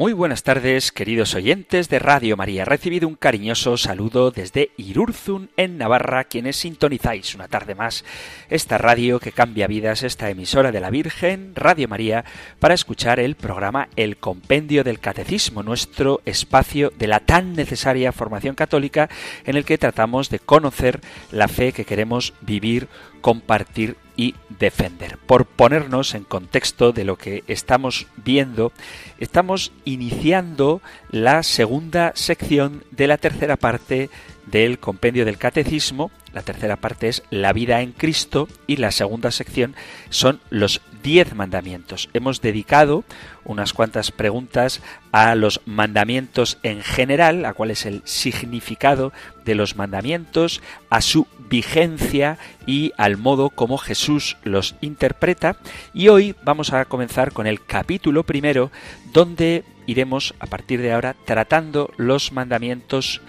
Muy 0.00 0.14
buenas 0.14 0.44
tardes, 0.44 0.92
queridos 0.92 1.34
oyentes 1.34 1.90
de 1.90 1.98
Radio 1.98 2.34
María. 2.34 2.64
Recibido 2.64 3.06
un 3.06 3.16
cariñoso 3.16 3.76
saludo 3.76 4.30
desde 4.30 4.70
Irurzun, 4.78 5.50
en 5.58 5.76
Navarra, 5.76 6.24
quienes 6.24 6.56
sintonizáis 6.56 7.34
una 7.34 7.48
tarde 7.48 7.74
más 7.74 8.06
esta 8.48 8.78
radio 8.78 9.20
que 9.20 9.30
cambia 9.30 9.66
vidas, 9.66 10.02
esta 10.02 10.30
emisora 10.30 10.72
de 10.72 10.80
la 10.80 10.88
Virgen, 10.88 11.52
Radio 11.54 11.86
María, 11.86 12.24
para 12.60 12.72
escuchar 12.72 13.20
el 13.20 13.34
programa 13.34 13.90
El 13.94 14.16
Compendio 14.16 14.84
del 14.84 15.00
Catecismo, 15.00 15.62
nuestro 15.62 16.22
espacio 16.24 16.94
de 16.96 17.06
la 17.06 17.20
tan 17.20 17.52
necesaria 17.52 18.10
formación 18.10 18.54
católica 18.54 19.10
en 19.44 19.58
el 19.58 19.66
que 19.66 19.76
tratamos 19.76 20.30
de 20.30 20.38
conocer 20.38 21.02
la 21.30 21.46
fe 21.46 21.74
que 21.74 21.84
queremos 21.84 22.32
vivir, 22.40 22.88
compartir 23.20 23.98
y 24.20 24.34
defender. 24.50 25.16
Por 25.16 25.46
ponernos 25.46 26.14
en 26.14 26.24
contexto 26.24 26.92
de 26.92 27.04
lo 27.04 27.16
que 27.16 27.42
estamos 27.46 28.06
viendo, 28.22 28.70
estamos 29.18 29.72
iniciando 29.86 30.82
la 31.10 31.42
segunda 31.42 32.12
sección 32.14 32.84
de 32.90 33.06
la 33.06 33.16
tercera 33.16 33.56
parte 33.56 34.10
del 34.44 34.78
compendio 34.78 35.24
del 35.24 35.38
catecismo. 35.38 36.10
La 36.32 36.42
tercera 36.42 36.76
parte 36.76 37.08
es 37.08 37.22
la 37.30 37.52
vida 37.52 37.80
en 37.80 37.92
Cristo 37.92 38.48
y 38.66 38.76
la 38.76 38.92
segunda 38.92 39.30
sección 39.30 39.74
son 40.10 40.40
los 40.50 40.80
diez 41.02 41.34
mandamientos. 41.34 42.08
Hemos 42.12 42.40
dedicado 42.40 43.04
unas 43.44 43.72
cuantas 43.72 44.12
preguntas 44.12 44.80
a 45.12 45.34
los 45.34 45.60
mandamientos 45.64 46.58
en 46.62 46.82
general, 46.82 47.44
a 47.44 47.54
cuál 47.54 47.72
es 47.72 47.84
el 47.86 48.02
significado 48.04 49.12
de 49.44 49.54
los 49.54 49.76
mandamientos, 49.76 50.62
a 50.88 51.00
su 51.00 51.26
vigencia 51.48 52.38
y 52.64 52.92
al 52.96 53.16
modo 53.16 53.50
como 53.50 53.78
Jesús 53.78 54.36
los 54.44 54.76
interpreta. 54.80 55.56
Y 55.92 56.08
hoy 56.08 56.36
vamos 56.44 56.72
a 56.72 56.84
comenzar 56.84 57.32
con 57.32 57.46
el 57.46 57.64
capítulo 57.64 58.22
primero, 58.22 58.70
donde 59.12 59.64
iremos 59.86 60.34
a 60.38 60.46
partir 60.46 60.80
de 60.80 60.92
ahora 60.92 61.16
tratando 61.24 61.90
los 61.96 62.30
mandamientos 62.30 63.20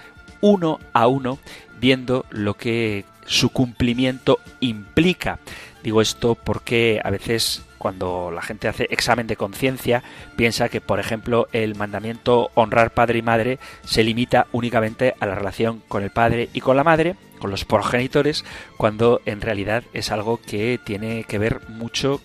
uno 0.41 0.79
a 0.93 1.07
uno, 1.07 1.39
viendo 1.79 2.25
lo 2.29 2.55
que 2.55 3.05
su 3.25 3.49
cumplimiento 3.49 4.39
implica. 4.59 5.39
Digo 5.83 6.01
esto 6.01 6.35
porque 6.35 6.99
a 7.03 7.09
veces 7.09 7.63
cuando 7.77 8.29
la 8.29 8.43
gente 8.43 8.67
hace 8.67 8.87
examen 8.91 9.25
de 9.25 9.35
conciencia 9.35 10.03
piensa 10.35 10.69
que, 10.69 10.81
por 10.81 10.99
ejemplo, 10.99 11.47
el 11.51 11.73
mandamiento 11.73 12.51
honrar 12.53 12.91
padre 12.91 13.19
y 13.19 13.23
madre 13.23 13.57
se 13.83 14.03
limita 14.03 14.45
únicamente 14.51 15.15
a 15.19 15.25
la 15.25 15.33
relación 15.33 15.81
con 15.87 16.03
el 16.03 16.11
padre 16.11 16.49
y 16.53 16.61
con 16.61 16.77
la 16.77 16.83
madre, 16.83 17.15
con 17.39 17.49
los 17.49 17.65
progenitores, 17.65 18.45
cuando 18.77 19.21
en 19.25 19.41
realidad 19.41 19.83
es 19.93 20.11
algo 20.11 20.39
que 20.45 20.79
tiene 20.83 21.23
que 21.23 21.39
ver 21.39 21.67
mucho 21.69 22.21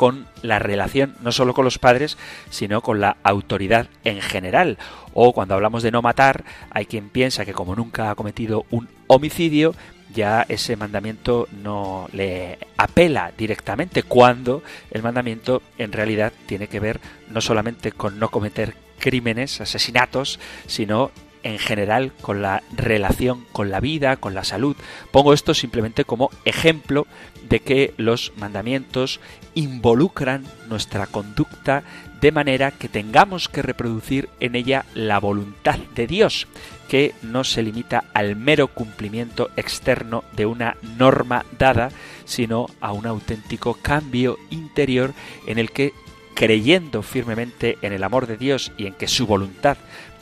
con 0.00 0.26
la 0.40 0.58
relación 0.58 1.14
no 1.20 1.30
solo 1.30 1.52
con 1.52 1.66
los 1.66 1.78
padres, 1.78 2.16
sino 2.48 2.80
con 2.80 3.00
la 3.00 3.18
autoridad 3.22 3.88
en 4.02 4.22
general. 4.22 4.78
O 5.12 5.34
cuando 5.34 5.52
hablamos 5.52 5.82
de 5.82 5.90
no 5.90 6.00
matar, 6.00 6.42
hay 6.70 6.86
quien 6.86 7.10
piensa 7.10 7.44
que 7.44 7.52
como 7.52 7.76
nunca 7.76 8.10
ha 8.10 8.14
cometido 8.14 8.64
un 8.70 8.88
homicidio, 9.08 9.74
ya 10.14 10.46
ese 10.48 10.74
mandamiento 10.76 11.48
no 11.52 12.08
le 12.14 12.58
apela 12.78 13.30
directamente, 13.36 14.02
cuando 14.02 14.62
el 14.90 15.02
mandamiento 15.02 15.60
en 15.76 15.92
realidad 15.92 16.32
tiene 16.46 16.66
que 16.68 16.80
ver 16.80 16.98
no 17.28 17.42
solamente 17.42 17.92
con 17.92 18.18
no 18.18 18.30
cometer 18.30 18.72
crímenes, 18.98 19.60
asesinatos, 19.60 20.40
sino 20.66 21.10
en 21.42 21.58
general 21.58 22.12
con 22.22 22.40
la 22.40 22.62
relación 22.74 23.44
con 23.52 23.70
la 23.70 23.80
vida, 23.80 24.16
con 24.16 24.34
la 24.34 24.44
salud. 24.44 24.76
Pongo 25.10 25.34
esto 25.34 25.52
simplemente 25.52 26.06
como 26.06 26.30
ejemplo 26.46 27.06
de 27.50 27.60
que 27.60 27.94
los 27.96 28.32
mandamientos 28.36 29.20
involucran 29.54 30.44
nuestra 30.68 31.06
conducta 31.06 31.82
de 32.20 32.32
manera 32.32 32.70
que 32.70 32.88
tengamos 32.88 33.48
que 33.48 33.62
reproducir 33.62 34.28
en 34.40 34.54
ella 34.54 34.84
la 34.94 35.18
voluntad 35.18 35.78
de 35.94 36.06
Dios, 36.06 36.46
que 36.88 37.14
no 37.22 37.44
se 37.44 37.62
limita 37.62 38.04
al 38.12 38.36
mero 38.36 38.68
cumplimiento 38.68 39.50
externo 39.56 40.24
de 40.36 40.46
una 40.46 40.76
norma 40.98 41.44
dada, 41.58 41.90
sino 42.24 42.66
a 42.80 42.92
un 42.92 43.06
auténtico 43.06 43.74
cambio 43.74 44.38
interior 44.50 45.12
en 45.46 45.58
el 45.58 45.70
que 45.70 45.92
creyendo 46.34 47.02
firmemente 47.02 47.78
en 47.82 47.92
el 47.92 48.04
amor 48.04 48.26
de 48.26 48.36
Dios 48.36 48.72
y 48.76 48.86
en 48.86 48.94
que 48.94 49.08
su 49.08 49.26
voluntad 49.26 49.76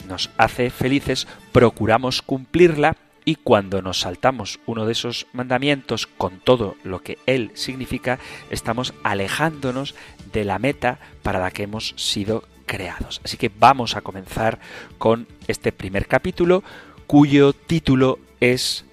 nos 0.07 0.29
hace 0.37 0.69
felices, 0.69 1.27
procuramos 1.51 2.21
cumplirla 2.21 2.95
y 3.29 3.35
cuando 3.35 3.83
nos 3.83 3.99
saltamos 3.99 4.59
uno 4.65 4.87
de 4.87 4.93
esos 4.93 5.27
mandamientos 5.33 6.07
con 6.07 6.39
todo 6.39 6.77
lo 6.83 7.03
que 7.03 7.19
él 7.27 7.51
significa, 7.53 8.17
estamos 8.49 8.95
alejándonos 9.03 9.93
de 10.33 10.45
la 10.45 10.57
meta 10.57 10.97
para 11.21 11.37
la 11.37 11.51
que 11.51 11.61
hemos 11.61 11.93
sido 11.95 12.45
creados. 12.65 13.21
Así 13.23 13.37
que 13.37 13.51
vamos 13.55 13.95
a 13.95 14.01
comenzar 14.01 14.57
con 14.97 15.27
este 15.47 15.71
primer 15.71 16.07
capítulo 16.07 16.63
cuyo 17.05 17.53
título 17.53 18.17
es 18.39 18.83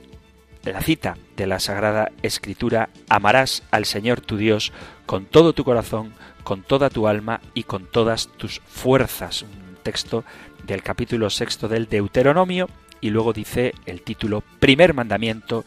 la 0.65 0.83
cita 0.83 1.17
de 1.35 1.47
la 1.47 1.59
Sagrada 1.59 2.13
Escritura, 2.21 2.91
amarás 3.09 3.63
al 3.71 3.87
Señor 3.87 4.21
tu 4.21 4.37
Dios 4.37 4.71
con 5.07 5.25
todo 5.25 5.55
tu 5.55 5.65
corazón, 5.65 6.13
con 6.45 6.63
toda 6.63 6.91
tu 6.91 7.09
alma 7.09 7.41
y 7.55 7.63
con 7.63 7.87
todas 7.87 8.29
tus 8.37 8.61
fuerzas. 8.61 9.45
Un 9.45 9.79
texto 9.83 10.25
del 10.67 10.83
capítulo 10.83 11.31
sexto 11.31 11.69
del 11.69 11.89
Deuteronomio 11.89 12.69
y 13.01 13.11
luego 13.11 13.33
dice 13.33 13.75
el 13.87 14.03
título 14.03 14.43
Primer 14.61 14.95
mandamiento, 14.95 15.65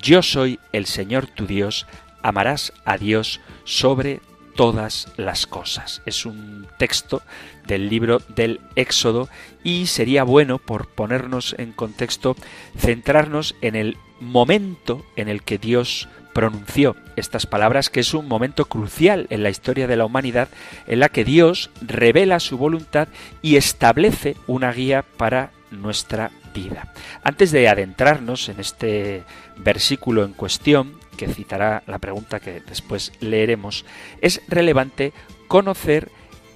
Yo 0.00 0.22
soy 0.22 0.58
el 0.72 0.86
Señor 0.86 1.26
tu 1.26 1.46
Dios, 1.46 1.86
amarás 2.22 2.72
a 2.84 2.98
Dios 2.98 3.40
sobre 3.64 4.20
todas 4.56 5.12
las 5.16 5.46
cosas. 5.46 6.02
Es 6.06 6.26
un 6.26 6.66
texto 6.78 7.22
del 7.66 7.88
libro 7.88 8.20
del 8.34 8.60
Éxodo 8.74 9.28
y 9.62 9.86
sería 9.86 10.24
bueno, 10.24 10.58
por 10.58 10.88
ponernos 10.88 11.54
en 11.58 11.72
contexto, 11.72 12.36
centrarnos 12.76 13.54
en 13.60 13.76
el 13.76 13.96
momento 14.18 15.04
en 15.14 15.28
el 15.28 15.42
que 15.42 15.58
Dios 15.58 16.08
pronunció 16.32 16.96
estas 17.16 17.46
palabras, 17.46 17.88
que 17.88 18.00
es 18.00 18.12
un 18.12 18.28
momento 18.28 18.66
crucial 18.66 19.26
en 19.30 19.42
la 19.42 19.50
historia 19.50 19.86
de 19.86 19.96
la 19.96 20.04
humanidad 20.04 20.48
en 20.86 21.00
la 21.00 21.08
que 21.08 21.24
Dios 21.24 21.70
revela 21.80 22.40
su 22.40 22.58
voluntad 22.58 23.08
y 23.40 23.56
establece 23.56 24.36
una 24.46 24.70
guía 24.72 25.02
para 25.16 25.50
nuestra 25.82 26.30
vida. 26.54 26.92
Antes 27.22 27.52
de 27.52 27.68
adentrarnos 27.68 28.48
en 28.48 28.60
este 28.60 29.24
versículo 29.56 30.24
en 30.24 30.32
cuestión, 30.32 30.98
que 31.16 31.28
citará 31.28 31.82
la 31.86 31.98
pregunta 31.98 32.40
que 32.40 32.60
después 32.60 33.12
leeremos, 33.20 33.84
es 34.20 34.42
relevante 34.48 35.12
conocer 35.48 36.10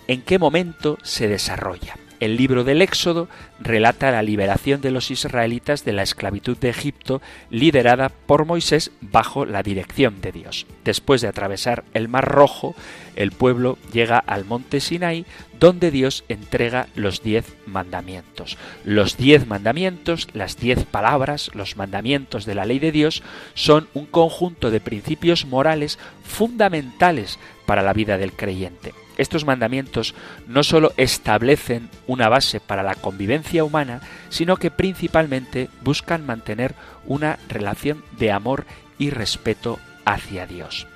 en 0.06 0.22
qué 0.22 0.38
momento 0.38 0.98
se 1.02 1.28
desarrolla. 1.28 1.99
El 2.20 2.36
libro 2.36 2.64
del 2.64 2.82
Éxodo 2.82 3.28
relata 3.60 4.10
la 4.10 4.22
liberación 4.22 4.82
de 4.82 4.90
los 4.90 5.10
israelitas 5.10 5.86
de 5.86 5.94
la 5.94 6.02
esclavitud 6.02 6.56
de 6.58 6.68
Egipto 6.68 7.22
liderada 7.48 8.10
por 8.10 8.44
Moisés 8.44 8.92
bajo 9.00 9.46
la 9.46 9.62
dirección 9.62 10.20
de 10.20 10.30
Dios. 10.30 10.66
Después 10.84 11.22
de 11.22 11.28
atravesar 11.28 11.82
el 11.94 12.08
Mar 12.08 12.26
Rojo, 12.26 12.74
el 13.16 13.32
pueblo 13.32 13.78
llega 13.90 14.18
al 14.18 14.44
monte 14.44 14.80
Sinai 14.80 15.24
donde 15.58 15.90
Dios 15.90 16.24
entrega 16.28 16.88
los 16.94 17.22
diez 17.22 17.54
mandamientos. 17.66 18.58
Los 18.84 19.16
diez 19.16 19.46
mandamientos, 19.46 20.28
las 20.34 20.58
diez 20.58 20.84
palabras, 20.84 21.50
los 21.54 21.78
mandamientos 21.78 22.44
de 22.44 22.54
la 22.54 22.66
ley 22.66 22.78
de 22.78 22.92
Dios 22.92 23.22
son 23.54 23.88
un 23.94 24.04
conjunto 24.04 24.70
de 24.70 24.80
principios 24.80 25.46
morales 25.46 25.98
fundamentales 26.22 27.38
para 27.64 27.82
la 27.82 27.94
vida 27.94 28.18
del 28.18 28.32
creyente. 28.32 28.92
Estos 29.20 29.44
mandamientos 29.44 30.14
no 30.46 30.62
sólo 30.62 30.94
establecen 30.96 31.90
una 32.06 32.30
base 32.30 32.58
para 32.58 32.82
la 32.82 32.94
convivencia 32.94 33.64
humana, 33.64 34.00
sino 34.30 34.56
que 34.56 34.70
principalmente 34.70 35.68
buscan 35.82 36.24
mantener 36.24 36.74
una 37.04 37.38
relación 37.50 38.02
de 38.18 38.32
amor 38.32 38.64
y 38.98 39.10
respeto 39.10 39.78
hacia 40.06 40.46
Dios. 40.46 40.86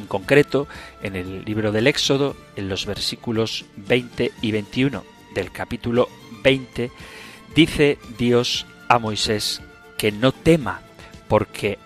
En 0.00 0.06
concreto, 0.06 0.66
en 1.04 1.14
el 1.14 1.44
libro 1.44 1.70
del 1.70 1.86
Éxodo, 1.86 2.34
en 2.56 2.68
los 2.68 2.84
versículos 2.84 3.64
20 3.76 4.32
y 4.42 4.50
21 4.50 5.04
del 5.32 5.52
capítulo 5.52 6.08
20, 6.42 6.90
dice 7.54 7.96
Dios 8.18 8.66
a 8.88 8.98
Moisés 8.98 9.62
que 9.98 10.10
no 10.10 10.32
tema, 10.32 10.80
porque 11.28 11.78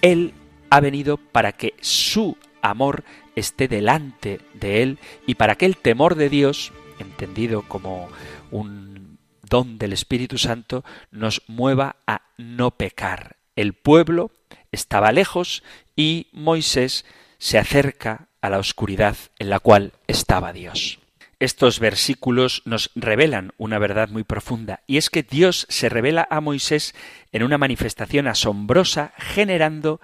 Él 0.00 0.32
ha 0.70 0.80
venido 0.80 1.18
para 1.18 1.52
que 1.52 1.74
su 1.82 2.38
amor 2.62 3.04
esté 3.36 3.68
delante 3.68 4.40
de 4.54 4.82
él 4.82 4.98
y 5.26 5.34
para 5.34 5.56
que 5.56 5.66
el 5.66 5.76
temor 5.76 6.14
de 6.14 6.28
Dios, 6.28 6.72
entendido 6.98 7.62
como 7.62 8.08
un 8.50 9.18
don 9.42 9.78
del 9.78 9.92
Espíritu 9.92 10.38
Santo, 10.38 10.84
nos 11.10 11.42
mueva 11.46 11.96
a 12.06 12.22
no 12.38 12.72
pecar. 12.72 13.36
El 13.56 13.74
pueblo 13.74 14.30
estaba 14.72 15.12
lejos 15.12 15.62
y 15.96 16.28
Moisés 16.32 17.04
se 17.38 17.58
acerca 17.58 18.28
a 18.40 18.50
la 18.50 18.58
oscuridad 18.58 19.16
en 19.38 19.50
la 19.50 19.60
cual 19.60 19.92
estaba 20.06 20.52
Dios. 20.52 20.98
Estos 21.40 21.78
versículos 21.78 22.62
nos 22.64 22.90
revelan 22.94 23.52
una 23.58 23.78
verdad 23.78 24.08
muy 24.08 24.24
profunda, 24.24 24.80
y 24.86 24.96
es 24.96 25.10
que 25.10 25.22
Dios 25.22 25.66
se 25.68 25.88
revela 25.88 26.26
a 26.30 26.40
Moisés 26.40 26.94
en 27.32 27.42
una 27.42 27.58
manifestación 27.58 28.28
asombrosa, 28.28 29.12
generando 29.18 30.00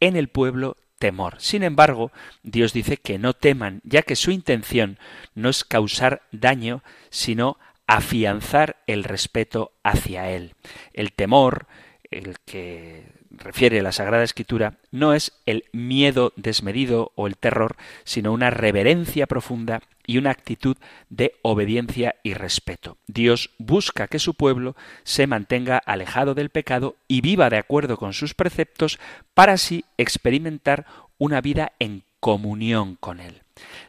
en 0.00 0.16
el 0.16 0.28
pueblo 0.28 0.76
temor. 0.98 1.36
Sin 1.38 1.62
embargo, 1.62 2.12
Dios 2.42 2.72
dice 2.72 2.96
que 2.96 3.18
no 3.18 3.32
teman, 3.32 3.80
ya 3.84 4.02
que 4.02 4.16
su 4.16 4.30
intención 4.30 4.98
no 5.34 5.48
es 5.48 5.64
causar 5.64 6.22
daño, 6.32 6.82
sino 7.10 7.58
afianzar 7.86 8.76
el 8.86 9.04
respeto 9.04 9.72
hacia 9.82 10.30
Él. 10.30 10.54
El 10.92 11.12
temor, 11.12 11.66
el 12.10 12.36
que 12.44 13.04
refiere 13.30 13.82
la 13.82 13.92
Sagrada 13.92 14.24
Escritura, 14.24 14.74
no 14.90 15.14
es 15.14 15.32
el 15.46 15.64
miedo 15.72 16.32
desmedido 16.36 17.12
o 17.14 17.26
el 17.26 17.36
terror, 17.36 17.76
sino 18.04 18.32
una 18.32 18.50
reverencia 18.50 19.26
profunda 19.26 19.82
y 20.06 20.16
una 20.16 20.30
actitud 20.30 20.76
de 21.10 21.34
obediencia 21.42 22.16
y 22.22 22.34
respeto. 22.34 22.96
Dios 23.06 23.50
busca 23.58 24.08
que 24.08 24.18
su 24.18 24.34
pueblo 24.34 24.74
se 25.04 25.26
mantenga 25.26 25.76
alejado 25.78 26.34
del 26.34 26.48
pecado 26.48 26.96
y 27.06 27.20
viva 27.20 27.50
de 27.50 27.58
acuerdo 27.58 27.98
con 27.98 28.14
sus 28.14 28.34
preceptos 28.34 28.98
para 29.34 29.52
así 29.52 29.84
experimentar 29.98 30.86
una 31.18 31.40
vida 31.42 31.72
en 31.78 32.04
comunión 32.20 32.96
con 32.96 33.20
Él. 33.20 33.42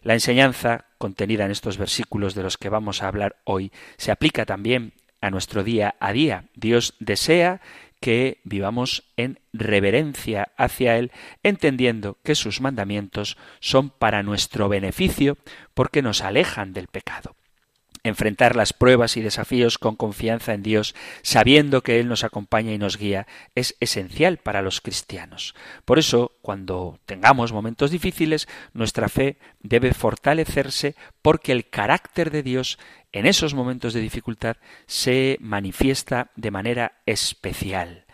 La 0.04 0.14
enseñanza 0.14 0.86
contenida 0.98 1.46
en 1.46 1.52
estos 1.52 1.78
versículos 1.78 2.36
de 2.36 2.44
los 2.44 2.58
que 2.58 2.70
vamos 2.70 3.02
a 3.02 3.08
hablar 3.08 3.38
hoy 3.46 3.72
se 3.98 4.12
aplica 4.12 4.46
también 4.46 4.94
a 5.22 5.30
nuestro 5.30 5.64
día 5.64 5.96
a 6.00 6.12
día. 6.12 6.46
Dios 6.56 6.96
desea 7.00 7.62
que 8.00 8.40
vivamos 8.44 9.04
en 9.18 9.40
reverencia 9.54 10.52
hacia 10.58 10.98
Él, 10.98 11.12
entendiendo 11.44 12.18
que 12.24 12.36
sus 12.36 12.62
mandamientos 12.62 13.38
son 13.60 13.90
para 13.90 14.24
nuestro 14.24 14.70
beneficio 14.70 15.38
porque 15.74 16.02
nos 16.02 16.22
alejan 16.22 16.74
del 16.74 16.88
pecado. 16.88 17.36
Enfrentar 18.04 18.56
las 18.56 18.74
pruebas 18.74 19.18
y 19.18 19.22
desafíos 19.22 19.78
con 19.78 19.96
confianza 19.96 20.54
en 20.54 20.64
Dios, 20.64 20.96
sabiendo 21.22 21.82
que 21.82 22.00
Él 22.00 22.08
nos 22.08 22.24
acompaña 22.24 22.72
y 22.72 22.78
nos 22.78 22.98
guía, 22.98 23.28
es 23.56 23.76
esencial 23.80 24.38
para 24.38 24.62
los 24.62 24.82
cristianos. 24.82 25.56
Por 25.86 26.00
eso, 26.00 26.32
cuando 26.42 27.00
tengamos 27.06 27.52
momentos 27.52 27.92
difíciles, 27.92 28.48
nuestra 28.74 29.10
fe 29.10 29.38
debe 29.62 29.94
fortalecerse 29.94 30.96
porque 31.22 31.52
el 31.52 31.70
carácter 31.70 32.32
de 32.32 32.44
Dios 32.44 32.80
en 33.12 33.26
esos 33.26 33.54
momentos 33.54 33.94
de 33.94 34.02
dificultad 34.02 34.58
se 34.86 35.38
manifiesta 35.42 36.32
de 36.36 36.52
manera 36.52 37.02
especial. 37.06 38.06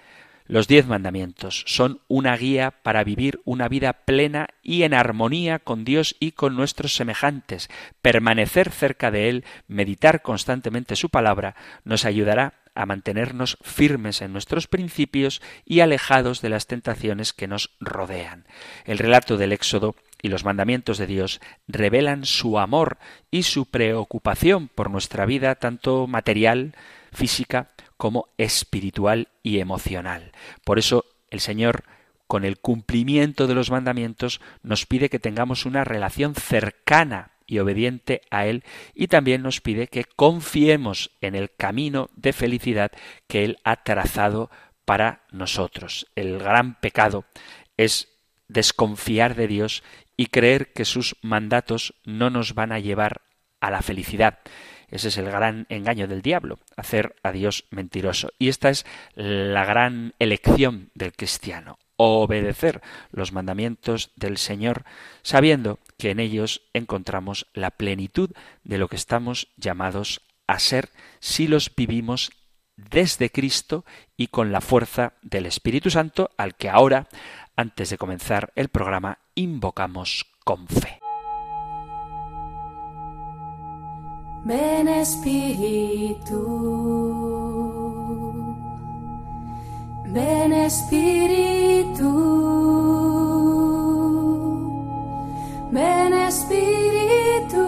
Los 0.47 0.67
diez 0.67 0.85
mandamientos 0.85 1.63
son 1.65 2.01
una 2.07 2.37
guía 2.37 2.71
para 2.83 3.03
vivir 3.03 3.41
una 3.45 3.67
vida 3.67 3.93
plena 3.93 4.49
y 4.61 4.83
en 4.83 4.93
armonía 4.93 5.57
con 5.57 5.85
Dios 5.85 6.15
y 6.19 6.33
con 6.33 6.55
nuestros 6.55 6.95
semejantes. 6.95 7.67
Permanecer 8.03 8.69
cerca 8.69 9.09
de 9.09 9.29
Él, 9.29 9.45
meditar 9.67 10.21
constantemente 10.21 10.95
su 10.95 11.09
palabra, 11.09 11.55
nos 11.83 12.05
ayudará 12.05 12.53
a 12.75 12.85
mantenernos 12.85 13.57
firmes 13.63 14.21
en 14.21 14.33
nuestros 14.33 14.67
principios 14.67 15.41
y 15.65 15.79
alejados 15.79 16.41
de 16.41 16.49
las 16.49 16.67
tentaciones 16.67 17.33
que 17.33 17.47
nos 17.47 17.71
rodean. 17.79 18.45
El 18.83 18.99
relato 18.99 19.37
del 19.37 19.53
Éxodo 19.53 19.95
y 20.21 20.27
los 20.27 20.43
mandamientos 20.43 20.97
de 20.99 21.07
Dios 21.07 21.39
revelan 21.67 22.25
su 22.25 22.59
amor 22.59 22.97
y 23.31 23.43
su 23.43 23.65
preocupación 23.65 24.67
por 24.67 24.91
nuestra 24.91 25.25
vida, 25.25 25.55
tanto 25.55 26.05
material, 26.05 26.75
física, 27.13 27.69
como 27.97 28.29
espiritual 28.37 29.29
y 29.43 29.59
emocional. 29.59 30.31
Por 30.63 30.79
eso 30.79 31.05
el 31.29 31.39
Señor, 31.39 31.83
con 32.27 32.45
el 32.45 32.59
cumplimiento 32.59 33.47
de 33.47 33.55
los 33.55 33.71
mandamientos, 33.71 34.41
nos 34.63 34.85
pide 34.85 35.09
que 35.09 35.19
tengamos 35.19 35.65
una 35.65 35.83
relación 35.83 36.35
cercana 36.35 37.31
y 37.47 37.59
obediente 37.59 38.21
a 38.31 38.47
Él 38.47 38.63
y 38.93 39.07
también 39.07 39.43
nos 39.43 39.61
pide 39.61 39.87
que 39.87 40.05
confiemos 40.05 41.11
en 41.21 41.35
el 41.35 41.53
camino 41.55 42.09
de 42.15 42.33
felicidad 42.33 42.91
que 43.27 43.43
Él 43.45 43.57
ha 43.63 43.83
trazado 43.83 44.49
para 44.85 45.23
nosotros. 45.31 46.07
El 46.15 46.39
gran 46.39 46.79
pecado 46.79 47.25
es 47.77 48.09
desconfiar 48.47 49.35
de 49.35 49.47
Dios 49.47 49.83
y 50.17 50.27
creer 50.27 50.73
que 50.73 50.85
sus 50.85 51.15
mandatos 51.21 51.95
no 52.03 52.29
nos 52.29 52.53
van 52.53 52.71
a 52.71 52.79
llevar 52.79 53.21
a 53.59 53.71
la 53.71 53.81
felicidad. 53.81 54.39
Ese 54.89 55.09
es 55.09 55.17
el 55.17 55.25
gran 55.25 55.65
engaño 55.69 56.07
del 56.07 56.21
diablo, 56.21 56.59
hacer 56.75 57.15
a 57.23 57.31
Dios 57.31 57.65
mentiroso. 57.69 58.29
Y 58.39 58.49
esta 58.49 58.69
es 58.69 58.85
la 59.15 59.65
gran 59.65 60.13
elección 60.19 60.89
del 60.93 61.13
cristiano, 61.13 61.77
obedecer 61.97 62.81
los 63.11 63.31
mandamientos 63.31 64.11
del 64.15 64.37
Señor, 64.37 64.83
sabiendo 65.21 65.79
que 65.97 66.11
en 66.11 66.19
ellos 66.19 66.61
encontramos 66.73 67.47
la 67.53 67.71
plenitud 67.71 68.31
de 68.63 68.77
lo 68.77 68.87
que 68.87 68.95
estamos 68.95 69.47
llamados 69.57 70.21
a 70.47 70.59
ser 70.59 70.89
si 71.19 71.47
los 71.47 71.73
vivimos 71.75 72.31
desde 72.75 73.29
Cristo 73.29 73.85
y 74.17 74.27
con 74.27 74.51
la 74.51 74.61
fuerza 74.61 75.13
del 75.21 75.45
Espíritu 75.45 75.89
Santo, 75.89 76.29
al 76.37 76.55
que 76.55 76.69
ahora, 76.69 77.07
antes 77.55 77.89
de 77.89 77.97
comenzar 77.97 78.51
el 78.55 78.69
programa, 78.69 79.19
invocamos 79.33 80.25
con 80.43 80.67
fe. 80.67 81.04
Ven 84.45 84.87
Espíritu, 84.87 86.39
ven 90.05 90.53
Espíritu, 90.53 92.11
ven 95.71 96.13
Espíritu. 96.13 97.65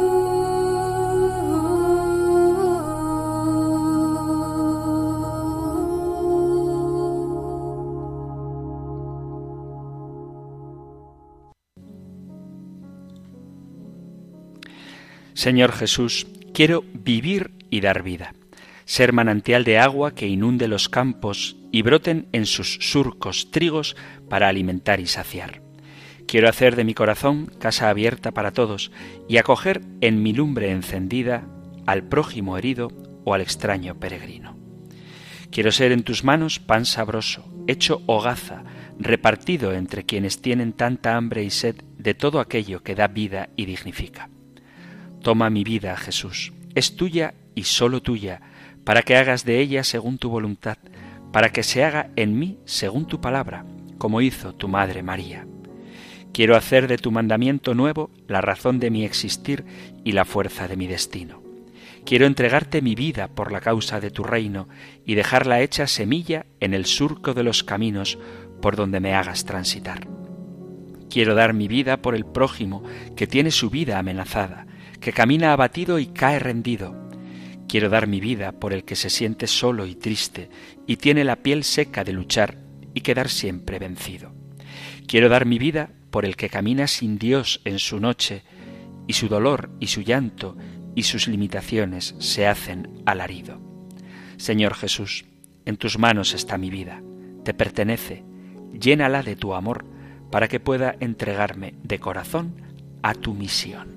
Señor 15.34 15.72
Jesús, 15.72 16.28
Quiero 16.58 16.84
vivir 16.92 17.52
y 17.70 17.82
dar 17.82 18.02
vida, 18.02 18.34
ser 18.84 19.14
manantial 19.14 19.64
de 19.64 19.78
agua 19.78 20.16
que 20.16 20.26
inunde 20.26 20.68
los 20.68 20.90
campos 20.90 21.56
y 21.72 21.84
broten 21.84 22.30
en 22.32 22.48
sus 22.48 22.80
surcos 22.82 23.52
trigos 23.52 23.96
para 24.28 24.48
alimentar 24.48 25.00
y 25.00 25.06
saciar. 25.06 25.62
Quiero 26.26 26.50
hacer 26.50 26.76
de 26.76 26.84
mi 26.84 26.96
corazón 26.96 27.46
casa 27.60 27.92
abierta 27.92 28.32
para 28.32 28.54
todos 28.54 28.92
y 29.30 29.38
acoger 29.38 29.84
en 30.02 30.24
mi 30.24 30.34
lumbre 30.34 30.72
encendida 30.72 31.48
al 31.86 32.02
prójimo 32.02 32.58
herido 32.58 32.88
o 33.24 33.36
al 33.36 33.42
extraño 33.42 34.00
peregrino. 34.00 34.58
Quiero 35.52 35.72
ser 35.72 35.92
en 35.92 36.02
tus 36.02 36.24
manos 36.24 36.58
pan 36.58 36.86
sabroso, 36.86 37.48
hecho 37.68 38.02
hogaza, 38.08 38.64
repartido 38.98 39.74
entre 39.74 40.06
quienes 40.08 40.42
tienen 40.42 40.74
tanta 40.74 41.18
hambre 41.18 41.44
y 41.44 41.52
sed 41.52 41.76
de 42.00 42.16
todo 42.16 42.40
aquello 42.40 42.82
que 42.82 42.96
da 42.96 43.08
vida 43.08 43.50
y 43.56 43.68
dignifica. 43.68 44.32
Toma 45.22 45.50
mi 45.50 45.64
vida, 45.64 45.96
Jesús, 45.98 46.54
es 46.76 46.96
tuya 46.96 47.34
y 47.56 47.64
sólo 47.64 48.02
tuya, 48.02 48.42
para 48.84 49.02
que 49.02 49.18
hagas 49.18 49.46
de 49.46 49.60
ella 49.60 49.84
según 49.84 50.18
tu 50.18 50.30
voluntad, 50.30 50.78
para 51.32 51.52
que 51.52 51.64
se 51.64 51.84
haga 51.84 52.10
en 52.16 52.38
mí 52.40 52.60
según 52.66 53.06
tu 53.08 53.20
palabra, 53.20 53.66
como 53.98 54.22
hizo 54.22 54.54
tu 54.54 54.68
Madre 54.68 55.04
María. 55.04 55.46
Quiero 56.34 56.56
hacer 56.56 56.88
de 56.88 56.98
tu 56.98 57.12
mandamiento 57.12 57.74
nuevo 57.74 58.12
la 58.28 58.42
razón 58.42 58.80
de 58.80 58.92
mi 58.92 59.04
existir 59.04 59.66
y 60.04 60.12
la 60.12 60.24
fuerza 60.24 60.68
de 60.68 60.78
mi 60.78 60.88
destino. 60.88 61.42
Quiero 62.06 62.26
entregarte 62.26 62.82
mi 62.82 62.96
vida 62.96 63.28
por 63.28 63.52
la 63.52 63.60
causa 63.60 64.00
de 64.00 64.12
tu 64.12 64.24
reino 64.24 64.70
y 65.04 65.16
dejarla 65.16 65.62
hecha 65.62 65.88
semilla 65.88 66.46
en 66.60 66.74
el 66.74 66.86
surco 66.86 67.34
de 67.34 67.44
los 67.44 67.64
caminos 67.64 68.18
por 68.62 68.76
donde 68.76 69.00
me 69.00 69.14
hagas 69.14 69.46
transitar. 69.46 70.08
Quiero 71.10 71.36
dar 71.36 71.54
mi 71.54 71.68
vida 71.68 71.98
por 71.98 72.16
el 72.16 72.26
prójimo 72.26 72.84
que 73.16 73.28
tiene 73.28 73.52
su 73.52 73.70
vida 73.70 74.00
amenazada, 74.00 74.68
que 75.00 75.14
camina 75.14 75.54
abatido 75.54 76.00
y 76.00 76.08
cae 76.08 76.40
rendido. 76.40 76.96
Quiero 77.68 77.90
dar 77.90 78.08
mi 78.08 78.20
vida 78.20 78.54
por 78.54 78.74
el 78.74 78.84
que 78.84 78.96
se 78.96 79.10
siente 79.10 79.48
solo 79.48 79.86
y 79.86 79.96
triste 79.96 80.50
y 80.86 80.98
tiene 80.98 81.24
la 81.24 81.38
piel 81.38 81.64
seca 81.64 82.04
de 82.04 82.14
luchar 82.14 82.58
y 82.94 83.02
quedar 83.02 83.30
siempre 83.30 83.80
vencido. 83.80 84.34
Quiero 85.08 85.30
dar 85.30 85.46
mi 85.46 85.60
vida 85.60 85.92
por 86.10 86.26
el 86.26 86.36
que 86.36 86.50
camina 86.50 86.88
sin 86.88 87.18
Dios 87.18 87.62
en 87.66 87.80
su 87.80 88.00
noche 88.00 88.44
y 89.08 89.14
su 89.14 89.28
dolor 89.28 89.70
y 89.80 89.88
su 89.88 90.02
llanto 90.02 90.58
y 90.96 91.04
sus 91.04 91.28
limitaciones 91.28 92.16
se 92.20 92.48
hacen 92.48 93.02
alarido. 93.06 93.62
Señor 94.38 94.74
Jesús, 94.74 95.26
en 95.66 95.78
tus 95.78 96.00
manos 96.00 96.34
está 96.34 96.58
mi 96.58 96.70
vida, 96.70 97.02
te 97.44 97.54
pertenece, 97.54 98.24
llénala 98.72 99.24
de 99.24 99.36
tu 99.36 99.54
amor 99.54 99.86
para 100.32 100.48
que 100.48 100.60
pueda 100.60 100.96
entregarme 101.00 101.76
de 101.84 102.00
corazón 102.00 102.62
a 103.04 103.14
tu 103.14 103.34
misión. 103.34 103.97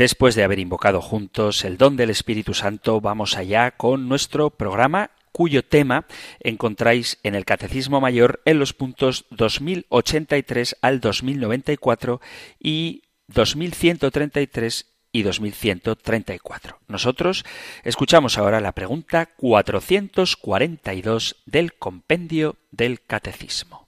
Después 0.00 0.34
de 0.34 0.42
haber 0.44 0.58
invocado 0.58 1.02
juntos 1.02 1.62
el 1.62 1.76
don 1.76 1.98
del 1.98 2.08
Espíritu 2.08 2.54
Santo, 2.54 3.02
vamos 3.02 3.36
allá 3.36 3.72
con 3.72 4.08
nuestro 4.08 4.48
programa 4.48 5.10
cuyo 5.30 5.62
tema 5.62 6.06
encontráis 6.40 7.18
en 7.22 7.34
el 7.34 7.44
Catecismo 7.44 8.00
Mayor 8.00 8.40
en 8.46 8.58
los 8.58 8.72
puntos 8.72 9.26
2083 9.28 10.78
al 10.80 11.00
2094 11.00 12.22
y 12.58 13.02
2133 13.26 14.86
y 15.12 15.22
2134. 15.22 16.78
Nosotros 16.88 17.44
escuchamos 17.84 18.38
ahora 18.38 18.62
la 18.62 18.72
pregunta 18.72 19.26
442 19.36 21.36
del 21.44 21.74
compendio 21.74 22.56
del 22.70 23.02
Catecismo. 23.02 23.86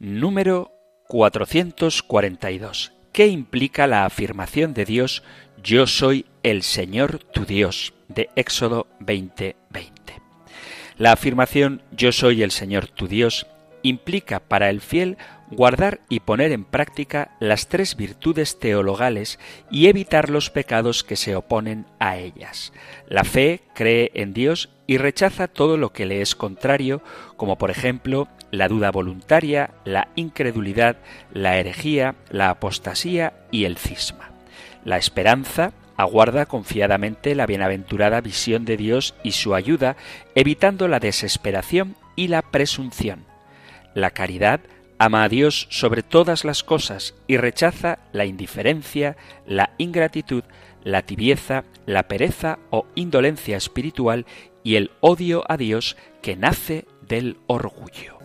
Número 0.00 0.72
442. 1.06 2.94
¿Qué 3.12 3.26
implica 3.26 3.88
la 3.88 4.04
afirmación 4.04 4.72
de 4.72 4.84
Dios 4.84 5.24
Yo 5.62 5.88
soy 5.88 6.26
el 6.44 6.62
Señor 6.62 7.18
tu 7.18 7.44
Dios 7.44 7.92
de 8.06 8.30
Éxodo 8.36 8.86
20:20? 9.00 9.56
La 10.96 11.10
afirmación 11.10 11.82
Yo 11.90 12.12
soy 12.12 12.44
el 12.44 12.52
Señor 12.52 12.86
tu 12.86 13.08
Dios 13.08 13.48
implica 13.82 14.38
para 14.38 14.70
el 14.70 14.80
fiel 14.80 15.16
guardar 15.50 16.00
y 16.08 16.20
poner 16.20 16.52
en 16.52 16.64
práctica 16.64 17.32
las 17.40 17.68
tres 17.68 17.96
virtudes 17.96 18.60
teologales 18.60 19.40
y 19.72 19.88
evitar 19.88 20.30
los 20.30 20.50
pecados 20.50 21.02
que 21.02 21.16
se 21.16 21.34
oponen 21.34 21.86
a 21.98 22.16
ellas. 22.16 22.72
La 23.08 23.24
fe 23.24 23.62
cree 23.74 24.12
en 24.14 24.32
Dios 24.34 24.68
y 24.86 24.98
rechaza 24.98 25.48
todo 25.48 25.76
lo 25.76 25.92
que 25.92 26.06
le 26.06 26.20
es 26.20 26.36
contrario, 26.36 27.02
como 27.36 27.58
por 27.58 27.72
ejemplo 27.72 28.28
la 28.50 28.68
duda 28.68 28.90
voluntaria, 28.90 29.70
la 29.84 30.08
incredulidad, 30.16 30.96
la 31.32 31.58
herejía, 31.58 32.14
la 32.30 32.50
apostasía 32.50 33.32
y 33.50 33.64
el 33.64 33.76
cisma. 33.76 34.30
La 34.84 34.96
esperanza 34.96 35.72
aguarda 35.96 36.46
confiadamente 36.46 37.34
la 37.34 37.46
bienaventurada 37.46 38.20
visión 38.20 38.64
de 38.64 38.76
Dios 38.76 39.14
y 39.22 39.32
su 39.32 39.54
ayuda, 39.54 39.96
evitando 40.34 40.88
la 40.88 40.98
desesperación 40.98 41.96
y 42.16 42.28
la 42.28 42.42
presunción. 42.42 43.26
La 43.94 44.10
caridad 44.10 44.60
ama 44.98 45.24
a 45.24 45.28
Dios 45.28 45.66
sobre 45.70 46.02
todas 46.02 46.44
las 46.44 46.62
cosas 46.62 47.14
y 47.26 47.36
rechaza 47.36 47.98
la 48.12 48.24
indiferencia, 48.24 49.16
la 49.46 49.70
ingratitud, 49.78 50.44
la 50.84 51.02
tibieza, 51.02 51.64
la 51.86 52.08
pereza 52.08 52.58
o 52.70 52.86
indolencia 52.94 53.56
espiritual 53.56 54.26
y 54.62 54.76
el 54.76 54.90
odio 55.00 55.44
a 55.48 55.56
Dios 55.56 55.96
que 56.22 56.36
nace 56.36 56.86
del 57.02 57.38
orgullo. 57.46 58.18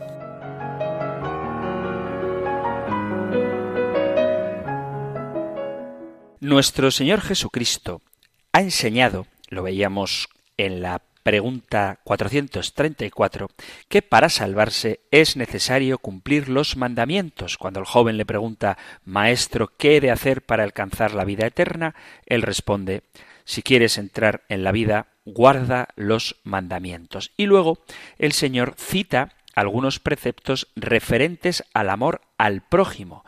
Nuestro 6.45 6.91
Señor 6.91 7.21
Jesucristo 7.21 8.03
ha 8.51 8.61
enseñado, 8.61 9.25
lo 9.49 9.63
veíamos 9.63 10.29
en 10.57 10.83
la 10.83 11.01
pregunta 11.23 11.97
434, 12.03 13.49
que 13.89 14.03
para 14.03 14.29
salvarse 14.29 14.99
es 15.09 15.37
necesario 15.37 15.97
cumplir 15.97 16.47
los 16.47 16.77
mandamientos. 16.77 17.57
Cuando 17.57 17.79
el 17.79 17.87
joven 17.87 18.17
le 18.17 18.27
pregunta, 18.27 18.77
Maestro, 19.05 19.71
¿qué 19.75 19.97
he 19.97 20.01
de 20.01 20.11
hacer 20.11 20.43
para 20.43 20.63
alcanzar 20.63 21.15
la 21.15 21.25
vida 21.25 21.47
eterna? 21.47 21.95
Él 22.27 22.43
responde, 22.43 23.01
si 23.43 23.63
quieres 23.63 23.97
entrar 23.97 24.43
en 24.47 24.63
la 24.63 24.71
vida, 24.71 25.07
guarda 25.25 25.87
los 25.95 26.35
mandamientos. 26.43 27.31
Y 27.37 27.47
luego 27.47 27.79
el 28.19 28.33
Señor 28.33 28.75
cita 28.77 29.33
algunos 29.55 29.99
preceptos 29.99 30.67
referentes 30.75 31.63
al 31.73 31.89
amor 31.89 32.21
al 32.37 32.61
prójimo. 32.61 33.25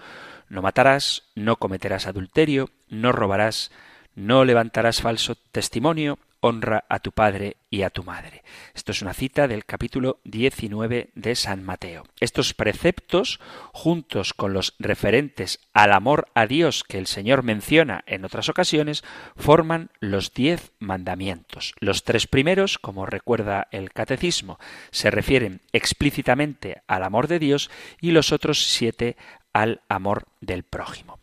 No 0.49 0.61
matarás, 0.61 1.23
no 1.35 1.57
cometerás 1.57 2.07
adulterio, 2.07 2.69
no 2.87 3.11
robarás, 3.11 3.71
no 4.15 4.45
levantarás 4.45 5.01
falso 5.01 5.35
testimonio, 5.35 6.19
honra 6.39 6.85
a 6.89 6.99
tu 6.99 7.11
padre 7.11 7.57
y 7.69 7.81
a 7.81 7.89
tu 7.89 8.03
madre. 8.03 8.43
Esto 8.73 8.91
es 8.91 9.01
una 9.01 9.13
cita 9.13 9.47
del 9.47 9.65
capítulo 9.65 10.19
19 10.23 11.09
de 11.15 11.35
San 11.35 11.63
Mateo. 11.63 12.03
Estos 12.19 12.53
preceptos, 12.53 13.39
juntos 13.73 14.33
con 14.33 14.53
los 14.53 14.75
referentes 14.79 15.59
al 15.73 15.91
amor 15.91 16.27
a 16.33 16.47
Dios 16.47 16.83
que 16.83 16.97
el 16.97 17.07
Señor 17.07 17.43
menciona 17.43 18.03
en 18.07 18.23
otras 18.23 18.49
ocasiones, 18.49 19.03
forman 19.35 19.89
los 19.99 20.33
diez 20.33 20.71
mandamientos. 20.79 21.73
Los 21.79 22.03
tres 22.03 22.27
primeros, 22.27 22.77
como 22.77 23.05
recuerda 23.05 23.67
el 23.71 23.91
catecismo, 23.91 24.59
se 24.91 25.11
refieren 25.11 25.61
explícitamente 25.73 26.81
al 26.87 27.03
amor 27.03 27.27
de 27.27 27.39
Dios 27.39 27.69
y 27.99 28.11
los 28.11 28.31
otros 28.31 28.63
siete 28.63 29.17
al 29.61 29.81
amor 29.89 30.25
del 30.39 30.63
prójimo. 30.63 31.19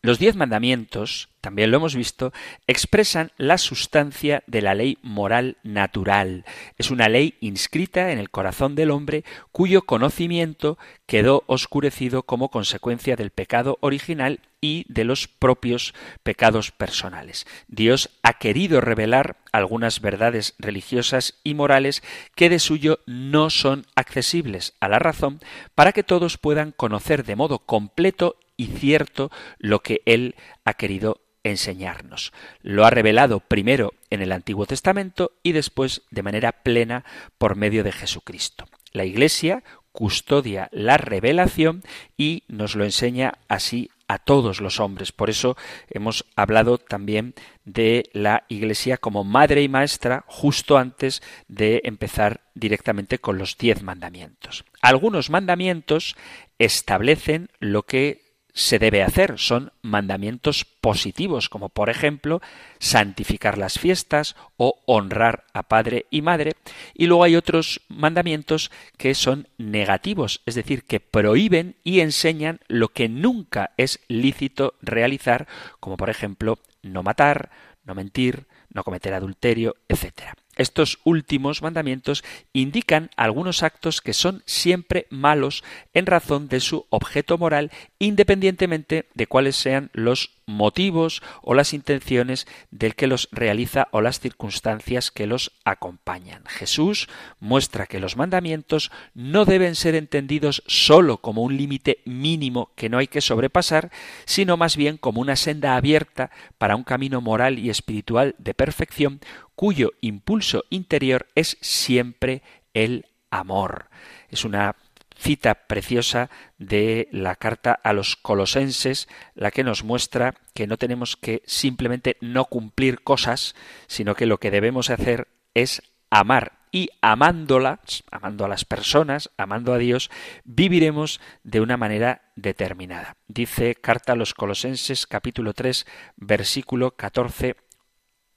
Los 0.00 0.20
diez 0.20 0.36
mandamientos, 0.36 1.28
también 1.40 1.72
lo 1.72 1.78
hemos 1.78 1.96
visto, 1.96 2.32
expresan 2.68 3.32
la 3.36 3.58
sustancia 3.58 4.44
de 4.46 4.62
la 4.62 4.74
ley 4.74 4.98
moral 5.02 5.56
natural. 5.64 6.44
Es 6.78 6.92
una 6.92 7.08
ley 7.08 7.34
inscrita 7.40 8.12
en 8.12 8.18
el 8.18 8.30
corazón 8.30 8.76
del 8.76 8.92
hombre 8.92 9.24
cuyo 9.50 9.82
conocimiento 9.82 10.78
quedó 11.06 11.42
oscurecido 11.46 12.22
como 12.22 12.48
consecuencia 12.48 13.16
del 13.16 13.30
pecado 13.30 13.76
original 13.80 14.38
y 14.60 14.84
de 14.88 15.02
los 15.02 15.26
propios 15.26 15.94
pecados 16.22 16.70
personales. 16.70 17.46
Dios 17.66 18.10
ha 18.22 18.34
querido 18.34 18.80
revelar 18.80 19.36
algunas 19.50 20.00
verdades 20.00 20.54
religiosas 20.60 21.34
y 21.42 21.54
morales 21.54 22.04
que 22.36 22.48
de 22.48 22.60
suyo 22.60 23.00
no 23.06 23.50
son 23.50 23.84
accesibles 23.96 24.74
a 24.78 24.88
la 24.88 25.00
razón 25.00 25.40
para 25.74 25.92
que 25.92 26.04
todos 26.04 26.38
puedan 26.38 26.70
conocer 26.70 27.24
de 27.24 27.34
modo 27.34 27.58
completo 27.58 28.36
y 28.58 28.66
cierto 28.66 29.30
lo 29.58 29.80
que 29.80 30.02
Él 30.04 30.34
ha 30.66 30.74
querido 30.74 31.22
enseñarnos. 31.42 32.32
Lo 32.60 32.84
ha 32.84 32.90
revelado 32.90 33.40
primero 33.40 33.94
en 34.10 34.20
el 34.20 34.32
Antiguo 34.32 34.66
Testamento 34.66 35.32
y 35.42 35.52
después 35.52 36.02
de 36.10 36.22
manera 36.22 36.52
plena 36.52 37.04
por 37.38 37.56
medio 37.56 37.84
de 37.84 37.92
Jesucristo. 37.92 38.66
La 38.92 39.06
Iglesia 39.06 39.62
custodia 39.92 40.68
la 40.72 40.96
revelación 40.96 41.82
y 42.16 42.44
nos 42.48 42.76
lo 42.76 42.84
enseña 42.84 43.38
así 43.48 43.90
a 44.08 44.18
todos 44.18 44.60
los 44.60 44.80
hombres. 44.80 45.12
Por 45.12 45.28
eso 45.28 45.56
hemos 45.90 46.24
hablado 46.34 46.78
también 46.78 47.34
de 47.64 48.08
la 48.12 48.44
Iglesia 48.48 48.96
como 48.96 49.22
madre 49.22 49.62
y 49.62 49.68
maestra 49.68 50.24
justo 50.26 50.78
antes 50.78 51.22
de 51.46 51.82
empezar 51.84 52.40
directamente 52.54 53.18
con 53.18 53.38
los 53.38 53.58
diez 53.58 53.82
mandamientos. 53.82 54.64
Algunos 54.80 55.30
mandamientos 55.30 56.16
establecen 56.58 57.50
lo 57.60 57.84
que 57.84 58.27
se 58.58 58.80
debe 58.80 59.04
hacer. 59.04 59.38
Son 59.38 59.70
mandamientos 59.82 60.64
positivos, 60.64 61.48
como 61.48 61.68
por 61.68 61.90
ejemplo 61.90 62.42
santificar 62.80 63.56
las 63.56 63.78
fiestas 63.78 64.34
o 64.56 64.82
honrar 64.84 65.44
a 65.52 65.68
padre 65.68 66.06
y 66.10 66.22
madre. 66.22 66.54
Y 66.92 67.06
luego 67.06 67.22
hay 67.22 67.36
otros 67.36 67.82
mandamientos 67.86 68.72
que 68.96 69.14
son 69.14 69.46
negativos, 69.58 70.42
es 70.44 70.56
decir, 70.56 70.82
que 70.82 70.98
prohíben 70.98 71.76
y 71.84 72.00
enseñan 72.00 72.58
lo 72.66 72.88
que 72.88 73.08
nunca 73.08 73.70
es 73.76 74.00
lícito 74.08 74.74
realizar, 74.82 75.46
como 75.78 75.96
por 75.96 76.10
ejemplo 76.10 76.58
no 76.82 77.04
matar, 77.04 77.50
no 77.84 77.94
mentir, 77.94 78.48
no 78.70 78.82
cometer 78.82 79.14
adulterio, 79.14 79.76
etc. 79.88 80.34
Estos 80.58 80.98
últimos 81.04 81.62
mandamientos 81.62 82.22
indican 82.52 83.10
algunos 83.16 83.62
actos 83.62 84.02
que 84.02 84.12
son 84.12 84.42
siempre 84.44 85.06
malos 85.08 85.64
en 85.94 86.04
razón 86.04 86.48
de 86.48 86.60
su 86.60 86.86
objeto 86.90 87.38
moral, 87.38 87.70
independientemente 87.98 89.08
de 89.14 89.26
cuáles 89.26 89.56
sean 89.56 89.90
los 89.94 90.37
motivos 90.48 91.22
o 91.42 91.54
las 91.54 91.72
intenciones 91.74 92.46
del 92.70 92.96
que 92.96 93.06
los 93.06 93.28
realiza 93.30 93.88
o 93.92 94.00
las 94.00 94.18
circunstancias 94.18 95.10
que 95.10 95.26
los 95.26 95.52
acompañan. 95.64 96.42
Jesús 96.46 97.08
muestra 97.38 97.86
que 97.86 98.00
los 98.00 98.16
mandamientos 98.16 98.90
no 99.14 99.44
deben 99.44 99.76
ser 99.76 99.94
entendidos 99.94 100.64
sólo 100.66 101.18
como 101.18 101.42
un 101.42 101.56
límite 101.56 101.98
mínimo 102.04 102.72
que 102.74 102.88
no 102.88 102.98
hay 102.98 103.06
que 103.06 103.20
sobrepasar, 103.20 103.90
sino 104.24 104.56
más 104.56 104.76
bien 104.76 104.96
como 104.96 105.20
una 105.20 105.36
senda 105.36 105.76
abierta 105.76 106.30
para 106.56 106.74
un 106.74 106.84
camino 106.84 107.20
moral 107.20 107.58
y 107.58 107.70
espiritual 107.70 108.34
de 108.38 108.54
perfección 108.54 109.20
cuyo 109.54 109.92
impulso 110.00 110.64
interior 110.70 111.26
es 111.34 111.58
siempre 111.60 112.42
el 112.74 113.06
amor. 113.30 113.90
Es 114.30 114.44
una 114.44 114.76
cita 115.18 115.66
preciosa 115.66 116.30
de 116.58 117.08
la 117.10 117.34
carta 117.36 117.72
a 117.72 117.92
los 117.92 118.16
colosenses, 118.16 119.08
la 119.34 119.50
que 119.50 119.64
nos 119.64 119.84
muestra 119.84 120.34
que 120.54 120.66
no 120.66 120.76
tenemos 120.76 121.16
que 121.16 121.42
simplemente 121.46 122.16
no 122.20 122.44
cumplir 122.44 123.02
cosas, 123.02 123.54
sino 123.88 124.14
que 124.14 124.26
lo 124.26 124.38
que 124.38 124.50
debemos 124.50 124.90
hacer 124.90 125.28
es 125.54 125.82
amar 126.10 126.58
y 126.70 126.90
amándolas, 127.00 128.04
amando 128.10 128.44
a 128.44 128.48
las 128.48 128.64
personas, 128.64 129.30
amando 129.36 129.72
a 129.72 129.78
Dios, 129.78 130.10
viviremos 130.44 131.20
de 131.42 131.60
una 131.60 131.76
manera 131.76 132.30
determinada. 132.36 133.16
Dice 133.26 133.74
carta 133.74 134.12
a 134.12 134.16
los 134.16 134.34
Colosenses 134.34 135.06
capítulo 135.06 135.54
3 135.54 135.86
versículo 136.16 136.92
14 136.92 137.56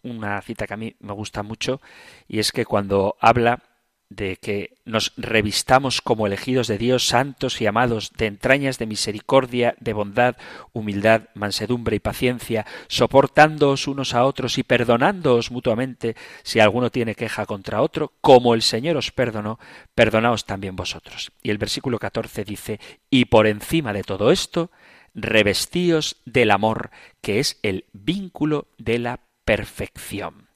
una 0.04 0.42
cita 0.42 0.66
que 0.66 0.74
a 0.74 0.78
mí 0.78 0.96
me 1.00 1.14
gusta 1.14 1.44
mucho 1.44 1.80
y 2.28 2.40
es 2.40 2.52
que 2.52 2.66
cuando 2.66 3.18
habla 3.20 3.71
de 4.12 4.36
que 4.36 4.76
nos 4.84 5.14
revistamos 5.16 6.02
como 6.02 6.28
elegidos 6.28 6.68
de 6.68 6.78
Dios, 6.78 7.08
santos 7.08 7.62
y 7.62 7.66
amados, 7.66 8.12
de 8.18 8.26
entrañas 8.26 8.78
de 8.78 8.86
misericordia, 8.86 9.74
de 9.80 9.94
bondad, 9.94 10.36
humildad, 10.74 11.30
mansedumbre 11.34 11.96
y 11.96 12.00
paciencia, 12.00 12.66
soportándoos 12.90 13.88
unos 13.88 14.14
a 14.14 14.26
otros 14.26 14.58
y 14.58 14.64
perdonándoos 14.64 15.50
mutuamente 15.50 16.18
si 16.44 16.60
alguno 16.60 16.92
tiene 16.92 17.16
queja 17.16 17.46
contra 17.46 17.82
otro, 17.82 18.12
como 18.20 18.54
el 18.54 18.64
Señor 18.64 18.98
os 18.98 19.12
perdonó, 19.12 19.60
perdonaos 19.96 20.46
también 20.46 20.76
vosotros. 20.76 21.32
Y 21.42 21.50
el 21.50 21.58
versículo 21.58 21.98
14 21.98 22.44
dice, 22.44 22.82
y 23.10 23.26
por 23.26 23.48
encima 23.48 23.94
de 23.94 24.04
todo 24.04 24.32
esto, 24.32 24.72
revestíos 25.16 26.18
del 26.26 26.52
amor, 26.52 26.92
que 27.22 27.40
es 27.40 27.60
el 27.64 27.86
vínculo 27.94 28.68
de 28.78 29.00
la 29.00 29.20
perfección. 29.46 30.48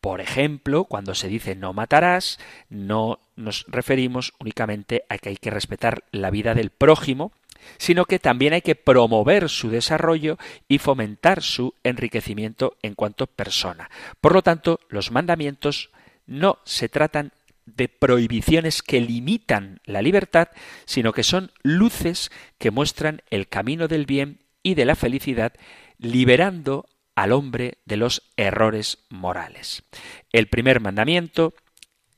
Por 0.00 0.20
ejemplo, 0.20 0.84
cuando 0.84 1.14
se 1.14 1.28
dice 1.28 1.54
no 1.54 1.72
matarás, 1.72 2.38
no 2.68 3.20
nos 3.36 3.64
referimos 3.68 4.34
únicamente 4.38 5.04
a 5.08 5.18
que 5.18 5.30
hay 5.30 5.36
que 5.36 5.50
respetar 5.50 6.04
la 6.12 6.30
vida 6.30 6.54
del 6.54 6.70
prójimo, 6.70 7.32
sino 7.78 8.04
que 8.04 8.18
también 8.18 8.52
hay 8.52 8.62
que 8.62 8.74
promover 8.74 9.48
su 9.48 9.70
desarrollo 9.70 10.38
y 10.68 10.78
fomentar 10.78 11.42
su 11.42 11.74
enriquecimiento 11.82 12.76
en 12.82 12.94
cuanto 12.94 13.26
persona. 13.26 13.90
Por 14.20 14.34
lo 14.34 14.42
tanto, 14.42 14.80
los 14.88 15.10
mandamientos 15.10 15.90
no 16.26 16.58
se 16.64 16.88
tratan 16.88 17.32
de 17.66 17.88
prohibiciones 17.88 18.82
que 18.82 19.00
limitan 19.00 19.80
la 19.84 20.02
libertad, 20.02 20.48
sino 20.84 21.12
que 21.12 21.22
son 21.22 21.50
luces 21.62 22.30
que 22.58 22.70
muestran 22.70 23.22
el 23.30 23.48
camino 23.48 23.88
del 23.88 24.04
bien 24.06 24.40
y 24.62 24.74
de 24.74 24.84
la 24.84 24.96
felicidad, 24.96 25.54
liberando 25.98 26.86
al 27.14 27.32
hombre 27.32 27.78
de 27.84 27.96
los 27.96 28.30
errores 28.36 28.98
morales. 29.08 29.84
El 30.32 30.48
primer 30.48 30.80
mandamiento, 30.80 31.54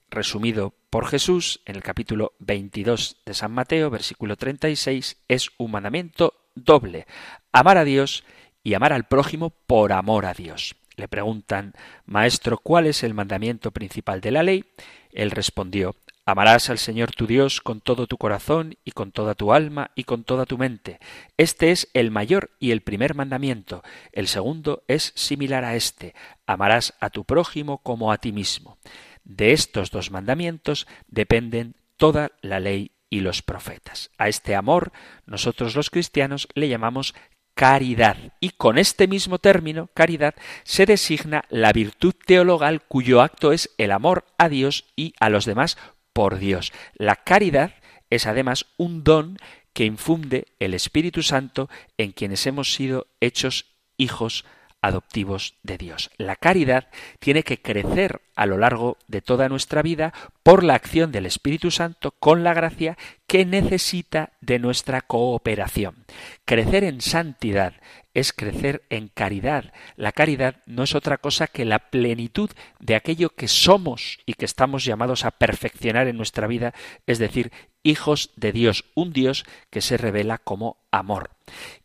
resumido 0.09 0.75
por 0.91 1.07
Jesús 1.07 1.61
en 1.67 1.77
el 1.77 1.83
capítulo 1.83 2.33
22 2.39 3.23
de 3.27 3.35
San 3.35 3.53
Mateo, 3.53 3.91
versículo 3.91 4.37
36, 4.37 5.17
es 5.29 5.51
un 5.59 5.71
mandamiento 5.71 6.35
doble, 6.55 7.07
amar 7.53 7.79
a 7.79 7.85
Dios 7.85 8.25
y 8.63 8.75
amar 8.75 8.93
al 8.93 9.07
prójimo 9.07 9.51
por 9.51 9.93
amor 9.93 10.27
a 10.27 10.35
Dios. 10.35 10.77
Le 10.97 11.09
preguntan, 11.09 11.75
Maestro, 12.07 12.59
¿cuál 12.59 12.87
es 12.87 13.03
el 13.03 13.13
mandamiento 13.13 13.71
principal 13.71 14.21
de 14.23 14.31
la 14.31 14.43
ley? 14.43 14.65
Él 15.13 15.31
respondió, 15.31 15.95
Amarás 16.29 16.71
al 16.71 16.79
Señor 16.79 17.13
tu 17.13 17.29
Dios 17.29 17.61
con 17.61 17.81
todo 17.81 18.09
tu 18.09 18.19
corazón 18.19 18.77
y 18.85 18.91
con 18.91 19.13
toda 19.13 19.37
tu 19.37 19.53
alma 19.53 19.93
y 19.95 20.03
con 20.03 20.25
toda 20.25 20.45
tu 20.45 20.59
mente. 20.59 20.99
Este 21.37 21.71
es 21.71 21.89
el 21.95 22.11
mayor 22.11 22.51
y 22.59 22.73
el 22.73 22.81
primer 22.81 23.15
mandamiento. 23.15 23.85
El 24.11 24.27
segundo 24.27 24.83
es 24.89 25.13
similar 25.15 25.65
a 25.65 25.77
este. 25.77 26.17
Amarás 26.45 26.95
a 26.99 27.11
tu 27.11 27.25
prójimo 27.25 27.79
como 27.79 28.11
a 28.11 28.19
ti 28.19 28.33
mismo. 28.33 28.77
De 29.23 29.53
estos 29.53 29.93
dos 29.93 30.11
mandamientos 30.11 30.89
dependen 31.07 31.77
toda 31.97 32.33
la 32.43 32.59
ley 32.59 32.91
y 33.09 33.21
los 33.21 33.43
profetas. 33.43 34.11
A 34.19 34.27
este 34.29 34.57
amor 34.57 34.91
nosotros 35.27 35.77
los 35.77 35.91
cristianos 35.91 36.49
le 36.55 36.69
llamamos 36.69 37.15
caridad. 37.55 38.17
Y 38.39 38.51
con 38.51 38.79
este 38.79 39.09
mismo 39.09 39.39
término, 39.39 39.89
caridad, 39.95 40.35
se 40.63 40.87
designa 40.87 41.45
la 41.49 41.73
virtud 41.73 42.15
teologal 42.27 42.83
cuyo 42.83 43.23
acto 43.23 43.53
es 43.53 43.71
el 43.79 43.93
amor 43.93 44.27
a 44.39 44.49
Dios 44.49 44.85
y 44.95 45.15
a 45.21 45.31
los 45.31 45.47
demás 45.47 45.79
por 46.17 46.39
Dios. 46.39 46.73
La 46.95 47.17
caridad 47.17 47.75
es 48.09 48.27
además 48.27 48.65
un 48.79 49.05
don 49.05 49.37
que 49.75 49.85
infunde 49.85 50.47
el 50.59 50.73
Espíritu 50.73 51.23
Santo 51.23 51.69
en 51.99 52.13
quienes 52.13 52.47
hemos 52.47 52.73
sido 52.73 53.09
hechos 53.21 53.77
hijos 53.99 54.47
adoptivos 54.87 55.55
de 55.63 55.79
Dios. 55.79 56.11
La 56.17 56.37
caridad 56.37 56.89
tiene 57.19 57.43
que 57.43 57.61
crecer 57.61 58.21
a 58.35 58.47
lo 58.47 58.59
largo 58.59 58.99
de 59.09 59.23
toda 59.23 59.49
nuestra 59.49 59.83
vida 59.83 60.13
por 60.43 60.63
la 60.63 60.75
acción 60.75 61.13
del 61.13 61.27
Espíritu 61.27 61.71
Santo 61.71 62.13
con 62.13 62.45
la 62.45 62.55
gracia 62.55 62.97
que 63.27 63.45
necesita 63.45 64.33
de 64.41 64.59
nuestra 64.59 65.01
cooperación. 65.01 66.05
Crecer 66.45 66.85
en 66.85 67.01
santidad 67.01 67.75
es 68.15 68.33
crecer 68.33 68.83
en 68.89 69.09
caridad. 69.09 69.73
La 69.97 70.13
caridad 70.13 70.63
no 70.67 70.85
es 70.85 70.95
otra 70.95 71.19
cosa 71.19 71.49
que 71.49 71.65
la 71.65 71.79
plenitud 71.79 72.51
de 72.79 72.95
aquello 72.95 73.31
que 73.31 73.49
somos 73.49 74.21
y 74.25 74.35
que 74.35 74.47
estamos 74.47 74.85
llamados 74.85 75.25
a 75.25 75.33
perfeccionar 75.33 76.09
en 76.09 76.17
nuestra 76.17 76.47
vida, 76.47 76.73
es 77.07 77.19
decir, 77.19 77.53
hijos 77.83 78.31
de 78.37 78.53
Dios, 78.53 78.85
un 78.95 79.13
Dios 79.13 79.45
que 79.71 79.83
se 79.83 79.97
revela 79.97 80.39
como 80.39 80.79
amor. 80.91 81.31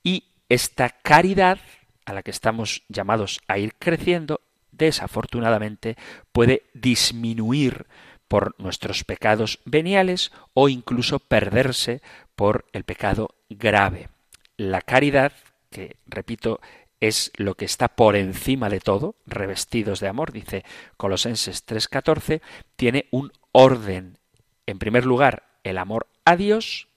Y 0.03 0.25
esta 0.47 0.89
caridad 0.89 1.59
a 2.05 2.13
la 2.13 2.23
que 2.23 2.31
estamos 2.31 2.83
llamados 2.89 3.41
a 3.47 3.57
ir 3.57 3.75
creciendo, 3.77 4.41
desafortunadamente 4.71 5.97
puede 6.31 6.63
disminuir 6.73 7.85
por 8.27 8.55
nuestros 8.59 9.03
pecados 9.03 9.59
veniales 9.65 10.31
o 10.53 10.69
incluso 10.69 11.19
perderse 11.19 12.01
por 12.35 12.65
el 12.71 12.83
pecado 12.83 13.35
grave. 13.49 14.07
La 14.55 14.81
caridad, 14.81 15.33
que 15.69 15.97
repito, 16.07 16.61
es 17.01 17.31
lo 17.35 17.55
que 17.55 17.65
está 17.65 17.89
por 17.89 18.15
encima 18.15 18.69
de 18.69 18.79
todo, 18.79 19.15
revestidos 19.25 19.99
de 19.99 20.07
amor, 20.07 20.31
dice 20.31 20.63
Colosenses 20.95 21.65
3:14, 21.65 22.41
tiene 22.75 23.07
un 23.11 23.33
orden. 23.51 24.17
En 24.65 24.79
primer 24.79 25.05
lugar, 25.05 25.43
el 25.63 25.77
amor 25.77 26.07
a 26.23 26.35
Dios, 26.35 26.87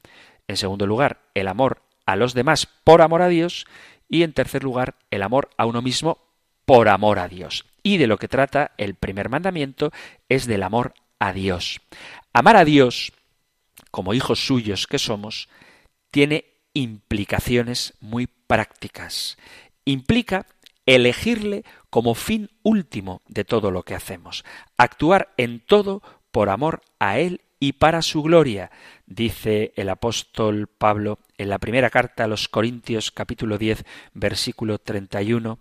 en 0.46 0.56
segundo 0.56 0.86
lugar, 0.86 1.20
el 1.34 1.48
amor 1.48 1.82
a 2.06 2.16
los 2.16 2.34
demás 2.34 2.68
por 2.84 3.02
amor 3.02 3.22
a 3.22 3.28
Dios, 3.28 3.66
y 4.08 4.22
en 4.22 4.32
tercer 4.32 4.62
lugar, 4.62 4.96
el 5.10 5.22
amor 5.22 5.50
a 5.56 5.66
uno 5.66 5.82
mismo 5.82 6.18
por 6.64 6.88
amor 6.88 7.18
a 7.18 7.28
Dios. 7.28 7.66
Y 7.82 7.98
de 7.98 8.06
lo 8.06 8.18
que 8.18 8.28
trata 8.28 8.72
el 8.78 8.94
primer 8.94 9.28
mandamiento 9.28 9.92
es 10.28 10.46
del 10.46 10.62
amor 10.62 10.94
a 11.18 11.32
Dios. 11.32 11.80
Amar 12.32 12.56
a 12.56 12.64
Dios, 12.64 13.12
como 13.90 14.14
hijos 14.14 14.46
suyos 14.46 14.86
que 14.86 14.98
somos, 14.98 15.48
tiene 16.10 16.44
implicaciones 16.72 17.94
muy 18.00 18.26
prácticas. 18.26 19.38
Implica 19.84 20.46
elegirle 20.86 21.64
como 21.90 22.14
fin 22.14 22.50
último 22.62 23.22
de 23.28 23.44
todo 23.44 23.70
lo 23.70 23.84
que 23.84 23.94
hacemos, 23.94 24.44
actuar 24.76 25.32
en 25.36 25.60
todo 25.60 26.02
por 26.30 26.50
amor 26.50 26.82
a 26.98 27.18
Él 27.18 27.40
y 27.60 27.74
para 27.74 28.02
su 28.02 28.22
gloria, 28.22 28.70
dice 29.06 29.72
el 29.76 29.88
apóstol 29.88 30.66
Pablo 30.66 31.18
en 31.38 31.48
la 31.48 31.58
primera 31.58 31.90
carta 31.90 32.24
a 32.24 32.28
los 32.28 32.48
Corintios 32.48 33.10
capítulo 33.10 33.58
10 33.58 33.84
versículo 34.12 34.78
31, 34.78 35.58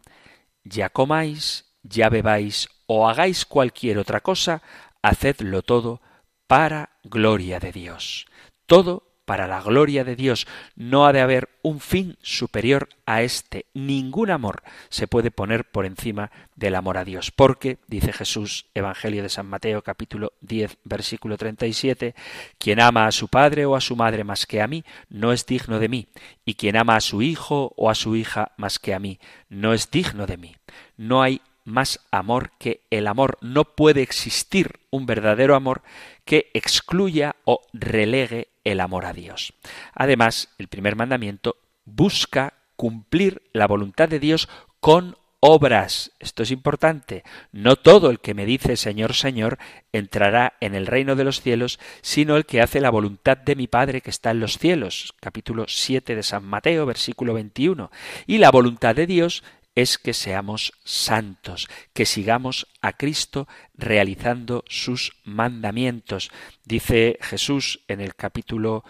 ya 0.63 0.89
comáis, 0.89 1.75
ya 1.83 2.09
bebáis 2.09 2.69
o 2.85 3.09
hagáis 3.09 3.45
cualquier 3.45 3.97
otra 3.97 4.21
cosa, 4.21 4.61
hacedlo 5.01 5.61
todo 5.61 6.01
para 6.47 6.97
gloria 7.03 7.59
de 7.59 7.71
Dios. 7.71 8.25
Todo 8.65 9.12
para 9.25 9.47
la 9.47 9.61
gloria 9.61 10.03
de 10.03 10.15
Dios. 10.15 10.47
No 10.75 11.05
ha 11.05 11.13
de 11.13 11.21
haber 11.21 11.49
un 11.61 11.79
fin 11.79 12.17
superior 12.21 12.89
a 13.05 13.21
este. 13.21 13.65
Ningún 13.73 14.29
amor 14.31 14.63
se 14.89 15.07
puede 15.07 15.31
poner 15.31 15.65
por 15.65 15.85
encima 15.85 16.31
del 16.55 16.75
amor 16.75 16.97
a 16.97 17.05
Dios. 17.05 17.31
Porque, 17.31 17.77
dice 17.87 18.13
Jesús, 18.13 18.65
Evangelio 18.73 19.23
de 19.23 19.29
San 19.29 19.47
Mateo 19.47 19.81
capítulo 19.81 20.33
10 20.41 20.77
versículo 20.83 21.37
37, 21.37 22.15
quien 22.57 22.79
ama 22.79 23.07
a 23.07 23.11
su 23.11 23.27
padre 23.27 23.65
o 23.65 23.75
a 23.75 23.81
su 23.81 23.95
madre 23.95 24.23
más 24.23 24.45
que 24.45 24.61
a 24.61 24.67
mí, 24.67 24.83
no 25.09 25.31
es 25.31 25.45
digno 25.45 25.79
de 25.79 25.89
mí. 25.89 26.07
Y 26.45 26.55
quien 26.55 26.77
ama 26.77 26.95
a 26.95 27.01
su 27.01 27.21
hijo 27.21 27.73
o 27.77 27.89
a 27.89 27.95
su 27.95 28.15
hija 28.15 28.51
más 28.57 28.79
que 28.79 28.93
a 28.93 28.99
mí, 28.99 29.19
no 29.49 29.73
es 29.73 29.89
digno 29.91 30.25
de 30.25 30.37
mí. 30.37 30.55
No 30.97 31.21
hay 31.21 31.41
más 31.65 31.99
amor 32.11 32.51
que 32.59 32.81
el 32.89 33.07
amor. 33.07 33.37
No 33.41 33.63
puede 33.63 34.01
existir 34.01 34.79
un 34.89 35.05
verdadero 35.05 35.55
amor 35.55 35.81
que 36.25 36.49
excluya 36.53 37.35
o 37.45 37.61
relegue 37.73 38.49
el 38.63 38.79
amor 38.79 39.05
a 39.05 39.13
Dios. 39.13 39.53
Además, 39.93 40.49
el 40.57 40.67
primer 40.67 40.95
mandamiento 40.95 41.57
busca 41.85 42.53
cumplir 42.75 43.41
la 43.53 43.67
voluntad 43.67 44.09
de 44.09 44.19
Dios 44.19 44.49
con 44.79 45.15
obras. 45.45 46.11
Esto 46.19 46.43
es 46.43 46.51
importante. 46.51 47.23
No 47.51 47.75
todo 47.75 48.09
el 48.09 48.19
que 48.21 48.33
me 48.33 48.45
dice 48.45 48.77
Señor, 48.77 49.13
Señor 49.13 49.57
entrará 49.91 50.53
en 50.61 50.73
el 50.73 50.87
reino 50.87 51.17
de 51.17 51.25
los 51.25 51.41
cielos, 51.41 51.79
sino 52.01 52.37
el 52.37 52.45
que 52.45 52.61
hace 52.61 52.79
la 52.79 52.89
voluntad 52.89 53.37
de 53.37 53.57
mi 53.57 53.67
Padre 53.67 53.99
que 53.99 54.09
está 54.09 54.31
en 54.31 54.39
los 54.39 54.57
cielos. 54.57 55.13
Capítulo 55.19 55.65
7 55.67 56.15
de 56.15 56.23
San 56.23 56.45
Mateo, 56.45 56.85
versículo 56.85 57.33
21. 57.33 57.91
Y 58.25 58.37
la 58.37 58.51
voluntad 58.51 58.95
de 58.95 59.05
Dios 59.05 59.43
es 59.75 59.97
que 59.97 60.13
seamos 60.13 60.73
santos, 60.83 61.67
que 61.93 62.05
sigamos 62.05 62.67
a 62.81 62.93
Cristo 62.93 63.47
realizando 63.75 64.63
sus 64.67 65.13
mandamientos. 65.23 66.31
Dice 66.63 67.17
Jesús 67.21 67.81
en 67.87 68.01
el 68.01 68.15
capítulo 68.15 68.83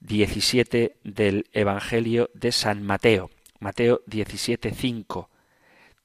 17 0.00 0.96
del 1.04 1.46
Evangelio 1.52 2.30
de 2.34 2.52
San 2.52 2.82
Mateo, 2.82 3.30
Mateo 3.58 4.00
17, 4.06 4.72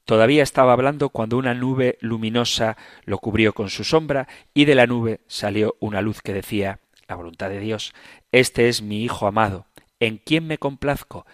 Todavía 0.04 0.44
estaba 0.44 0.72
hablando 0.72 1.08
cuando 1.08 1.36
una 1.36 1.54
nube 1.54 1.98
luminosa 2.00 2.76
lo 3.04 3.18
cubrió 3.18 3.54
con 3.54 3.70
su 3.70 3.82
sombra 3.82 4.28
y 4.54 4.64
de 4.64 4.76
la 4.76 4.86
nube 4.86 5.20
salió 5.26 5.76
una 5.80 6.00
luz 6.00 6.22
que 6.22 6.32
decía 6.32 6.78
la 7.08 7.16
voluntad 7.16 7.48
de 7.48 7.58
Dios. 7.58 7.92
Este 8.30 8.68
es 8.68 8.82
mi 8.82 9.02
Hijo 9.02 9.26
amado, 9.26 9.66
en 9.98 10.18
quien 10.18 10.46
me 10.46 10.58
complazco. 10.58 11.26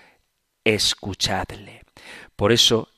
Escuchadle. 0.65 1.83
Por 2.35 2.53
eso, 2.53 2.89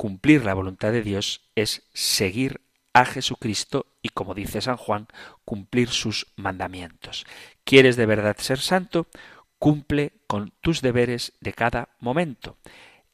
cumplir 0.00 0.46
la 0.46 0.54
voluntad 0.54 0.92
de 0.92 1.02
Dios 1.02 1.42
es 1.54 1.82
seguir 1.92 2.62
a 2.94 3.04
Jesucristo 3.04 3.84
y, 4.00 4.08
como 4.08 4.34
dice 4.34 4.62
San 4.62 4.78
Juan, 4.78 5.08
cumplir 5.44 5.90
sus 5.90 6.28
mandamientos. 6.36 7.26
¿Quieres 7.64 7.96
de 7.96 8.06
verdad 8.06 8.34
ser 8.38 8.60
santo? 8.60 9.08
Cumple 9.58 10.14
con 10.26 10.54
tus 10.62 10.80
deberes 10.80 11.34
de 11.42 11.52
cada 11.52 11.90
momento. 11.98 12.56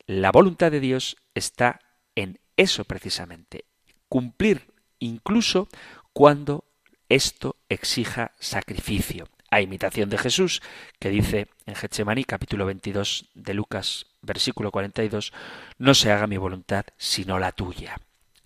La 0.06 0.30
voluntad 0.30 0.70
de 0.70 0.78
Dios 0.78 1.16
está 1.34 1.80
en 2.14 2.38
eso 2.56 2.84
precisamente, 2.84 3.64
cumplir 4.08 4.72
incluso 5.00 5.66
cuando 6.12 6.66
esto 7.08 7.56
exija 7.68 8.30
sacrificio. 8.38 9.26
A 9.50 9.60
imitación 9.60 10.08
de 10.08 10.18
Jesús, 10.18 10.62
que 11.00 11.08
dice 11.08 11.48
en 11.66 11.74
Getsemaní 11.74 12.22
capítulo 12.22 12.64
22 12.64 13.30
de 13.34 13.54
Lucas 13.54 14.06
versículo 14.26 14.70
42, 14.70 15.32
no 15.78 15.94
se 15.94 16.12
haga 16.12 16.26
mi 16.26 16.36
voluntad 16.36 16.84
sino 16.96 17.38
la 17.38 17.52
tuya. 17.52 17.96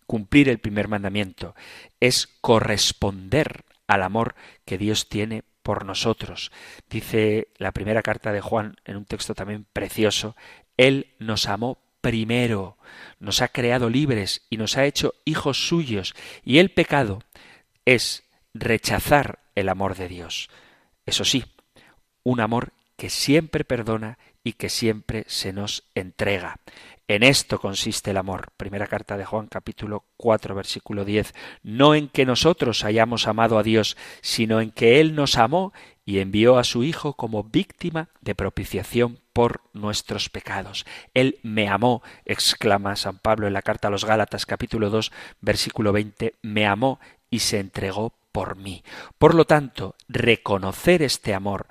Cumplir 0.07 0.49
el 0.49 0.59
primer 0.59 0.89
mandamiento 0.89 1.55
es 2.01 2.29
corresponder 2.41 3.65
al 3.87 4.03
amor 4.03 4.35
que 4.65 4.79
Dios 4.79 5.09
tiene 5.09 5.43
por 5.63 5.85
nosotros. 5.85 6.53
Dice 6.89 7.49
la 7.59 7.73
primera 7.73 8.03
carta 8.03 8.33
de 8.33 8.41
Juan 8.41 8.77
en 8.85 8.97
un 8.97 9.05
texto 9.05 9.35
también 9.35 9.67
precioso, 9.73 10.37
Él 10.77 11.15
nos 11.19 11.47
amó 11.49 11.79
primero, 12.01 12.79
nos 13.19 13.43
ha 13.43 13.49
creado 13.49 13.91
libres 13.91 14.43
y 14.49 14.57
nos 14.57 14.77
ha 14.77 14.85
hecho 14.85 15.15
hijos 15.25 15.69
suyos, 15.69 16.15
y 16.45 16.59
el 16.59 16.71
pecado 16.71 17.23
es 17.85 18.25
rechazar 18.55 19.41
el 19.55 19.69
amor 19.69 19.97
de 19.97 20.09
Dios. 20.09 20.49
Eso 21.07 21.25
sí, 21.25 21.45
un 22.23 22.41
amor 22.41 22.73
que 22.97 23.11
siempre 23.11 23.65
perdona 23.65 24.19
y 24.45 24.55
que 24.55 24.69
siempre 24.69 25.25
se 25.29 25.53
nos 25.53 25.85
entrega. 25.95 26.57
En 27.09 27.25
esto 27.25 27.59
consiste 27.59 28.13
el 28.13 28.19
amor. 28.19 28.53
Primera 28.57 28.87
carta 28.87 29.17
de 29.17 29.25
Juan 29.25 29.49
capítulo 29.49 30.05
4 30.17 30.55
versículo 30.55 31.05
10. 31.05 31.35
No 31.65 31.97
en 31.97 32.09
que 32.09 32.25
nosotros 32.25 32.85
hayamos 32.85 33.27
amado 33.27 33.59
a 33.59 33.65
Dios, 33.65 33.97
sino 34.21 34.61
en 34.61 34.71
que 34.71 35.01
Él 35.01 35.17
nos 35.17 35.37
amó 35.37 35.73
y 36.05 36.21
envió 36.21 36.57
a 36.57 36.63
su 36.63 36.85
Hijo 36.85 37.15
como 37.15 37.43
víctima 37.43 38.11
de 38.21 38.37
propiciación 38.37 39.19
por 39.33 39.61
nuestros 39.73 40.29
pecados. 40.29 40.87
Él 41.13 41.41
me 41.43 41.69
amó, 41.69 42.03
exclama 42.25 42.95
San 42.95 43.19
Pablo 43.19 43.49
en 43.49 43.55
la 43.55 43.63
carta 43.63 43.89
a 43.89 43.91
los 43.91 44.05
Gálatas 44.05 44.47
capítulo 44.47 44.89
2 44.89 45.11
versículo 45.41 45.93
20, 45.93 46.37
me 46.43 46.67
amó 46.67 47.01
y 47.29 47.41
se 47.41 47.59
entregó 47.59 48.13
por 48.31 48.57
mí. 48.57 48.85
Por 49.19 49.35
lo 49.35 49.47
tanto, 49.47 49.97
reconocer 50.09 51.03
este 51.03 51.35
amor 51.35 51.67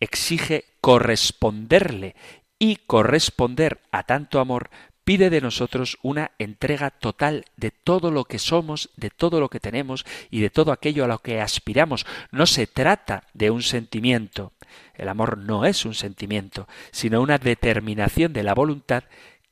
exige 0.00 0.64
corresponderle 0.80 2.16
y 2.58 2.76
corresponder 2.76 3.80
a 3.92 4.02
tanto 4.02 4.40
amor 4.40 4.70
pide 5.04 5.30
de 5.30 5.40
nosotros 5.40 5.98
una 6.02 6.30
entrega 6.38 6.90
total 6.90 7.44
de 7.56 7.70
todo 7.70 8.10
lo 8.10 8.26
que 8.26 8.38
somos, 8.38 8.90
de 8.96 9.10
todo 9.10 9.40
lo 9.40 9.48
que 9.48 9.58
tenemos 9.58 10.04
y 10.30 10.40
de 10.40 10.50
todo 10.50 10.72
aquello 10.72 11.04
a 11.04 11.08
lo 11.08 11.18
que 11.18 11.40
aspiramos. 11.40 12.06
No 12.30 12.46
se 12.46 12.66
trata 12.66 13.24
de 13.34 13.50
un 13.50 13.62
sentimiento. 13.62 14.52
El 14.94 15.08
amor 15.08 15.38
no 15.38 15.64
es 15.64 15.84
un 15.84 15.94
sentimiento, 15.94 16.68
sino 16.92 17.22
una 17.22 17.38
determinación 17.38 18.32
de 18.32 18.44
la 18.44 18.54
voluntad 18.54 19.04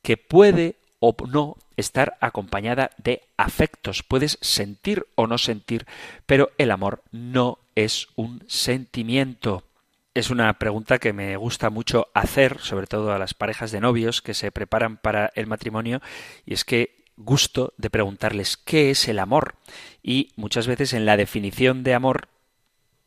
que 0.03 0.17
puede 0.17 0.77
o 1.01 1.17
no 1.29 1.57
estar 1.77 2.17
acompañada 2.21 2.91
de 2.99 3.23
afectos. 3.37 4.03
Puedes 4.03 4.39
sentir 4.41 5.07
o 5.15 5.27
no 5.27 5.39
sentir, 5.39 5.87
pero 6.27 6.51
el 6.59 6.71
amor 6.71 7.03
no 7.11 7.59
es 7.75 8.09
un 8.17 8.45
sentimiento 8.47 9.65
es 10.15 10.31
una 10.31 10.59
pregunta 10.59 10.99
que 10.99 11.13
me 11.13 11.37
gusta 11.37 11.71
mucho 11.71 12.09
hacer, 12.15 12.59
sobre 12.61 12.87
todo 12.87 13.13
a 13.13 13.19
las 13.19 13.35
parejas 13.35 13.71
de 13.71 13.81
novios 13.81 14.23
que 14.23 14.35
se 14.35 14.51
preparan 14.51 14.97
para 14.97 15.31
el 15.35 15.47
matrimonio, 15.47 16.01
y 16.45 16.55
es 16.55 16.65
que 16.65 17.05
gusto 17.17 17.75
de 17.77 17.91
preguntarles 17.91 18.57
qué 18.57 18.91
es 18.91 19.09
el 19.09 19.19
amor. 19.19 19.57
Y 20.03 20.33
muchas 20.37 20.67
veces 20.67 20.93
en 20.93 21.05
la 21.05 21.17
definición 21.17 21.83
de 21.83 21.95
amor 21.95 22.29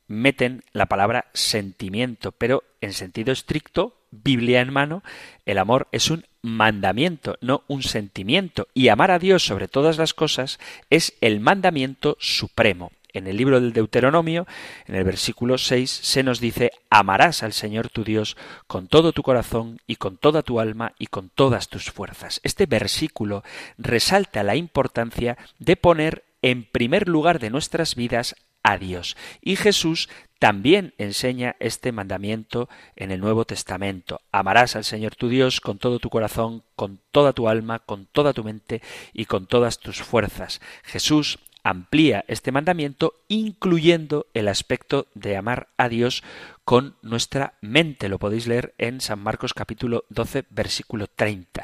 meten 0.08 0.64
la 0.74 0.88
palabra 0.88 1.26
sentimiento, 1.34 2.32
pero 2.34 2.64
en 2.82 2.94
sentido 2.94 3.32
estricto, 3.32 3.98
Biblia 4.12 4.60
en 4.60 4.74
mano, 4.74 5.04
el 5.46 5.58
amor 5.58 5.88
es 5.92 6.12
un 6.12 6.26
mandamiento, 6.42 7.38
no 7.40 7.64
un 7.68 7.82
sentimiento, 7.82 8.68
y 8.74 8.90
amar 8.90 9.12
a 9.12 9.20
Dios 9.20 9.46
sobre 9.46 9.68
todas 9.68 9.98
las 9.98 10.14
cosas 10.14 10.60
es 10.90 11.14
el 11.22 11.40
mandamiento 11.40 12.18
supremo. 12.20 12.92
En 13.14 13.28
el 13.28 13.38
libro 13.38 13.60
del 13.60 13.74
Deuteronomio, 13.74 14.48
en 14.88 14.96
el 14.96 15.04
versículo 15.04 15.58
6, 15.58 15.90
se 15.90 16.24
nos 16.24 16.40
dice, 16.40 16.72
amarás 16.90 17.44
al 17.44 17.54
Señor 17.54 17.90
tu 17.90 18.04
Dios 18.04 18.38
con 18.68 18.88
todo 18.88 19.12
tu 19.12 19.24
corazón 19.24 19.80
y 19.88 19.98
con 19.98 20.18
toda 20.18 20.44
tu 20.44 20.60
alma 20.60 20.94
y 20.98 21.08
con 21.08 21.30
todas 21.30 21.70
tus 21.70 21.92
fuerzas. 21.92 22.40
Este 22.44 22.66
versículo 22.66 23.44
resalta 23.78 24.44
la 24.44 24.56
importancia 24.56 25.38
de 25.60 25.76
poner 25.76 26.24
en 26.42 26.64
primer 26.64 27.08
lugar 27.08 27.40
de 27.40 27.50
nuestras 27.50 27.96
vidas 27.96 28.36
a 28.64 28.78
Dios. 28.78 29.18
Y 29.42 29.56
Jesús 29.56 30.10
también 30.40 30.94
enseña 30.98 31.56
este 31.60 31.92
mandamiento 31.92 32.68
en 32.96 33.12
el 33.12 33.20
Nuevo 33.20 33.46
Testamento. 33.46 34.22
Amarás 34.32 34.76
al 34.76 34.84
Señor 34.84 35.16
tu 35.16 35.30
Dios 35.30 35.62
con 35.62 35.78
todo 35.78 36.00
tu 36.00 36.10
corazón, 36.10 36.64
con 36.76 37.00
toda 37.12 37.34
tu 37.34 37.48
alma, 37.48 37.80
con 37.80 38.08
toda 38.08 38.34
tu 38.34 38.44
mente 38.44 38.82
y 39.14 39.26
con 39.26 39.46
todas 39.46 39.80
tus 39.80 40.02
fuerzas. 40.02 40.62
Jesús 40.84 41.40
amplía 41.64 42.26
este 42.28 42.52
mandamiento 42.52 43.16
incluyendo 43.28 44.28
el 44.34 44.48
aspecto 44.48 45.08
de 45.14 45.38
amar 45.38 45.70
a 45.78 45.90
Dios 45.90 46.24
con 46.64 46.96
nuestra 47.02 47.56
mente. 47.62 48.10
Lo 48.10 48.20
podéis 48.20 48.48
leer 48.48 48.74
en 48.78 49.02
San 49.02 49.20
Marcos 49.20 49.54
capítulo 49.54 50.06
12 50.10 50.46
versículo 50.50 51.08
30. 51.08 51.64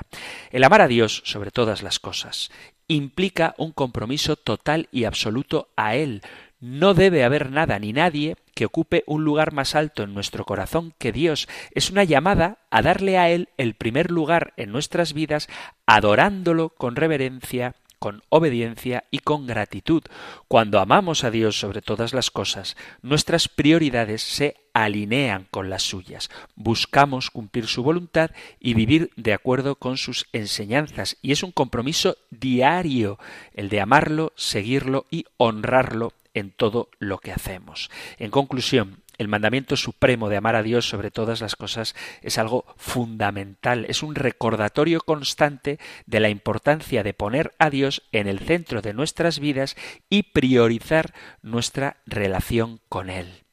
El 0.52 0.64
amar 0.64 0.82
a 0.82 0.88
Dios 0.88 1.22
sobre 1.26 1.52
todas 1.52 1.84
las 1.84 2.00
cosas 2.00 2.52
implica 2.88 3.54
un 3.58 3.72
compromiso 3.72 4.36
total 4.36 4.88
y 4.92 5.04
absoluto 5.04 5.70
a 5.76 5.96
Él. 5.96 6.22
No 6.60 6.94
debe 6.94 7.24
haber 7.24 7.52
nada 7.52 7.78
ni 7.78 7.94
nadie 7.94 8.36
que 8.56 8.66
ocupe 8.66 9.04
un 9.06 9.24
lugar 9.24 9.54
más 9.54 9.76
alto 9.76 10.02
en 10.02 10.16
nuestro 10.16 10.44
corazón 10.44 10.94
que 10.98 11.12
Dios. 11.12 11.48
Es 11.72 11.92
una 11.92 12.04
llamada 12.04 12.60
a 12.72 12.82
darle 12.82 13.18
a 13.20 13.30
Él 13.30 13.50
el 13.58 13.76
primer 13.76 14.10
lugar 14.10 14.54
en 14.58 14.72
nuestras 14.72 15.14
vidas, 15.14 15.48
adorándolo 15.86 16.70
con 16.70 16.96
reverencia, 16.96 17.76
con 18.00 18.24
obediencia 18.30 19.06
y 19.12 19.20
con 19.20 19.48
gratitud. 19.48 20.04
Cuando 20.48 20.80
amamos 20.80 21.24
a 21.24 21.32
Dios 21.32 21.60
sobre 21.60 21.82
todas 21.82 22.14
las 22.14 22.32
cosas, 22.32 22.78
nuestras 23.02 23.48
prioridades 23.48 24.22
se 24.22 24.56
alinean 24.74 25.48
con 25.50 25.70
las 25.70 25.84
suyas. 25.84 26.30
Buscamos 26.56 27.32
cumplir 27.32 27.68
su 27.68 27.84
voluntad 27.84 28.32
y 28.60 28.74
vivir 28.74 29.12
de 29.16 29.34
acuerdo 29.34 29.76
con 29.76 29.98
sus 29.98 30.28
enseñanzas. 30.34 31.18
Y 31.22 31.32
es 31.32 31.44
un 31.44 31.52
compromiso 31.52 32.18
diario 32.30 33.18
el 33.54 33.70
de 33.70 33.82
amarlo, 33.82 34.34
seguirlo 34.36 35.06
y 35.10 35.26
honrarlo 35.38 36.14
en 36.34 36.52
todo 36.52 36.90
lo 37.00 37.18
que 37.18 37.32
hacemos. 37.32 37.90
En 38.20 38.30
conclusión, 38.30 39.02
el 39.18 39.28
mandamiento 39.28 39.76
supremo 39.78 40.30
de 40.30 40.38
amar 40.38 40.56
a 40.56 40.64
Dios 40.64 40.88
sobre 40.88 41.12
todas 41.12 41.42
las 41.42 41.56
cosas 41.56 41.96
es 42.22 42.38
algo 42.38 42.66
fundamental, 42.78 43.86
es 43.90 44.04
un 44.04 44.16
recordatorio 44.16 45.02
constante 45.02 45.80
de 46.06 46.20
la 46.20 46.30
importancia 46.30 47.04
de 47.04 47.14
poner 47.14 47.54
a 47.60 47.70
Dios 47.70 48.04
en 48.12 48.28
el 48.28 48.40
centro 48.40 48.82
de 48.82 48.94
nuestras 48.94 49.40
vidas 49.40 49.76
y 50.10 50.24
priorizar 50.24 51.14
nuestra 51.42 51.98
relación 52.06 52.80
con 52.90 53.10
Él. 53.10 53.44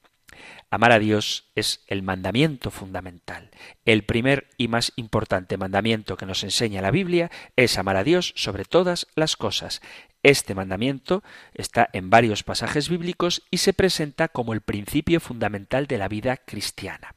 Amar 0.74 0.90
a 0.90 0.98
Dios 0.98 1.53
es 1.55 1.85
el 1.87 2.03
mandamiento 2.03 2.72
fundamental. 2.72 3.50
El 3.85 4.03
primer 4.03 4.48
y 4.57 4.66
más 4.66 4.92
importante 4.96 5.57
mandamiento 5.57 6.16
que 6.16 6.27
nos 6.27 6.42
enseña 6.42 6.83
la 6.83 6.90
Biblia 6.90 7.31
es 7.55 7.79
amar 7.79 7.96
a 7.96 8.03
Dios 8.03 8.33
sobre 8.35 8.64
todas 8.64 9.07
las 9.14 9.37
cosas. 9.37 9.83
Este 10.24 10.54
mandamiento 10.54 11.22
está 11.52 11.90
en 11.92 12.08
varios 12.08 12.42
pasajes 12.42 12.88
bíblicos 12.88 13.42
y 13.50 13.58
se 13.58 13.74
presenta 13.74 14.28
como 14.28 14.54
el 14.54 14.62
principio 14.62 15.20
fundamental 15.20 15.87
de 15.87 15.98
la 15.98 16.08
vida 16.08 16.38
cristiana. 16.38 17.14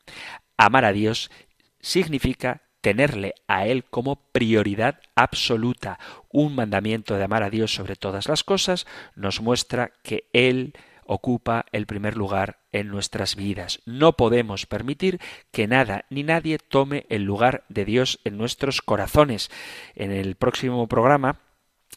Amar 0.57 0.83
a 0.83 0.91
Dios 0.91 1.31
significa 1.79 2.63
tenerle 2.81 3.33
a 3.47 3.65
Él 3.65 3.85
como 3.85 4.17
prioridad 4.33 4.99
absoluta. 5.15 5.99
Un 6.33 6.53
mandamiento 6.53 7.15
de 7.15 7.23
amar 7.23 7.43
a 7.43 7.49
Dios 7.49 7.73
sobre 7.73 7.95
todas 7.95 8.27
las 8.27 8.43
cosas 8.43 8.85
nos 9.15 9.39
muestra 9.39 9.93
que 10.03 10.25
Él 10.33 10.73
ocupa 11.05 11.65
el 11.71 11.85
primer 11.85 12.17
lugar 12.17 12.59
en 12.73 12.89
nuestras 12.89 13.37
vidas. 13.37 13.79
No 13.85 14.17
podemos 14.17 14.65
permitir 14.65 15.21
que 15.51 15.65
nada 15.65 16.03
ni 16.09 16.23
nadie 16.23 16.57
tome 16.59 17.05
el 17.07 17.23
lugar 17.23 17.63
de 17.69 17.85
Dios 17.85 18.19
en 18.25 18.37
nuestros 18.37 18.81
corazones. 18.81 19.49
En 19.95 20.11
el 20.11 20.35
próximo 20.35 20.87
programa 20.87 21.39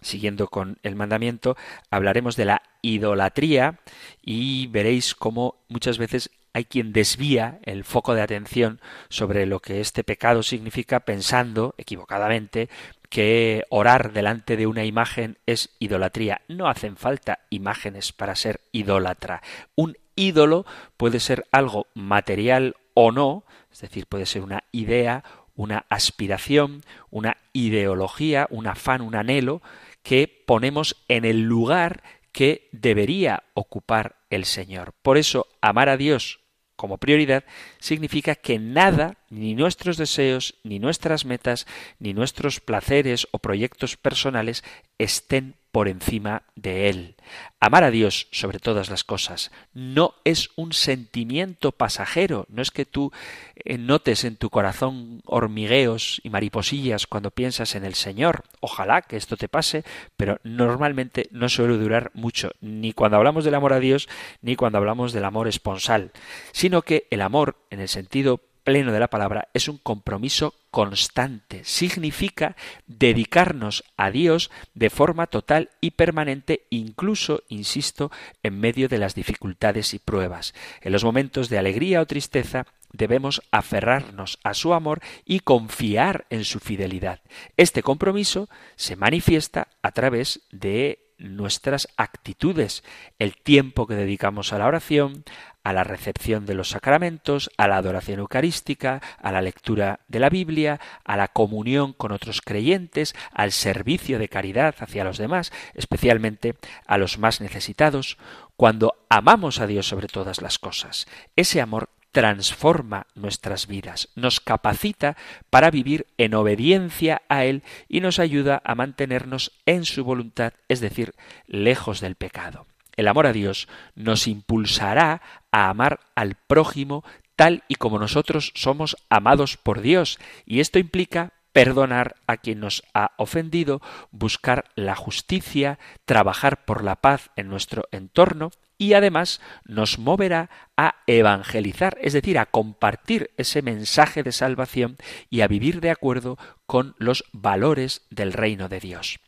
siguiendo 0.02 0.48
con 0.48 0.78
el 0.82 0.96
mandamiento, 0.96 1.56
hablaremos 1.90 2.36
de 2.36 2.44
la 2.46 2.62
idolatría 2.82 3.80
y 4.22 4.66
veréis 4.68 5.14
cómo 5.14 5.56
muchas 5.68 5.98
veces 5.98 6.30
hay 6.52 6.64
quien 6.64 6.92
desvía 6.92 7.60
el 7.62 7.84
foco 7.84 8.14
de 8.14 8.22
atención 8.22 8.80
sobre 9.08 9.46
lo 9.46 9.60
que 9.60 9.80
este 9.80 10.04
pecado 10.04 10.42
significa 10.42 11.00
pensando, 11.00 11.74
equivocadamente, 11.78 12.68
que 13.08 13.64
orar 13.70 14.12
delante 14.12 14.56
de 14.56 14.66
una 14.66 14.84
imagen 14.84 15.38
es 15.46 15.70
idolatría. 15.78 16.42
No 16.48 16.68
hacen 16.68 16.96
falta 16.96 17.40
imágenes 17.50 18.12
para 18.12 18.34
ser 18.36 18.60
idólatra. 18.72 19.42
Un 19.74 19.96
ídolo 20.16 20.66
puede 20.96 21.20
ser 21.20 21.46
algo 21.52 21.86
material 21.94 22.76
o 22.94 23.12
no, 23.12 23.44
es 23.72 23.80
decir, 23.80 24.06
puede 24.06 24.26
ser 24.26 24.42
una 24.42 24.64
idea, 24.72 25.24
una 25.54 25.84
aspiración, 25.88 26.82
una 27.10 27.36
ideología, 27.52 28.46
un 28.50 28.66
afán, 28.66 29.00
un 29.02 29.14
anhelo, 29.14 29.62
que 30.02 30.42
ponemos 30.46 30.96
en 31.08 31.24
el 31.24 31.42
lugar 31.42 32.02
que 32.32 32.68
debería 32.72 33.44
ocupar 33.54 34.16
el 34.30 34.44
Señor. 34.44 34.94
Por 35.02 35.18
eso, 35.18 35.46
amar 35.60 35.88
a 35.88 35.96
Dios 35.96 36.40
como 36.76 36.96
prioridad 36.96 37.44
significa 37.78 38.34
que 38.34 38.58
nada, 38.58 39.18
ni 39.28 39.54
nuestros 39.54 39.98
deseos, 39.98 40.54
ni 40.64 40.78
nuestras 40.78 41.26
metas, 41.26 41.66
ni 41.98 42.14
nuestros 42.14 42.60
placeres 42.60 43.28
o 43.32 43.38
proyectos 43.38 43.98
personales 43.98 44.64
estén 44.96 45.56
por 45.72 45.88
encima 45.88 46.42
de 46.56 46.88
Él. 46.88 47.14
Amar 47.60 47.84
a 47.84 47.90
Dios 47.90 48.28
sobre 48.32 48.58
todas 48.58 48.90
las 48.90 49.04
cosas 49.04 49.50
no 49.72 50.14
es 50.24 50.50
un 50.56 50.72
sentimiento 50.72 51.72
pasajero, 51.72 52.46
no 52.48 52.62
es 52.62 52.70
que 52.70 52.86
tú 52.86 53.12
eh, 53.56 53.78
notes 53.78 54.24
en 54.24 54.36
tu 54.36 54.50
corazón 54.50 55.22
hormigueos 55.26 56.20
y 56.24 56.30
mariposillas 56.30 57.06
cuando 57.06 57.30
piensas 57.30 57.74
en 57.74 57.84
el 57.84 57.94
Señor. 57.94 58.44
Ojalá 58.60 59.02
que 59.02 59.16
esto 59.16 59.36
te 59.36 59.48
pase, 59.48 59.84
pero 60.16 60.40
normalmente 60.42 61.28
no 61.30 61.48
suele 61.48 61.76
durar 61.76 62.10
mucho, 62.14 62.50
ni 62.60 62.92
cuando 62.92 63.16
hablamos 63.16 63.44
del 63.44 63.54
amor 63.54 63.72
a 63.72 63.80
Dios, 63.80 64.08
ni 64.42 64.56
cuando 64.56 64.78
hablamos 64.78 65.12
del 65.12 65.24
amor 65.24 65.48
esponsal, 65.48 66.10
sino 66.52 66.82
que 66.82 67.06
el 67.10 67.20
amor, 67.20 67.56
en 67.70 67.80
el 67.80 67.88
sentido 67.88 68.40
pleno 68.62 68.92
de 68.92 69.00
la 69.00 69.08
palabra 69.08 69.48
es 69.54 69.68
un 69.68 69.78
compromiso 69.78 70.54
constante. 70.70 71.64
Significa 71.64 72.56
dedicarnos 72.86 73.84
a 73.96 74.10
Dios 74.10 74.50
de 74.74 74.90
forma 74.90 75.26
total 75.26 75.70
y 75.80 75.92
permanente, 75.92 76.66
incluso, 76.70 77.42
insisto, 77.48 78.10
en 78.42 78.60
medio 78.60 78.88
de 78.88 78.98
las 78.98 79.14
dificultades 79.14 79.94
y 79.94 79.98
pruebas. 79.98 80.54
En 80.80 80.92
los 80.92 81.04
momentos 81.04 81.48
de 81.48 81.58
alegría 81.58 82.00
o 82.00 82.06
tristeza 82.06 82.66
debemos 82.92 83.42
aferrarnos 83.50 84.38
a 84.42 84.54
su 84.54 84.74
amor 84.74 85.00
y 85.24 85.40
confiar 85.40 86.26
en 86.30 86.44
su 86.44 86.60
fidelidad. 86.60 87.20
Este 87.56 87.82
compromiso 87.82 88.48
se 88.76 88.96
manifiesta 88.96 89.68
a 89.82 89.92
través 89.92 90.40
de 90.50 91.09
nuestras 91.20 91.88
actitudes, 91.96 92.82
el 93.18 93.36
tiempo 93.36 93.86
que 93.86 93.94
dedicamos 93.94 94.52
a 94.52 94.58
la 94.58 94.66
oración, 94.66 95.24
a 95.62 95.72
la 95.72 95.84
recepción 95.84 96.46
de 96.46 96.54
los 96.54 96.70
sacramentos, 96.70 97.50
a 97.58 97.68
la 97.68 97.76
adoración 97.76 98.20
eucarística, 98.20 99.00
a 99.20 99.30
la 99.30 99.42
lectura 99.42 100.00
de 100.08 100.18
la 100.18 100.30
Biblia, 100.30 100.80
a 101.04 101.16
la 101.16 101.28
comunión 101.28 101.92
con 101.92 102.12
otros 102.12 102.40
creyentes, 102.40 103.14
al 103.32 103.52
servicio 103.52 104.18
de 104.18 104.28
caridad 104.28 104.74
hacia 104.78 105.04
los 105.04 105.18
demás, 105.18 105.52
especialmente 105.74 106.56
a 106.86 106.98
los 106.98 107.18
más 107.18 107.40
necesitados, 107.40 108.16
cuando 108.56 108.94
amamos 109.08 109.60
a 109.60 109.66
Dios 109.66 109.86
sobre 109.86 110.08
todas 110.08 110.40
las 110.40 110.58
cosas. 110.58 111.06
Ese 111.36 111.60
amor 111.60 111.90
transforma 112.12 113.06
nuestras 113.14 113.66
vidas, 113.66 114.08
nos 114.14 114.40
capacita 114.40 115.16
para 115.48 115.70
vivir 115.70 116.06
en 116.18 116.34
obediencia 116.34 117.22
a 117.28 117.44
Él 117.44 117.62
y 117.88 118.00
nos 118.00 118.18
ayuda 118.18 118.60
a 118.64 118.74
mantenernos 118.74 119.52
en 119.66 119.84
su 119.84 120.04
voluntad, 120.04 120.54
es 120.68 120.80
decir, 120.80 121.14
lejos 121.46 122.00
del 122.00 122.16
pecado. 122.16 122.66
El 122.96 123.08
amor 123.08 123.26
a 123.26 123.32
Dios 123.32 123.68
nos 123.94 124.26
impulsará 124.26 125.22
a 125.52 125.70
amar 125.70 126.00
al 126.14 126.34
prójimo 126.34 127.04
tal 127.36 127.64
y 127.68 127.76
como 127.76 127.98
nosotros 127.98 128.52
somos 128.54 128.96
amados 129.08 129.56
por 129.56 129.80
Dios, 129.80 130.18
y 130.44 130.60
esto 130.60 130.78
implica 130.78 131.32
perdonar 131.52 132.16
a 132.26 132.36
quien 132.36 132.60
nos 132.60 132.82
ha 132.94 133.12
ofendido, 133.16 133.80
buscar 134.10 134.66
la 134.74 134.94
justicia, 134.94 135.78
trabajar 136.04 136.64
por 136.64 136.84
la 136.84 136.96
paz 136.96 137.30
en 137.36 137.48
nuestro 137.48 137.88
entorno 137.92 138.50
y 138.80 138.94
además 138.94 139.42
nos 139.66 139.98
moverá 139.98 140.48
a 140.74 140.96
evangelizar, 141.06 141.98
es 142.00 142.14
decir, 142.14 142.38
a 142.38 142.46
compartir 142.46 143.30
ese 143.36 143.60
mensaje 143.60 144.22
de 144.22 144.32
salvación 144.32 144.96
y 145.28 145.42
a 145.42 145.48
vivir 145.48 145.82
de 145.82 145.90
acuerdo 145.90 146.38
con 146.64 146.94
los 146.96 147.24
valores 147.32 148.06
del 148.08 148.32
reino 148.32 148.70
de 148.70 148.80
Dios. 148.80 149.20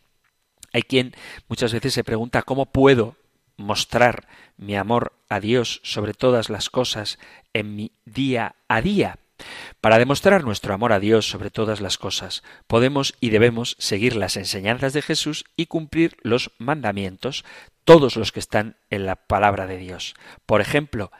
Hay 0.72 0.80
quien 0.80 1.14
muchas 1.48 1.74
veces 1.74 1.92
se 1.92 2.02
pregunta 2.02 2.40
cómo 2.44 2.64
puedo 2.64 3.16
mostrar 3.58 4.26
mi 4.56 4.74
amor 4.74 5.12
a 5.28 5.38
Dios 5.38 5.80
sobre 5.84 6.14
todas 6.14 6.48
las 6.48 6.70
cosas 6.70 7.18
en 7.52 7.76
mi 7.76 7.92
día 8.06 8.56
a 8.68 8.80
día. 8.80 9.18
Para 9.80 9.98
demostrar 9.98 10.44
nuestro 10.44 10.72
amor 10.72 10.92
a 10.92 11.00
Dios 11.00 11.28
sobre 11.28 11.50
todas 11.50 11.80
las 11.80 11.98
cosas, 11.98 12.42
podemos 12.66 13.14
y 13.20 13.30
debemos 13.30 13.76
seguir 13.78 14.16
las 14.16 14.36
enseñanzas 14.36 14.92
de 14.92 15.02
Jesús 15.02 15.44
y 15.56 15.66
cumplir 15.66 16.16
los 16.22 16.52
mandamientos, 16.58 17.44
todos 17.84 18.16
los 18.16 18.32
que 18.32 18.40
están 18.40 18.76
en 18.90 19.06
la 19.06 19.16
palabra 19.16 19.66
de 19.66 19.78
Dios. 19.78 20.14
Por 20.46 20.60
ejemplo, 20.60 21.10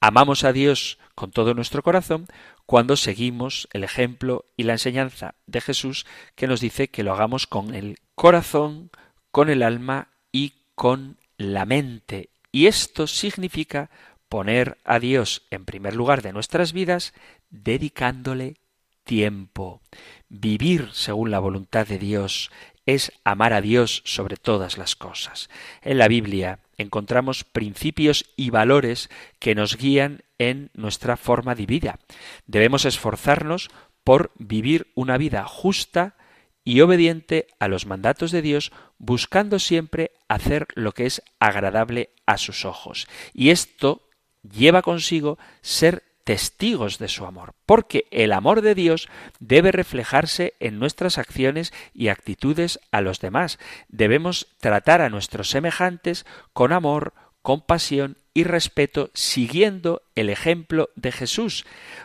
amamos 0.00 0.44
a 0.44 0.52
Dios 0.52 0.98
con 1.14 1.30
todo 1.30 1.54
nuestro 1.54 1.82
corazón 1.82 2.26
cuando 2.66 2.96
seguimos 2.96 3.68
el 3.72 3.84
ejemplo 3.84 4.46
y 4.56 4.62
la 4.62 4.74
enseñanza 4.74 5.34
de 5.46 5.60
Jesús 5.60 6.06
que 6.34 6.46
nos 6.46 6.60
dice 6.60 6.88
que 6.88 7.02
lo 7.02 7.12
hagamos 7.12 7.46
con 7.46 7.74
el 7.74 7.98
corazón, 8.14 8.90
con 9.30 9.50
el 9.50 9.62
alma 9.62 10.08
y 10.30 10.54
con 10.74 11.18
la 11.36 11.64
mente. 11.64 12.30
Y 12.52 12.66
esto 12.66 13.06
significa 13.06 13.90
poner 14.28 14.78
a 14.84 15.00
Dios 15.00 15.42
en 15.50 15.64
primer 15.64 15.96
lugar 15.96 16.22
de 16.22 16.32
nuestras 16.32 16.72
vidas, 16.72 17.12
dedicándole 17.50 18.58
tiempo. 19.04 19.82
Vivir 20.28 20.90
según 20.92 21.32
la 21.32 21.40
voluntad 21.40 21.86
de 21.86 21.98
Dios 21.98 22.50
es 22.94 23.12
amar 23.24 23.52
a 23.52 23.60
Dios 23.60 24.02
sobre 24.04 24.36
todas 24.36 24.78
las 24.78 24.96
cosas. 24.96 25.48
En 25.82 25.98
la 25.98 26.08
Biblia 26.08 26.60
encontramos 26.76 27.44
principios 27.44 28.26
y 28.36 28.50
valores 28.50 29.10
que 29.38 29.54
nos 29.54 29.76
guían 29.76 30.22
en 30.38 30.70
nuestra 30.74 31.16
forma 31.16 31.54
de 31.54 31.66
vida. 31.66 31.98
Debemos 32.46 32.84
esforzarnos 32.84 33.70
por 34.04 34.32
vivir 34.38 34.90
una 34.94 35.18
vida 35.18 35.44
justa, 35.44 36.16
y 36.64 36.80
obediente 36.82 37.46
a 37.58 37.68
los 37.68 37.86
mandatos 37.86 38.30
de 38.30 38.42
Dios, 38.42 38.72
buscando 38.98 39.58
siempre 39.58 40.12
hacer 40.28 40.68
lo 40.74 40.92
que 40.92 41.06
es 41.06 41.22
agradable 41.38 42.10
a 42.26 42.38
sus 42.38 42.64
ojos. 42.64 43.08
Y 43.32 43.50
esto 43.50 44.08
lleva 44.42 44.82
consigo 44.82 45.38
ser 45.62 46.04
testigos 46.24 46.98
de 46.98 47.08
su 47.08 47.26
amor, 47.26 47.54
porque 47.66 48.06
el 48.10 48.32
amor 48.32 48.62
de 48.62 48.74
Dios 48.74 49.08
debe 49.38 49.72
reflejarse 49.72 50.54
en 50.60 50.78
nuestras 50.78 51.18
acciones 51.18 51.72
y 51.94 52.08
actitudes 52.08 52.80
a 52.90 53.00
los 53.00 53.20
demás. 53.20 53.58
Debemos 53.88 54.48
tratar 54.60 55.00
a 55.00 55.10
nuestros 55.10 55.50
semejantes 55.50 56.26
con 56.52 56.72
amor, 56.72 57.14
compasión 57.42 58.18
y 58.34 58.44
respeto 58.44 59.10
siguiendo 59.14 60.02
el 60.14 60.30
ejemplo 60.30 60.90
de 60.94 61.12
Jesús, 61.12 61.64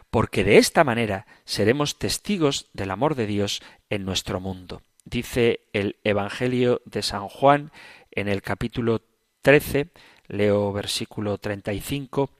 porque 0.09 0.43
de 0.43 0.57
esta 0.57 0.83
manera 0.83 1.27
seremos 1.45 1.99
testigos 1.99 2.69
del 2.73 2.91
amor 2.91 3.15
de 3.15 3.27
Dios 3.27 3.61
en 3.89 4.05
nuestro 4.05 4.39
mundo. 4.39 4.81
Dice 5.03 5.59
el 5.73 5.97
Evangelio 6.03 6.81
de 6.85 7.03
San 7.03 7.27
Juan 7.27 7.71
en 8.11 8.27
el 8.27 8.41
capítulo 8.41 9.01
13, 9.43 9.91
leo 10.27 10.73
versículo 10.73 11.37
35, 11.37 12.31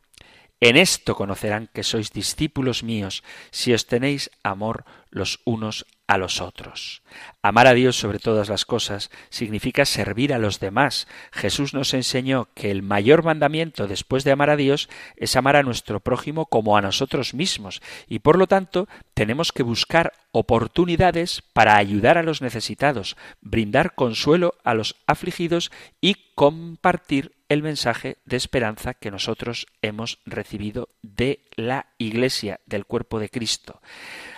En 0.62 0.78
esto 0.78 1.16
conocerán 1.16 1.68
que 1.74 1.84
sois 1.84 2.12
discípulos 2.12 2.84
míos, 2.84 3.24
si 3.52 3.74
os 3.74 3.86
tenéis 3.86 4.32
amor 4.42 4.88
los 5.16 5.40
unos 5.46 5.86
a 6.08 6.18
los 6.18 6.42
otros. 6.42 7.02
Amar 7.42 7.68
a 7.68 7.74
Dios 7.74 7.96
sobre 7.96 8.20
todas 8.20 8.50
las 8.50 8.66
cosas 8.66 9.10
significa 9.30 9.86
servir 9.86 10.34
a 10.34 10.40
los 10.40 10.60
demás. 10.60 11.08
Jesús 11.32 11.74
nos 11.74 11.94
enseñó 11.94 12.50
que 12.54 12.70
el 12.70 12.84
mayor 12.84 13.24
mandamiento 13.24 13.88
después 13.88 14.26
de 14.26 14.32
amar 14.32 14.50
a 14.50 14.58
Dios 14.58 14.90
es 15.16 15.38
amar 15.38 15.56
a 15.56 15.64
nuestro 15.64 16.02
prójimo 16.02 16.48
como 16.48 16.78
a 16.78 16.82
nosotros 16.82 17.34
mismos 17.34 17.82
y 18.08 18.20
por 18.20 18.38
lo 18.38 18.46
tanto 18.46 18.90
tenemos 19.14 19.54
que 19.54 19.64
buscar 19.64 20.12
oportunidades 20.32 21.42
para 21.54 21.78
ayudar 21.78 22.18
a 22.18 22.24
los 22.24 22.42
necesitados, 22.42 23.16
brindar 23.40 23.96
consuelo 23.96 24.56
a 24.66 24.74
los 24.74 24.98
afligidos 25.08 25.72
y 26.02 26.18
compartir 26.36 27.32
el 27.48 27.64
mensaje 27.64 28.18
de 28.26 28.36
esperanza 28.36 28.96
que 28.96 29.12
nosotros 29.12 29.68
hemos 29.82 30.20
recibido 30.26 30.90
de 31.02 31.46
la 31.56 31.88
Iglesia, 31.98 32.60
del 32.66 32.86
cuerpo 32.86 33.20
de 33.20 33.30
Cristo. 33.30 33.82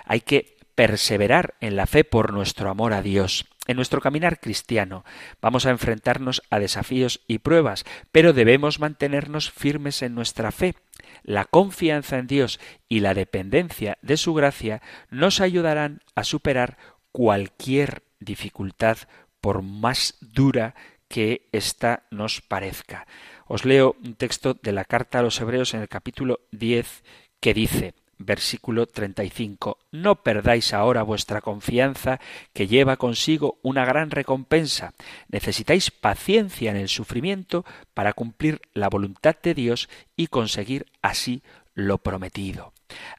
Hay 0.06 0.22
que 0.22 0.58
perseverar 0.78 1.56
en 1.60 1.76
la 1.76 1.88
fe 1.88 2.04
por 2.04 2.32
nuestro 2.32 2.70
amor 2.70 2.94
a 2.94 3.02
Dios. 3.02 3.48
En 3.66 3.78
nuestro 3.78 4.00
caminar 4.00 4.40
cristiano 4.40 5.04
vamos 5.42 5.66
a 5.66 5.72
enfrentarnos 5.72 6.44
a 6.52 6.60
desafíos 6.60 7.22
y 7.28 7.40
pruebas, 7.40 7.84
pero 8.12 8.32
debemos 8.32 8.80
mantenernos 8.80 9.50
firmes 9.50 10.04
en 10.04 10.14
nuestra 10.14 10.52
fe. 10.52 10.76
La 11.24 11.46
confianza 11.46 12.20
en 12.20 12.28
Dios 12.28 12.60
y 12.88 13.00
la 13.00 13.16
dependencia 13.16 13.98
de 14.04 14.18
su 14.18 14.36
gracia 14.36 14.84
nos 15.10 15.42
ayudarán 15.42 16.04
a 16.14 16.24
superar 16.24 16.78
cualquier 17.12 18.04
dificultad 18.20 19.00
por 19.42 19.64
más 19.64 20.16
dura 20.22 20.76
que 21.08 21.50
ésta 21.54 22.04
nos 22.12 22.42
parezca. 22.42 23.08
Os 23.48 23.66
leo 23.66 23.96
un 24.06 24.14
texto 24.14 24.54
de 24.54 24.74
la 24.74 24.86
carta 24.86 25.18
a 25.20 25.24
los 25.24 25.42
Hebreos 25.42 25.74
en 25.74 25.82
el 25.82 25.90
capítulo 25.90 26.42
10 26.52 27.04
que 27.40 27.56
dice, 27.56 27.96
versículo 28.18 28.88
35, 28.88 29.80
No 29.92 30.24
perdáis 30.24 30.74
ahora 30.74 31.04
vuestra 31.04 31.42
confianza, 31.42 32.20
que 32.54 32.68
lleva 32.68 32.98
consigo 32.98 33.60
una 33.62 33.86
gran 33.86 34.12
recompensa. 34.12 34.94
Necesitáis 35.30 35.92
paciencia 35.92 36.72
en 36.72 36.78
el 36.78 36.90
sufrimiento 36.90 37.66
para 37.94 38.14
cumplir 38.14 38.62
la 38.74 38.90
voluntad 38.90 39.36
de 39.42 39.54
Dios 39.54 39.90
y 40.16 40.28
conseguir 40.28 40.86
así 41.02 41.44
lo 41.74 42.00
prometido. 42.00 42.74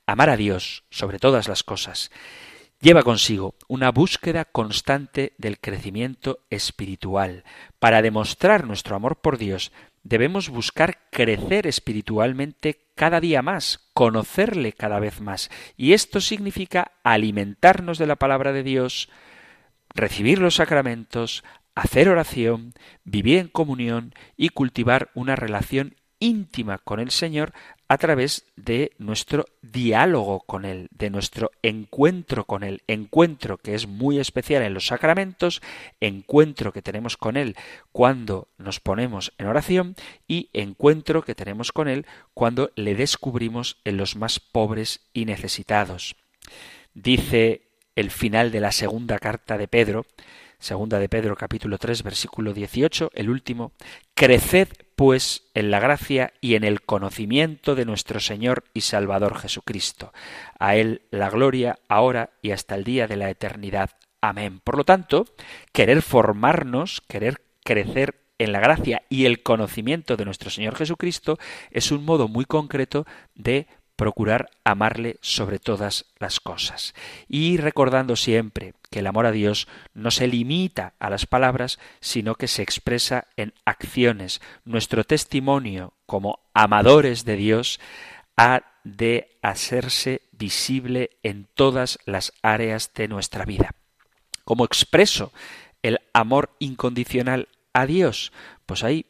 Amar 0.06 0.30
a 0.30 0.37
Dios 0.37 0.84
sobre 0.90 1.18
todas 1.18 1.48
las 1.48 1.62
cosas 1.62 2.11
lleva 2.80 3.02
consigo 3.02 3.54
una 3.66 3.90
búsqueda 3.90 4.44
constante 4.44 5.32
del 5.38 5.58
crecimiento 5.58 6.40
espiritual. 6.50 7.44
Para 7.78 8.02
demostrar 8.02 8.66
nuestro 8.66 8.96
amor 8.96 9.16
por 9.16 9.38
Dios 9.38 9.72
debemos 10.09 10.49
buscar 10.49 10.99
crecer 11.11 11.66
espiritualmente 11.66 12.87
cada 12.94 13.21
día 13.21 13.42
más, 13.42 13.90
conocerle 13.92 14.73
cada 14.73 14.99
vez 15.01 15.21
más. 15.21 15.51
Y 15.77 15.92
esto 15.92 16.21
significa 16.21 16.92
alimentarnos 17.03 17.99
de 17.99 18.07
la 18.07 18.16
palabra 18.16 18.53
de 18.53 18.62
Dios, 18.62 19.11
recibir 19.94 20.38
los 20.38 20.57
sacramentos, 20.57 21.44
hacer 21.75 22.09
oración, 22.09 22.73
vivir 23.05 23.38
en 23.38 23.49
comunión 23.49 24.14
y 24.37 24.49
cultivar 24.49 25.11
una 25.14 25.37
relación 25.37 25.94
íntima 26.18 26.79
con 26.79 27.01
el 27.01 27.11
Señor 27.11 27.53
a 27.88 27.96
través 27.96 28.44
de 28.57 28.92
nuestro 28.98 29.46
diálogo 29.62 30.40
con 30.40 30.66
Él, 30.66 30.88
de 30.90 31.09
nuestro 31.09 31.51
encuentro 31.62 32.44
con 32.44 32.62
Él, 32.62 32.83
encuentro 32.87 33.57
que 33.57 33.74
es 33.74 33.87
muy 33.87 34.18
especial 34.18 34.62
en 34.62 34.74
los 34.74 34.87
sacramentos, 34.87 35.62
encuentro 36.01 36.72
que 36.72 36.83
tenemos 36.83 37.16
con 37.16 37.38
Él 37.38 37.57
cuando 37.90 38.48
nos 38.59 38.79
ponemos 38.81 39.33
en 39.38 39.46
oración 39.46 39.96
y 40.27 40.51
encuentro 40.53 41.22
que 41.22 41.35
tenemos 41.35 41.72
con 41.72 41.88
Él 41.88 42.05
cuando 42.35 42.70
le 42.77 42.94
descubrimos 42.94 43.79
en 43.85 43.96
los 43.96 44.16
más 44.16 44.38
pobres 44.38 45.09
y 45.14 45.24
necesitados. 45.24 46.14
Dice 46.92 47.68
el 47.96 48.11
final 48.11 48.53
de 48.53 48.61
la 48.61 48.70
segunda 48.70 49.18
carta 49.18 49.57
de 49.57 49.66
Pedro, 49.66 50.07
Segunda 50.61 50.99
de 50.99 51.09
Pedro 51.09 51.37
capítulo 51.37 51.79
3 51.79 52.03
versículo 52.03 52.53
18, 52.53 53.12
el 53.14 53.31
último, 53.31 53.71
Creced 54.14 54.68
pues 54.97 55.44
en 55.55 55.71
la 55.71 55.79
gracia 55.79 56.33
y 56.40 56.57
en 56.57 56.64
el 56.64 56.83
conocimiento 56.83 57.77
de 57.77 57.85
nuestro 57.85 58.18
Señor 58.18 58.64
y 58.75 58.81
Salvador 58.81 59.38
Jesucristo. 59.38 60.12
A 60.59 60.75
Él 60.75 61.03
la 61.12 61.31
gloria 61.31 61.79
ahora 61.88 62.31
y 62.42 62.51
hasta 62.51 62.75
el 62.75 62.83
día 62.83 63.07
de 63.07 63.16
la 63.16 63.31
eternidad. 63.31 63.90
Amén. 64.21 64.59
Por 64.59 64.77
lo 64.77 64.83
tanto, 64.83 65.27
querer 65.73 66.03
formarnos, 66.03 67.03
querer 67.03 67.40
crecer 67.62 68.16
en 68.38 68.51
la 68.51 68.59
gracia 68.59 69.03
y 69.09 69.27
el 69.27 69.44
conocimiento 69.44 70.16
de 70.16 70.25
nuestro 70.25 70.51
Señor 70.51 70.75
Jesucristo 70.75 71.38
es 71.71 71.92
un 71.92 72.05
modo 72.05 72.27
muy 72.27 72.44
concreto 72.44 73.07
de 73.37 73.68
procurar 73.98 74.48
amarle 74.62 75.18
sobre 75.22 75.58
todas 75.58 76.06
las 76.20 76.38
cosas. 76.38 76.94
Y 77.28 77.56
recordando 77.56 78.14
siempre 78.14 78.74
que 78.90 79.00
el 79.00 79.08
amor 79.08 79.26
a 79.26 79.32
Dios 79.32 79.66
no 79.92 80.12
se 80.12 80.28
limita 80.28 80.94
a 81.00 81.11
las 81.11 81.26
palabras, 81.26 81.80
sino 81.98 82.37
que 82.37 82.46
se 82.46 82.62
expresa 82.62 83.26
en 83.37 83.52
acciones. 83.64 84.40
Nuestro 84.64 85.02
testimonio 85.02 85.94
como 86.06 86.38
amadores 86.54 87.24
de 87.24 87.34
Dios 87.34 87.80
ha 88.37 88.62
de 88.84 89.37
hacerse 89.42 90.22
visible 90.30 91.11
en 91.24 91.48
todas 91.54 91.98
las 92.06 92.32
áreas 92.40 92.92
de 92.94 93.08
nuestra 93.08 93.44
vida. 93.44 93.72
Como 94.44 94.64
expreso 94.64 95.32
el 95.82 95.98
amor 96.12 96.54
incondicional 96.61 97.48
a 97.72 97.84
Dios? 97.84 98.32
Pues 98.64 98.84
hay 98.84 99.06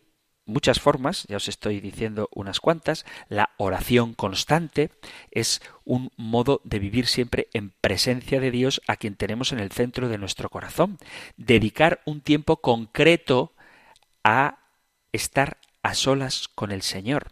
muchas 0.49 0.81
formas, 0.81 1.25
ya 1.29 1.37
os 1.37 1.47
estoy 1.49 1.81
diciendo 1.81 2.29
unas 2.35 2.59
cuantas. 2.59 3.05
La 3.29 3.51
oración 3.59 4.15
constante 4.15 4.91
es 5.31 5.61
un 5.85 6.11
modo 6.17 6.61
de 6.65 6.79
vivir 6.79 7.07
siempre 7.07 7.49
en 7.53 7.71
presencia 7.81 8.41
de 8.41 8.51
Dios 8.51 8.81
a 8.89 8.97
quien 8.97 9.15
tenemos 9.15 9.53
en 9.53 9.61
el 9.61 9.71
centro 9.71 10.09
de 10.09 10.19
nuestro 10.19 10.49
corazón. 10.49 10.99
Dedicar 11.37 12.01
un 12.07 12.21
tiempo 12.21 12.57
concreto 12.57 13.53
a 14.25 14.59
estar 15.13 15.59
a 15.83 15.95
solas 15.95 16.49
con 16.49 16.73
el 16.73 16.83
Señor. 16.83 17.29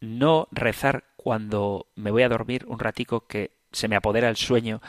No 0.00 0.48
rezar 0.50 1.04
cuando 1.16 1.86
me 1.94 2.10
voy 2.10 2.22
a 2.22 2.28
dormir 2.28 2.64
un 2.66 2.78
ratico 2.78 3.26
que 3.26 3.61
se 3.72 3.88
me 3.88 3.96
apodera 3.96 4.28
el 4.28 4.36
sueño 4.36 4.80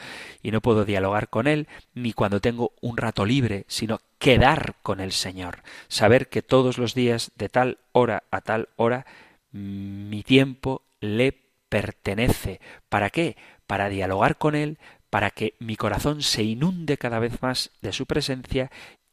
y 0.42 0.50
no 0.50 0.60
puedo 0.60 0.84
dialogar 0.84 1.28
con 1.28 1.46
Él, 1.46 1.66
ni 1.94 2.12
cuando 2.12 2.40
tengo 2.40 2.72
un 2.80 2.96
rato 2.96 3.24
libre, 3.24 3.64
sino 3.68 4.00
quedar 4.18 4.76
con 4.82 5.00
el 5.00 5.12
Señor, 5.12 5.62
saber 5.88 6.28
que 6.28 6.42
todos 6.42 6.78
los 6.78 6.94
días, 6.94 7.32
de 7.36 7.48
tal 7.48 7.78
hora 7.92 8.24
a 8.30 8.40
tal 8.40 8.68
hora, 8.76 9.06
mi 9.52 10.22
tiempo 10.22 10.82
le 11.00 11.32
pertenece. 11.68 12.60
¿Para 12.88 13.10
qué? 13.10 13.36
Para 13.66 13.88
dialogar 13.88 14.36
con 14.36 14.54
Él, 14.54 14.78
para 15.10 15.30
que 15.30 15.54
mi 15.58 15.76
corazón 15.76 16.22
se 16.22 16.42
inunde 16.42 16.98
cada 16.98 17.18
vez 17.18 17.40
más 17.42 17.70
de 17.82 17.92
su 17.92 18.06
presencia 18.06 18.70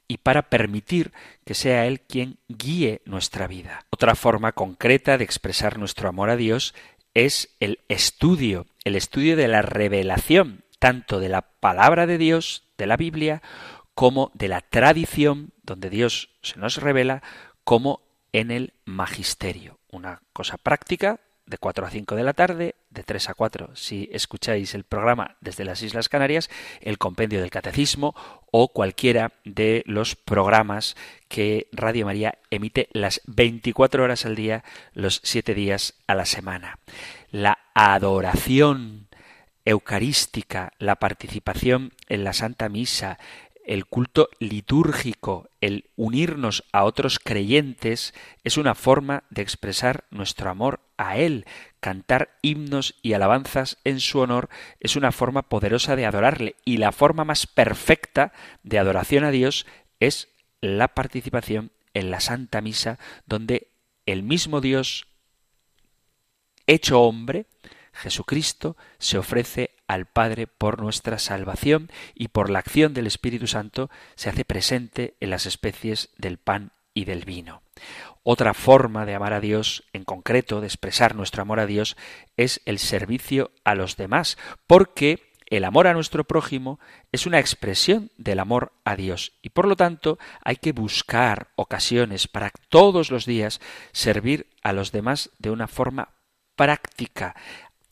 y 0.07 0.17
para 0.17 0.49
permitir 0.49 1.13
que 1.45 1.53
sea 1.53 1.85
Él 1.85 2.01
quien 2.01 2.37
guíe 2.49 3.01
nuestra 3.05 3.47
vida. 3.47 3.85
Otra 3.91 4.15
forma 4.15 4.51
concreta 4.51 5.17
de 5.17 5.23
expresar 5.23 5.77
nuestro 5.77 6.09
amor 6.09 6.29
a 6.29 6.35
Dios 6.35 6.73
es 7.13 7.55
el 7.59 7.79
estudio, 7.87 8.65
el 8.83 8.95
estudio 8.95 9.35
de 9.35 9.47
la 9.47 9.61
revelación, 9.61 10.63
tanto 10.79 11.19
de 11.19 11.29
la 11.29 11.41
palabra 11.41 12.07
de 12.07 12.17
Dios, 12.17 12.63
de 12.77 12.87
la 12.87 12.97
Biblia, 12.97 13.41
como 13.93 14.31
de 14.33 14.47
la 14.47 14.61
tradición, 14.61 15.53
donde 15.63 15.89
Dios 15.89 16.29
se 16.41 16.59
nos 16.59 16.77
revela, 16.77 17.21
como 17.63 18.01
en 18.33 18.51
el 18.51 18.73
magisterio. 18.85 19.79
Una 19.91 20.21
cosa 20.33 20.57
práctica 20.57 21.19
de 21.45 21.57
4 21.57 21.85
a 21.85 21.89
5 21.89 22.15
de 22.15 22.23
la 22.23 22.33
tarde, 22.33 22.75
de 22.89 23.03
3 23.03 23.29
a 23.29 23.33
4 23.33 23.75
si 23.75 24.09
escucháis 24.11 24.73
el 24.73 24.85
programa 24.85 25.35
desde 25.41 25.65
las 25.65 25.81
Islas 25.81 26.09
Canarias, 26.09 26.49
el 26.79 26.97
compendio 26.97 27.41
del 27.41 27.49
catecismo 27.49 28.15
o 28.51 28.69
cualquiera 28.69 29.33
de 29.43 29.83
los 29.85 30.15
programas 30.15 30.95
que 31.27 31.67
Radio 31.71 32.05
María 32.05 32.39
emite 32.49 32.89
las 32.93 33.21
24 33.25 34.03
horas 34.03 34.25
al 34.25 34.35
día, 34.35 34.63
los 34.93 35.19
7 35.23 35.53
días 35.53 35.95
a 36.07 36.15
la 36.15 36.25
semana. 36.25 36.79
La 37.31 37.59
adoración 37.73 39.07
eucarística, 39.63 40.73
la 40.79 40.97
participación 40.97 41.93
en 42.09 42.25
la 42.25 42.33
Santa 42.33 42.67
Misa, 42.67 43.19
el 43.65 43.85
culto 43.85 44.29
litúrgico, 44.39 45.47
el 45.61 45.85
unirnos 45.95 46.65
a 46.73 46.83
otros 46.83 47.19
creyentes, 47.19 48.13
es 48.43 48.57
una 48.57 48.75
forma 48.75 49.23
de 49.29 49.43
expresar 49.43 50.03
nuestro 50.11 50.49
amor 50.49 50.81
a 50.97 51.17
Él. 51.17 51.45
Cantar 51.79 52.37
himnos 52.41 52.95
y 53.01 53.13
alabanzas 53.13 53.77
en 53.85 54.01
su 54.01 54.19
honor 54.19 54.49
es 54.81 54.97
una 54.97 55.13
forma 55.13 55.43
poderosa 55.43 55.95
de 55.95 56.05
adorarle 56.05 56.55
y 56.65 56.77
la 56.77 56.91
forma 56.91 57.23
más 57.23 57.47
perfecta 57.47 58.33
de 58.63 58.77
adoración 58.77 59.23
a 59.23 59.31
Dios 59.31 59.65
es 60.01 60.27
la 60.59 60.89
participación 60.89 61.71
en 61.93 62.11
la 62.11 62.19
Santa 62.19 62.59
Misa, 62.59 62.99
donde 63.25 63.69
el 64.05 64.21
mismo 64.21 64.59
Dios 64.59 65.07
hecho 66.67 67.01
hombre, 67.01 67.45
Jesucristo, 67.93 68.77
se 68.99 69.17
ofrece 69.17 69.71
al 69.87 70.05
Padre 70.05 70.47
por 70.47 70.81
nuestra 70.81 71.19
salvación 71.19 71.91
y 72.15 72.29
por 72.29 72.49
la 72.49 72.59
acción 72.59 72.93
del 72.93 73.07
Espíritu 73.07 73.47
Santo 73.47 73.89
se 74.15 74.29
hace 74.29 74.45
presente 74.45 75.15
en 75.19 75.29
las 75.29 75.45
especies 75.45 76.09
del 76.17 76.37
pan 76.37 76.71
y 76.93 77.05
del 77.05 77.25
vino. 77.25 77.61
Otra 78.23 78.53
forma 78.53 79.05
de 79.05 79.15
amar 79.15 79.33
a 79.33 79.39
Dios, 79.39 79.83
en 79.93 80.03
concreto, 80.03 80.61
de 80.61 80.67
expresar 80.67 81.15
nuestro 81.15 81.41
amor 81.41 81.59
a 81.59 81.65
Dios, 81.65 81.97
es 82.37 82.61
el 82.65 82.79
servicio 82.79 83.51
a 83.63 83.75
los 83.75 83.97
demás, 83.97 84.37
porque 84.67 85.31
el 85.51 85.65
amor 85.65 85.87
a 85.87 85.93
nuestro 85.93 86.23
prójimo 86.23 86.79
es 87.11 87.25
una 87.25 87.39
expresión 87.39 88.09
del 88.17 88.39
amor 88.39 88.71
a 88.85 88.95
Dios 88.95 89.33
y 89.41 89.49
por 89.49 89.67
lo 89.67 89.75
tanto 89.75 90.17
hay 90.45 90.55
que 90.55 90.71
buscar 90.71 91.49
ocasiones 91.57 92.29
para 92.29 92.51
todos 92.69 93.11
los 93.11 93.25
días 93.25 93.59
servir 93.91 94.49
a 94.63 94.71
los 94.71 94.93
demás 94.93 95.29
de 95.39 95.51
una 95.51 95.67
forma 95.67 96.13
práctica, 96.61 97.35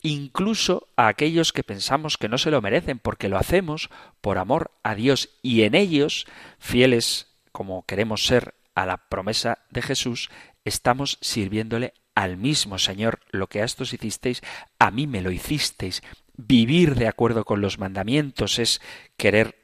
incluso 0.00 0.86
a 0.94 1.08
aquellos 1.08 1.52
que 1.52 1.64
pensamos 1.64 2.16
que 2.16 2.28
no 2.28 2.38
se 2.38 2.52
lo 2.52 2.62
merecen, 2.62 3.00
porque 3.00 3.28
lo 3.28 3.36
hacemos 3.36 3.90
por 4.20 4.38
amor 4.38 4.70
a 4.84 4.94
Dios 4.94 5.30
y 5.42 5.62
en 5.62 5.74
ellos, 5.74 6.28
fieles 6.60 7.26
como 7.50 7.84
queremos 7.84 8.26
ser 8.26 8.54
a 8.76 8.86
la 8.86 9.08
promesa 9.08 9.58
de 9.70 9.82
Jesús, 9.82 10.30
estamos 10.64 11.18
sirviéndole 11.20 11.94
al 12.14 12.36
mismo 12.36 12.78
Señor. 12.78 13.18
Lo 13.32 13.48
que 13.48 13.60
a 13.60 13.64
estos 13.64 13.92
hicisteis, 13.92 14.40
a 14.78 14.92
mí 14.92 15.08
me 15.08 15.20
lo 15.20 15.32
hicisteis. 15.32 16.00
Vivir 16.36 16.94
de 16.94 17.08
acuerdo 17.08 17.44
con 17.44 17.60
los 17.60 17.80
mandamientos 17.80 18.60
es 18.60 18.80
querer 19.16 19.58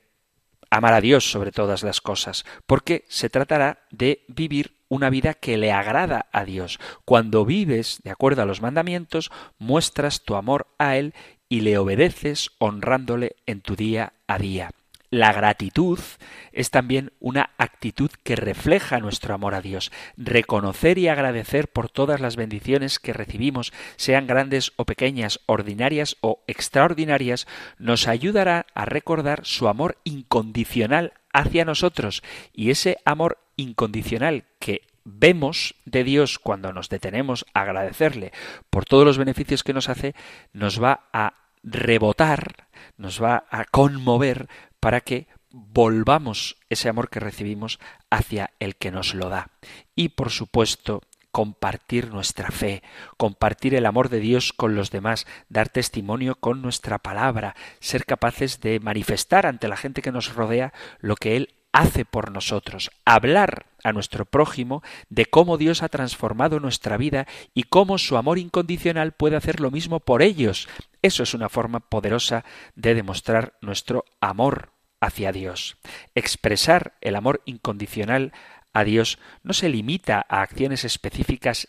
amar 0.69 0.95
a 0.95 1.01
Dios 1.01 1.31
sobre 1.31 1.53
todas 1.53 1.85
las 1.85 2.01
cosas, 2.01 2.45
porque 2.67 3.05
se 3.07 3.31
tratará 3.31 3.87
de 3.93 4.25
vivir 4.27 4.76
una 4.89 5.11
vida 5.11 5.35
que 5.35 5.57
le 5.57 5.73
agrada 5.73 6.27
a 6.33 6.45
Dios. 6.45 6.79
Cuando 7.05 7.45
vives 7.45 8.01
de 8.05 8.11
acuerdo 8.11 8.43
a 8.43 8.47
los 8.47 8.63
mandamientos, 8.63 9.31
muestras 9.59 10.23
tu 10.23 10.37
amor 10.37 10.67
a 10.79 10.97
Él 10.97 11.15
y 11.49 11.61
le 11.61 11.79
obedeces 11.79 12.51
honrándole 12.59 13.37
en 13.47 13.61
tu 13.61 13.77
día 13.77 14.13
a 14.27 14.39
día. 14.39 14.71
La 15.11 15.33
gratitud 15.33 16.01
es 16.53 16.71
también 16.71 17.13
una 17.21 17.51
actitud 17.59 18.11
que 18.25 18.35
refleja 18.35 18.99
nuestro 18.99 19.35
amor 19.35 19.55
a 19.55 19.63
Dios. 19.63 19.93
Reconocer 20.17 20.99
y 20.99 21.07
agradecer 21.07 21.69
por 21.69 21.89
todas 21.89 22.21
las 22.21 22.35
bendiciones 22.35 22.99
que 22.99 23.13
recibimos, 23.13 23.73
sean 23.97 24.27
grandes 24.27 24.73
o 24.77 24.85
pequeñas, 24.85 25.41
ordinarias 25.47 26.17
o 26.23 26.43
extraordinarias, 26.49 27.47
nos 27.79 28.09
ayudará 28.09 28.67
a 28.75 28.85
recordar 28.85 29.45
su 29.45 29.69
amor 29.69 29.97
incondicional 30.03 31.13
hacia 31.33 31.65
nosotros 31.65 32.23
y 32.53 32.71
ese 32.71 32.97
amor 33.05 33.39
incondicional 33.57 34.45
que 34.67 34.83
vemos 35.05 35.77
de 35.85 36.03
Dios 36.03 36.41
cuando 36.41 36.73
nos 36.73 36.89
detenemos 36.89 37.47
a 37.55 37.61
agradecerle 37.61 38.33
por 38.69 38.85
todos 38.85 39.05
los 39.05 39.17
beneficios 39.17 39.63
que 39.63 39.73
nos 39.73 39.89
hace, 39.89 40.17
nos 40.53 40.83
va 40.83 41.09
a 41.13 41.35
rebotar, 41.63 42.67
nos 42.97 43.23
va 43.23 43.45
a 43.49 43.65
conmover 43.67 44.49
para 44.81 45.03
que 45.03 45.29
volvamos 45.51 46.57
ese 46.69 46.89
amor 46.89 47.11
que 47.11 47.21
recibimos 47.21 47.79
hacia 48.11 48.51
el 48.59 48.75
que 48.75 48.91
nos 48.91 49.15
lo 49.15 49.29
da. 49.29 49.51
Y 49.95 50.09
por 50.09 50.31
supuesto, 50.31 51.01
compartir 51.31 52.11
nuestra 52.11 52.51
fe, 52.51 52.83
compartir 53.17 53.77
el 53.77 53.87
amor 53.87 54.09
de 54.09 54.19
Dios 54.19 54.53
con 54.53 54.75
los 54.75 54.91
demás, 54.91 55.29
dar 55.49 55.69
testimonio 55.69 56.35
con 56.35 56.61
nuestra 56.61 56.99
palabra, 56.99 57.55
ser 57.79 58.05
capaces 58.05 58.61
de 58.61 58.81
manifestar 58.81 59.47
ante 59.47 59.69
la 59.69 59.77
gente 59.77 60.03
que 60.03 60.11
nos 60.11 60.35
rodea 60.35 60.73
lo 60.99 61.15
que 61.15 61.37
Él 61.37 61.55
hace 61.71 62.05
por 62.05 62.33
nosotros, 62.33 62.91
hablar 63.05 63.67
a 63.87 63.93
nuestro 63.93 64.25
prójimo 64.25 64.83
de 65.11 65.27
cómo 65.27 65.59
Dios 65.59 65.85
ha 65.85 65.89
transformado 65.89 66.59
nuestra 66.59 66.97
vida 66.97 67.29
y 67.55 67.63
cómo 67.63 67.99
su 67.99 68.17
amor 68.17 68.37
incondicional 68.39 69.13
puede 69.13 69.37
hacer 69.37 69.61
lo 69.61 69.71
mismo 69.71 70.01
por 70.01 70.23
ellos. 70.23 70.69
Eso 71.03 71.23
es 71.23 71.35
una 71.35 71.49
forma 71.49 71.79
poderosa 71.79 72.45
de 72.75 72.97
demostrar 72.97 73.57
nuestro 73.61 74.05
amor 74.21 74.73
hacia 75.01 75.31
Dios. 75.31 75.77
Expresar 76.17 76.95
el 77.01 77.15
amor 77.15 77.43
incondicional 77.45 78.33
a 78.73 78.83
Dios 78.83 79.21
no 79.45 79.53
se 79.53 79.69
limita 79.69 80.27
a 80.29 80.43
acciones 80.43 80.85
específicas 80.85 81.69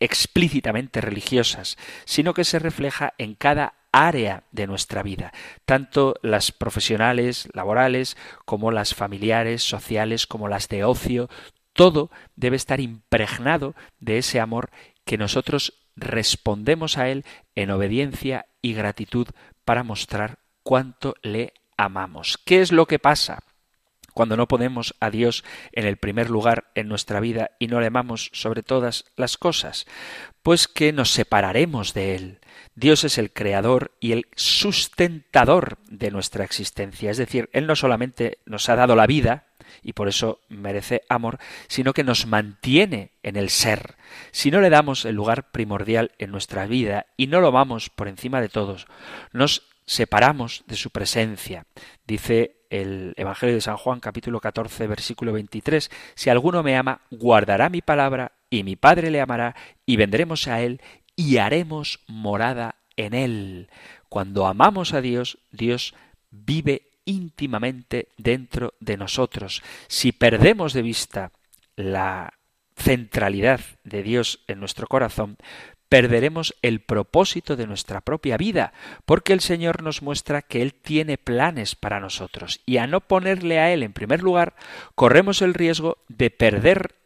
explícitamente 0.00 1.00
religiosas, 1.00 1.78
sino 2.04 2.34
que 2.34 2.44
se 2.44 2.58
refleja 2.58 3.14
en 3.16 3.34
cada 3.34 3.81
área 3.92 4.44
de 4.50 4.66
nuestra 4.66 5.02
vida, 5.02 5.32
tanto 5.64 6.14
las 6.22 6.50
profesionales, 6.50 7.48
laborales, 7.52 8.16
como 8.44 8.70
las 8.70 8.94
familiares, 8.94 9.62
sociales, 9.62 10.26
como 10.26 10.48
las 10.48 10.68
de 10.68 10.84
ocio, 10.84 11.28
todo 11.72 12.10
debe 12.34 12.56
estar 12.56 12.80
impregnado 12.80 13.74
de 14.00 14.18
ese 14.18 14.40
amor 14.40 14.70
que 15.04 15.18
nosotros 15.18 15.74
respondemos 15.96 16.98
a 16.98 17.08
Él 17.08 17.24
en 17.54 17.70
obediencia 17.70 18.46
y 18.62 18.74
gratitud 18.74 19.28
para 19.64 19.82
mostrar 19.82 20.38
cuánto 20.62 21.14
le 21.22 21.52
amamos. 21.76 22.38
¿Qué 22.44 22.60
es 22.60 22.72
lo 22.72 22.86
que 22.86 22.98
pasa? 22.98 23.40
Cuando 24.14 24.36
no 24.36 24.46
ponemos 24.46 24.94
a 25.00 25.10
Dios 25.10 25.42
en 25.72 25.86
el 25.86 25.96
primer 25.96 26.28
lugar 26.28 26.70
en 26.74 26.88
nuestra 26.88 27.20
vida 27.20 27.52
y 27.58 27.68
no 27.68 27.80
le 27.80 27.86
amamos 27.86 28.30
sobre 28.32 28.62
todas 28.62 29.06
las 29.16 29.38
cosas, 29.38 29.86
pues 30.42 30.68
que 30.68 30.92
nos 30.92 31.10
separaremos 31.10 31.94
de 31.94 32.14
Él. 32.16 32.38
Dios 32.74 33.04
es 33.04 33.18
el 33.18 33.32
creador 33.32 33.92
y 34.00 34.12
el 34.12 34.26
sustentador 34.34 35.78
de 35.88 36.10
nuestra 36.10 36.44
existencia. 36.44 37.10
Es 37.10 37.18
decir, 37.18 37.50
Él 37.52 37.66
no 37.66 37.76
solamente 37.76 38.38
nos 38.46 38.68
ha 38.68 38.76
dado 38.76 38.96
la 38.96 39.06
vida, 39.06 39.46
y 39.82 39.92
por 39.92 40.08
eso 40.08 40.40
merece 40.48 41.02
amor, 41.08 41.38
sino 41.68 41.92
que 41.92 42.04
nos 42.04 42.26
mantiene 42.26 43.12
en 43.22 43.36
el 43.36 43.50
ser. 43.50 43.96
Si 44.30 44.50
no 44.50 44.60
le 44.60 44.70
damos 44.70 45.04
el 45.04 45.14
lugar 45.14 45.50
primordial 45.50 46.12
en 46.18 46.30
nuestra 46.30 46.66
vida 46.66 47.06
y 47.16 47.26
no 47.26 47.40
lo 47.40 47.48
amamos 47.48 47.90
por 47.90 48.08
encima 48.08 48.40
de 48.40 48.48
todos, 48.48 48.86
nos 49.32 49.62
separamos 49.86 50.64
de 50.66 50.76
su 50.76 50.90
presencia. 50.90 51.66
Dice 52.06 52.56
el 52.70 53.14
Evangelio 53.16 53.54
de 53.54 53.60
San 53.60 53.76
Juan 53.76 54.00
capítulo 54.00 54.40
14 54.40 54.86
versículo 54.86 55.32
23, 55.32 55.90
Si 56.14 56.30
alguno 56.30 56.62
me 56.62 56.76
ama, 56.76 57.00
guardará 57.10 57.68
mi 57.68 57.82
palabra, 57.82 58.32
y 58.52 58.64
mi 58.64 58.76
Padre 58.76 59.10
le 59.10 59.22
amará, 59.22 59.56
y 59.86 59.96
vendremos 59.96 60.46
a 60.46 60.60
él, 60.60 60.82
y 61.16 61.38
haremos 61.38 62.00
morada 62.06 62.76
en 62.96 63.14
él. 63.14 63.70
Cuando 64.10 64.46
amamos 64.46 64.92
a 64.92 65.00
Dios, 65.00 65.38
Dios 65.50 65.94
vive 66.30 66.90
íntimamente 67.06 68.08
dentro 68.18 68.74
de 68.78 68.98
nosotros. 68.98 69.62
Si 69.88 70.12
perdemos 70.12 70.74
de 70.74 70.82
vista 70.82 71.32
la 71.76 72.34
centralidad 72.76 73.60
de 73.84 74.02
Dios 74.02 74.40
en 74.48 74.60
nuestro 74.60 74.86
corazón, 74.86 75.38
perderemos 75.88 76.54
el 76.60 76.80
propósito 76.80 77.56
de 77.56 77.66
nuestra 77.66 78.02
propia 78.02 78.36
vida, 78.36 78.74
porque 79.06 79.32
el 79.32 79.40
Señor 79.40 79.82
nos 79.82 80.02
muestra 80.02 80.42
que 80.42 80.60
Él 80.60 80.74
tiene 80.74 81.16
planes 81.16 81.74
para 81.74 82.00
nosotros, 82.00 82.60
y 82.66 82.76
a 82.76 82.86
no 82.86 83.00
ponerle 83.00 83.60
a 83.60 83.72
Él 83.72 83.82
en 83.82 83.94
primer 83.94 84.22
lugar, 84.22 84.54
corremos 84.94 85.40
el 85.40 85.54
riesgo 85.54 85.96
de 86.08 86.30
perder 86.30 87.01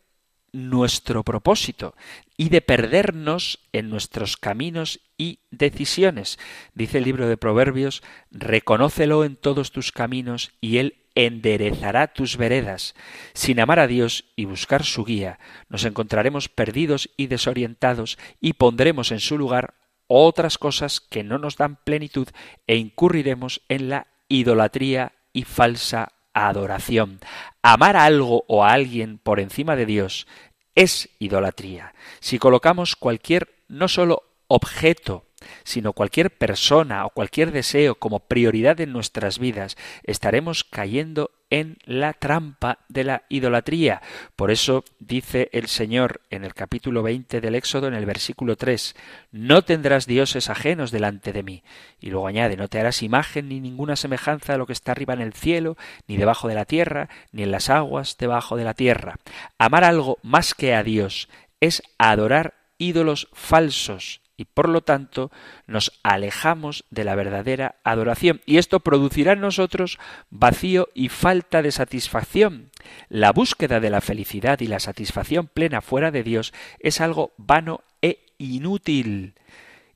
nuestro 0.56 1.22
propósito 1.22 1.94
y 2.36 2.48
de 2.48 2.62
perdernos 2.62 3.60
en 3.72 3.90
nuestros 3.90 4.36
caminos 4.36 5.00
y 5.18 5.40
decisiones. 5.50 6.38
Dice 6.74 6.98
el 6.98 7.04
libro 7.04 7.28
de 7.28 7.36
Proverbios, 7.36 8.02
reconócelo 8.30 9.24
en 9.24 9.36
todos 9.36 9.70
tus 9.70 9.92
caminos 9.92 10.52
y 10.60 10.78
Él 10.78 11.04
enderezará 11.14 12.08
tus 12.08 12.36
veredas. 12.38 12.94
Sin 13.34 13.60
amar 13.60 13.78
a 13.78 13.86
Dios 13.86 14.24
y 14.34 14.46
buscar 14.46 14.84
su 14.84 15.04
guía, 15.04 15.38
nos 15.68 15.84
encontraremos 15.84 16.48
perdidos 16.48 17.10
y 17.16 17.26
desorientados 17.26 18.18
y 18.40 18.54
pondremos 18.54 19.12
en 19.12 19.20
su 19.20 19.36
lugar 19.36 19.74
otras 20.06 20.56
cosas 20.56 21.00
que 21.00 21.22
no 21.22 21.38
nos 21.38 21.56
dan 21.56 21.76
plenitud 21.84 22.28
e 22.66 22.76
incurriremos 22.76 23.62
en 23.68 23.90
la 23.90 24.06
idolatría 24.28 25.12
y 25.32 25.44
falsa 25.44 26.12
adoración. 26.36 27.20
Amar 27.62 27.96
a 27.96 28.04
algo 28.04 28.44
o 28.46 28.64
a 28.64 28.72
alguien 28.72 29.18
por 29.18 29.40
encima 29.40 29.76
de 29.76 29.86
Dios 29.86 30.26
es 30.74 31.08
idolatría. 31.18 31.94
Si 32.20 32.38
colocamos 32.38 32.96
cualquier 32.96 33.48
no 33.68 33.88
solo 33.88 34.22
objeto 34.48 35.26
sino 35.64 35.92
cualquier 35.92 36.30
persona 36.36 37.04
o 37.06 37.10
cualquier 37.10 37.52
deseo 37.52 37.96
como 37.96 38.20
prioridad 38.20 38.80
en 38.80 38.92
nuestras 38.92 39.38
vidas, 39.38 39.76
estaremos 40.02 40.64
cayendo 40.64 41.30
en 41.50 41.78
la 41.84 42.12
trampa 42.12 42.78
de 42.88 43.04
la 43.04 43.22
idolatría. 43.28 44.02
Por 44.34 44.50
eso 44.50 44.84
dice 44.98 45.48
el 45.52 45.68
Señor 45.68 46.20
en 46.30 46.44
el 46.44 46.54
capítulo 46.54 47.02
20 47.02 47.40
del 47.40 47.54
Éxodo, 47.54 47.88
en 47.88 47.94
el 47.94 48.06
versículo 48.06 48.56
3, 48.56 48.96
No 49.30 49.62
tendrás 49.62 50.06
dioses 50.06 50.50
ajenos 50.50 50.90
delante 50.90 51.32
de 51.32 51.42
mí. 51.42 51.62
Y 52.00 52.10
luego 52.10 52.26
añade, 52.26 52.56
No 52.56 52.68
te 52.68 52.80
harás 52.80 53.02
imagen 53.02 53.48
ni 53.48 53.60
ninguna 53.60 53.96
semejanza 53.96 54.52
de 54.52 54.58
lo 54.58 54.66
que 54.66 54.72
está 54.72 54.92
arriba 54.92 55.14
en 55.14 55.20
el 55.20 55.32
cielo, 55.32 55.76
ni 56.08 56.16
debajo 56.16 56.48
de 56.48 56.54
la 56.54 56.64
tierra, 56.64 57.08
ni 57.32 57.42
en 57.42 57.50
las 57.50 57.70
aguas 57.70 58.16
debajo 58.18 58.56
de 58.56 58.64
la 58.64 58.74
tierra. 58.74 59.16
Amar 59.58 59.84
algo 59.84 60.18
más 60.22 60.54
que 60.54 60.74
a 60.74 60.82
Dios 60.82 61.28
es 61.60 61.82
adorar 61.98 62.54
ídolos 62.78 63.28
falsos 63.32 64.20
y 64.36 64.44
por 64.44 64.68
lo 64.68 64.82
tanto 64.82 65.30
nos 65.66 65.98
alejamos 66.02 66.84
de 66.90 67.04
la 67.04 67.14
verdadera 67.14 67.76
adoración 67.84 68.40
y 68.46 68.58
esto 68.58 68.80
producirá 68.80 69.32
en 69.32 69.40
nosotros 69.40 69.98
vacío 70.30 70.88
y 70.94 71.08
falta 71.08 71.62
de 71.62 71.72
satisfacción. 71.72 72.70
La 73.08 73.32
búsqueda 73.32 73.80
de 73.80 73.90
la 73.90 74.00
felicidad 74.00 74.60
y 74.60 74.66
la 74.66 74.80
satisfacción 74.80 75.46
plena 75.46 75.80
fuera 75.80 76.10
de 76.10 76.22
Dios 76.22 76.52
es 76.78 77.00
algo 77.00 77.32
vano 77.36 77.80
e 78.02 78.20
inútil. 78.38 79.34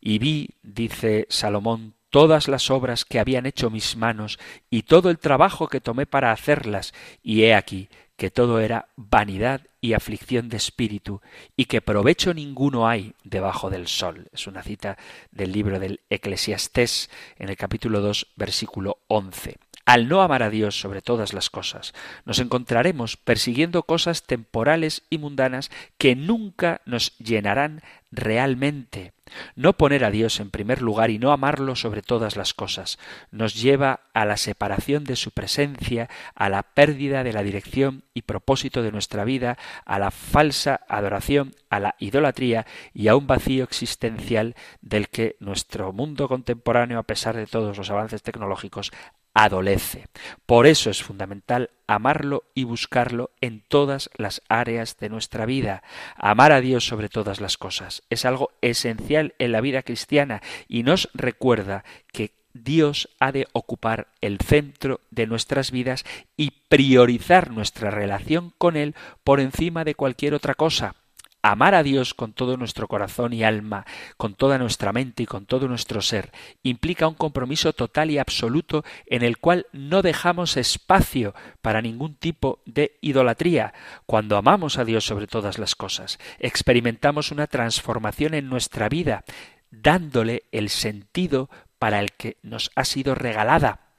Y 0.01 0.19
vi, 0.19 0.51
dice 0.63 1.27
Salomón, 1.29 1.95
todas 2.09 2.49
las 2.49 2.71
obras 2.71 3.05
que 3.05 3.21
habían 3.21 3.47
hecho 3.47 3.71
mis 3.71 3.97
manos 3.97 4.39
y 4.71 4.83
todo 4.83 5.11
el 5.11 5.19
trabajo 5.19 5.69
que 5.69 5.81
tomé 5.81 6.07
para 6.07 6.33
hacerlas, 6.33 6.93
y 7.23 7.43
he 7.43 7.55
aquí 7.55 7.89
que 8.21 8.31
todo 8.31 8.61
era 8.61 8.89
vanidad 8.97 9.63
y 9.81 9.95
aflicción 9.95 10.51
de 10.51 10.59
espíritu, 10.59 11.23
y 11.57 11.65
que 11.65 11.81
provecho 11.81 12.35
ninguno 12.35 12.87
hay 12.87 13.15
debajo 13.25 13.71
del 13.71 13.89
sol. 13.89 14.29
Es 14.35 14.47
una 14.47 14.63
cita 14.63 14.99
del 15.31 15.53
libro 15.53 15.81
del 15.81 16.01
Eclesiastés 16.11 17.09
en 17.39 17.49
el 17.49 17.57
capítulo 17.57 18.03
2, 18.03 18.27
versículo 18.37 18.99
11. 19.09 19.57
Al 19.91 20.07
no 20.07 20.23
amar 20.23 20.45
a 20.45 20.51
Dios 20.51 20.79
sobre 20.79 21.03
todas 21.03 21.33
las 21.33 21.51
cosas, 21.51 21.95
nos 22.25 22.39
encontraremos 22.39 23.17
persiguiendo 23.17 23.83
cosas 23.83 24.23
temporales 24.23 25.03
y 25.11 25.19
mundanas 25.19 25.69
que 25.99 26.15
nunca 26.15 26.81
nos 26.87 27.19
llenarán 27.19 27.83
realmente. 28.13 29.15
No 29.55 29.73
poner 29.73 30.05
a 30.05 30.11
Dios 30.11 30.39
en 30.41 30.51
primer 30.51 30.81
lugar 30.81 31.11
y 31.11 31.19
no 31.19 31.33
amarlo 31.33 31.77
sobre 31.77 32.03
todas 32.03 32.37
las 32.37 32.55
cosas 32.55 32.99
nos 33.31 33.55
lleva 33.61 34.01
a 34.15 34.25
la 34.25 34.37
separación 34.37 35.05
de 35.05 35.17
su 35.17 35.31
presencia, 35.33 36.09
a 36.35 36.49
la 36.49 36.63
pérdida 36.63 37.25
de 37.25 37.33
la 37.33 37.43
dirección 37.43 38.05
y 38.15 38.23
propósito 38.23 38.83
de 38.83 38.93
nuestra 38.93 39.25
vida, 39.25 39.59
a 39.85 39.99
la 39.99 40.11
falsa 40.11 40.81
adoración, 40.89 41.55
a 41.69 41.81
la 41.81 41.95
idolatría 41.99 42.67
y 42.93 43.09
a 43.09 43.17
un 43.17 43.27
vacío 43.27 43.65
existencial 43.65 44.55
del 44.81 45.09
que 45.09 45.37
nuestro 45.41 45.93
mundo 45.93 46.29
contemporáneo, 46.29 46.99
a 46.99 47.05
pesar 47.05 47.37
de 47.37 47.47
todos 47.47 47.77
los 47.77 47.91
avances 47.91 48.23
tecnológicos, 48.23 48.93
adolece. 49.35 50.07
Por 50.47 50.67
eso 50.67 50.91
es 50.91 51.03
fundamental 51.03 51.71
amarlo 51.87 52.45
y 52.55 52.65
buscarlo 52.65 53.31
en 53.41 53.63
todas 53.67 54.11
las 54.17 54.43
áreas 54.49 54.97
de 54.99 55.09
nuestra 55.09 55.47
vida. 55.47 55.83
Amar 56.17 56.53
a 56.53 56.61
Dios 56.61 56.87
sobre 56.87 57.09
todas 57.09 57.41
las 57.41 57.57
cosas 57.57 58.03
es 58.11 58.25
algo 58.25 58.51
esencial 58.61 59.35
en 59.39 59.53
la 59.53 59.61
vida 59.61 59.83
cristiana 59.83 60.43
y 60.69 60.83
nos 60.83 61.09
recuerda 61.15 61.85
que 62.13 62.33
Dios 62.53 63.09
ha 63.21 63.33
de 63.33 63.47
ocupar 63.53 64.09
el 64.21 64.39
centro 64.39 65.01
de 65.11 65.27
nuestras 65.27 65.71
vidas 65.71 66.05
y 66.37 66.53
priorizar 66.69 67.51
nuestra 67.51 67.91
relación 67.91 68.53
con 68.59 68.77
Él 68.77 68.95
por 69.23 69.41
encima 69.41 69.85
de 69.85 69.95
cualquier 69.95 70.35
otra 70.35 70.55
cosa. 70.55 70.97
Amar 71.43 71.75
a 71.75 71.83
Dios 71.83 72.13
con 72.15 72.33
todo 72.33 72.57
nuestro 72.57 72.87
corazón 72.87 73.33
y 73.33 73.45
alma, 73.45 73.87
con 74.17 74.35
toda 74.35 74.59
nuestra 74.59 74.93
mente 74.93 75.23
y 75.23 75.27
con 75.27 75.47
todo 75.47 75.69
nuestro 75.69 76.03
ser, 76.03 76.33
implica 76.63 77.09
un 77.09 77.15
compromiso 77.15 77.73
total 77.73 78.11
y 78.11 78.19
absoluto 78.19 78.85
en 79.07 79.23
el 79.23 79.39
cual 79.39 79.67
no 79.73 80.03
dejamos 80.03 80.57
espacio 80.57 81.35
para 81.63 81.81
ningún 81.81 82.15
tipo 82.15 82.61
de 82.67 82.99
idolatría. 83.01 83.73
Cuando 84.07 84.37
amamos 84.37 84.79
a 84.79 84.85
Dios 84.85 85.05
sobre 85.05 85.27
todas 85.27 85.59
las 85.59 85.75
cosas, 85.75 86.19
experimentamos 86.39 87.31
una 87.31 87.47
transformación 87.47 88.35
en 88.35 88.49
nuestra 88.49 88.89
vida, 88.89 89.25
dándole 89.71 90.45
el 90.53 90.69
sentido 90.69 91.49
para 91.79 92.01
el 92.01 92.13
que 92.13 92.37
nos 92.43 92.71
ha 92.75 92.85
sido 92.85 93.15
regalada. 93.15 93.90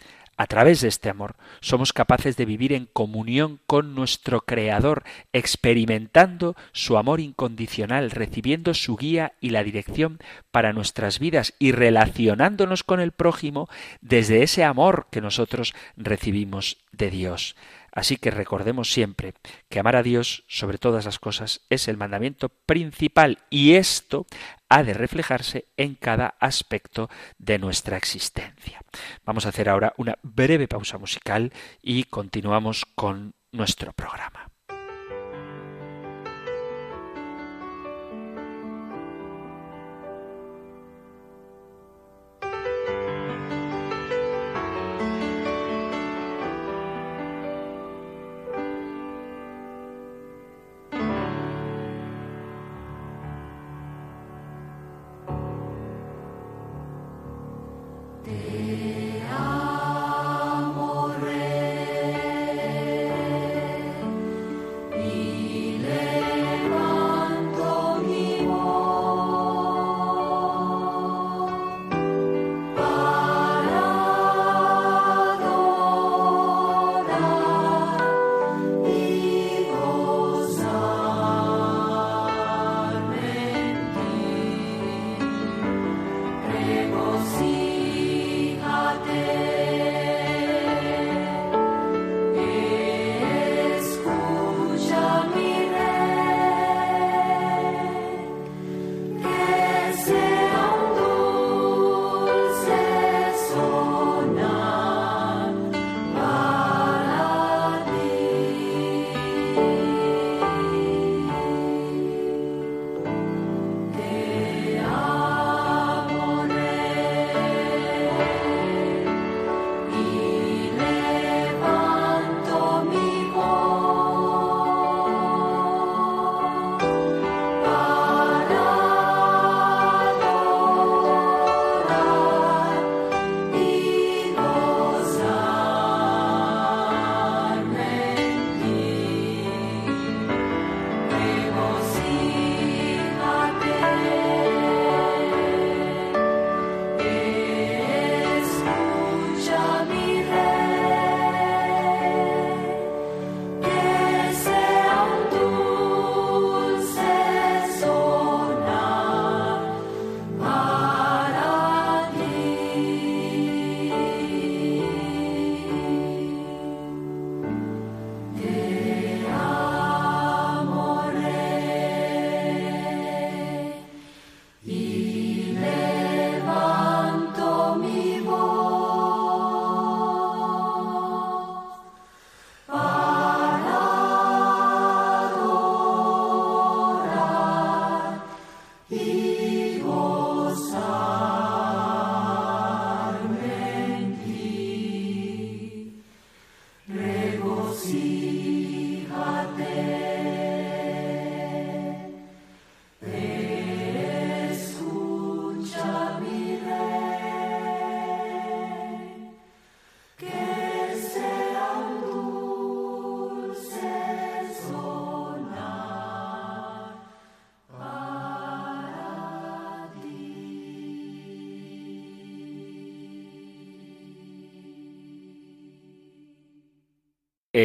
A 0.41 0.47
través 0.47 0.81
de 0.81 0.87
este 0.87 1.07
amor 1.07 1.35
somos 1.59 1.93
capaces 1.93 2.35
de 2.35 2.45
vivir 2.45 2.73
en 2.73 2.87
comunión 2.87 3.59
con 3.67 3.93
nuestro 3.93 4.41
Creador, 4.41 5.03
experimentando 5.33 6.55
su 6.71 6.97
amor 6.97 7.19
incondicional, 7.19 8.09
recibiendo 8.09 8.73
su 8.73 8.97
guía 8.97 9.33
y 9.39 9.51
la 9.51 9.63
dirección 9.63 10.17
para 10.49 10.73
nuestras 10.73 11.19
vidas 11.19 11.53
y 11.59 11.73
relacionándonos 11.73 12.83
con 12.83 12.99
el 12.99 13.11
prójimo 13.11 13.69
desde 14.01 14.41
ese 14.41 14.63
amor 14.63 15.05
que 15.11 15.21
nosotros 15.21 15.75
recibimos 15.95 16.77
de 16.91 17.11
Dios. 17.11 17.55
Así 17.91 18.15
que 18.15 18.31
recordemos 18.31 18.91
siempre 18.91 19.33
que 19.69 19.79
amar 19.79 19.97
a 19.97 20.03
Dios 20.03 20.43
sobre 20.47 20.77
todas 20.77 21.03
las 21.05 21.19
cosas 21.19 21.61
es 21.69 21.89
el 21.89 21.97
mandamiento 21.97 22.49
principal 22.49 23.39
y 23.49 23.73
esto 23.73 24.25
ha 24.72 24.84
de 24.84 24.93
reflejarse 24.93 25.67
en 25.76 25.95
cada 25.95 26.36
aspecto 26.39 27.09
de 27.38 27.59
nuestra 27.59 27.97
existencia. 27.97 28.82
Vamos 29.26 29.45
a 29.45 29.49
hacer 29.49 29.67
ahora 29.67 29.93
una 29.97 30.17
breve 30.24 30.69
pausa 30.69 30.97
musical 30.97 31.51
y 31.82 32.05
continuamos 32.05 32.86
con 32.95 33.36
nuestro 33.51 33.91
programa. 33.91 34.51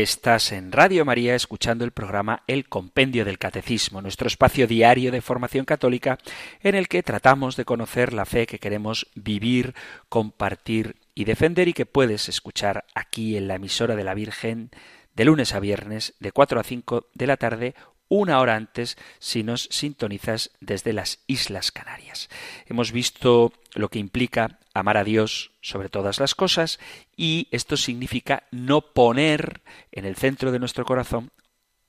Estás 0.02 0.52
en 0.52 0.72
Radio 0.72 1.06
María 1.06 1.34
escuchando 1.34 1.82
el 1.82 1.90
programa 1.90 2.42
El 2.46 2.68
Compendio 2.68 3.24
del 3.24 3.38
Catecismo, 3.38 4.02
nuestro 4.02 4.28
espacio 4.28 4.66
diario 4.66 5.10
de 5.10 5.22
formación 5.22 5.64
católica 5.64 6.18
en 6.60 6.74
el 6.74 6.86
que 6.86 7.02
tratamos 7.02 7.56
de 7.56 7.64
conocer 7.64 8.12
la 8.12 8.26
fe 8.26 8.46
que 8.46 8.58
queremos 8.58 9.06
vivir, 9.14 9.74
compartir 10.10 10.96
y 11.14 11.24
defender 11.24 11.68
y 11.68 11.72
que 11.72 11.86
puedes 11.86 12.28
escuchar 12.28 12.84
aquí 12.94 13.38
en 13.38 13.48
la 13.48 13.54
emisora 13.54 13.96
de 13.96 14.04
la 14.04 14.12
Virgen 14.12 14.70
de 15.14 15.24
lunes 15.24 15.54
a 15.54 15.60
viernes 15.60 16.12
de 16.20 16.30
4 16.30 16.60
a 16.60 16.62
5 16.62 17.06
de 17.14 17.26
la 17.26 17.38
tarde 17.38 17.74
una 18.08 18.40
hora 18.40 18.54
antes 18.54 18.96
si 19.18 19.42
nos 19.42 19.68
sintonizas 19.70 20.50
desde 20.60 20.92
las 20.92 21.20
Islas 21.26 21.72
Canarias. 21.72 22.28
Hemos 22.66 22.92
visto 22.92 23.52
lo 23.74 23.88
que 23.88 23.98
implica 23.98 24.58
amar 24.74 24.96
a 24.96 25.04
Dios 25.04 25.52
sobre 25.60 25.88
todas 25.88 26.20
las 26.20 26.34
cosas 26.34 26.78
y 27.16 27.48
esto 27.50 27.76
significa 27.76 28.44
no 28.50 28.80
poner 28.80 29.62
en 29.92 30.04
el 30.04 30.16
centro 30.16 30.52
de 30.52 30.58
nuestro 30.58 30.84
corazón 30.84 31.30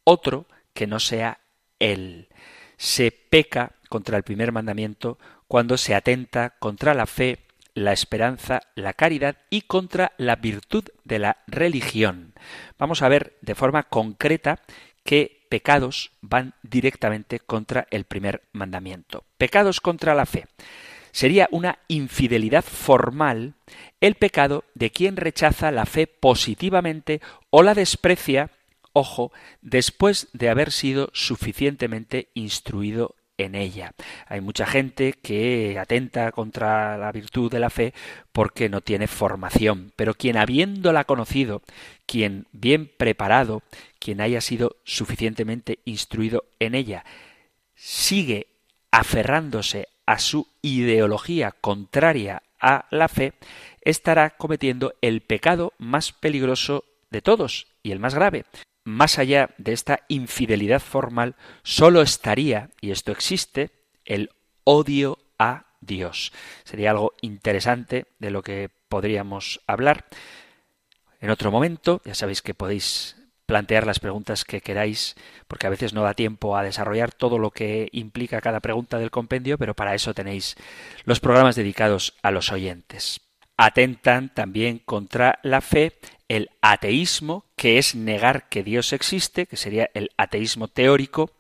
otro 0.04 0.46
que 0.74 0.88
no 0.88 1.00
sea 1.00 1.40
Él. 1.80 2.30
Se 2.78 3.12
peca 3.12 3.74
contra 3.90 4.18
el 4.18 4.24
primer 4.24 4.52
mandamiento 4.52 5.18
cuando 5.48 5.78
se 5.78 5.96
atenta 5.96 6.52
contra 6.60 6.94
la 6.94 7.06
fe, 7.06 7.40
la 7.74 7.94
esperanza, 7.94 8.62
la 8.76 8.94
caridad 8.94 9.38
y 9.50 9.62
contra 9.62 10.14
la 10.18 10.36
virtud 10.36 10.86
de 11.04 11.20
la 11.20 11.38
religión. 11.48 12.34
Vamos 12.78 13.02
a 13.02 13.10
ver 13.10 13.38
de 13.42 13.56
forma 13.56 13.84
concreta 13.84 14.60
qué 15.04 15.37
pecados 15.50 16.12
van 16.22 16.54
directamente 16.64 17.40
contra 17.40 17.88
el 17.92 18.04
primer 18.04 18.44
mandamiento. 18.52 19.24
Pecados 19.38 19.82
contra 19.82 20.16
la 20.16 20.26
fe. 20.26 20.46
Sería 21.12 21.48
una 21.52 21.80
infidelidad 21.88 22.64
formal 22.64 23.56
el 24.02 24.16
pecado 24.16 24.66
de 24.76 24.92
quien 24.92 25.18
rechaza 25.18 25.72
la 25.72 25.86
fe 25.86 26.06
positivamente 26.06 27.22
o 27.50 27.64
la 27.64 27.74
desprecia, 27.74 28.52
ojo, 28.94 29.32
después 29.62 30.28
de 30.34 30.50
haber 30.50 30.72
sido 30.72 31.10
suficientemente 31.14 32.30
instruido 32.34 33.16
en 33.38 33.56
ella. 33.56 33.94
Hay 34.28 34.42
mucha 34.42 34.66
gente 34.66 35.14
que 35.14 35.78
atenta 35.80 36.32
contra 36.32 36.98
la 36.98 37.12
virtud 37.12 37.52
de 37.52 37.60
la 37.60 37.70
fe 37.70 37.94
porque 38.32 38.70
no 38.70 38.82
tiene 38.82 39.08
formación, 39.08 39.94
pero 39.96 40.16
quien 40.16 40.38
habiéndola 40.38 41.06
conocido, 41.06 41.62
quien 42.08 42.48
bien 42.52 42.92
preparado, 42.98 43.62
quien 44.00 44.22
haya 44.22 44.42
sido 44.42 44.78
suficientemente 44.84 45.80
instruido 45.86 46.46
en 46.60 46.74
ella, 46.74 47.06
sigue 47.76 48.48
aferrándose 48.90 49.90
a 50.08 50.18
su 50.18 50.48
ideología 50.62 51.52
contraria 51.52 52.42
a 52.60 52.86
la 52.90 53.08
fe, 53.08 53.34
estará 53.82 54.32
cometiendo 54.32 54.96
el 55.02 55.22
pecado 55.22 55.74
más 55.78 56.14
peligroso 56.14 56.86
de 57.12 57.22
todos 57.22 57.68
y 57.84 57.92
el 57.92 58.00
más 58.00 58.16
grave, 58.16 58.46
más 58.84 59.20
allá 59.20 59.50
de 59.58 59.74
esta 59.74 60.00
infidelidad 60.08 60.80
formal, 60.80 61.36
solo 61.62 62.02
estaría, 62.02 62.70
y 62.82 62.92
esto 62.92 63.12
existe, 63.12 63.72
el 64.06 64.32
odio 64.64 65.20
a 65.38 65.66
Dios. 65.82 66.32
Sería 66.64 66.92
algo 66.92 67.14
interesante 67.22 68.06
de 68.18 68.32
lo 68.32 68.42
que 68.42 68.70
podríamos 68.88 69.62
hablar 69.68 70.06
en 71.20 71.30
otro 71.30 71.52
momento. 71.52 72.02
Ya 72.06 72.16
sabéis 72.16 72.42
que 72.42 72.54
podéis 72.54 73.16
plantear 73.46 73.88
las 73.88 74.00
preguntas 74.00 74.44
que 74.44 74.62
queráis, 74.62 75.16
porque 75.48 75.68
a 75.68 75.70
veces 75.70 75.94
no 75.94 76.04
da 76.04 76.14
tiempo 76.14 76.58
a 76.58 76.64
desarrollar 76.64 77.14
todo 77.14 77.40
lo 77.40 77.52
que 77.52 77.88
implica 77.94 78.42
cada 78.42 78.60
pregunta 78.60 79.00
del 79.00 79.10
compendio, 79.10 79.58
pero 79.58 79.74
para 79.74 79.96
eso 79.96 80.14
tenéis 80.14 80.56
los 81.06 81.20
programas 81.22 81.56
dedicados 81.56 82.14
a 82.22 82.32
los 82.32 82.52
oyentes. 82.52 83.22
Atentan 83.56 84.34
también 84.34 84.80
contra 84.80 85.40
la 85.44 85.62
fe 85.62 85.94
el 86.28 86.50
ateísmo, 86.62 87.46
que 87.56 87.78
es 87.78 87.96
negar 87.96 88.50
que 88.50 88.64
Dios 88.64 88.92
existe, 88.92 89.46
que 89.46 89.56
sería 89.56 89.90
el 89.94 90.12
ateísmo 90.18 90.68
teórico, 90.68 91.32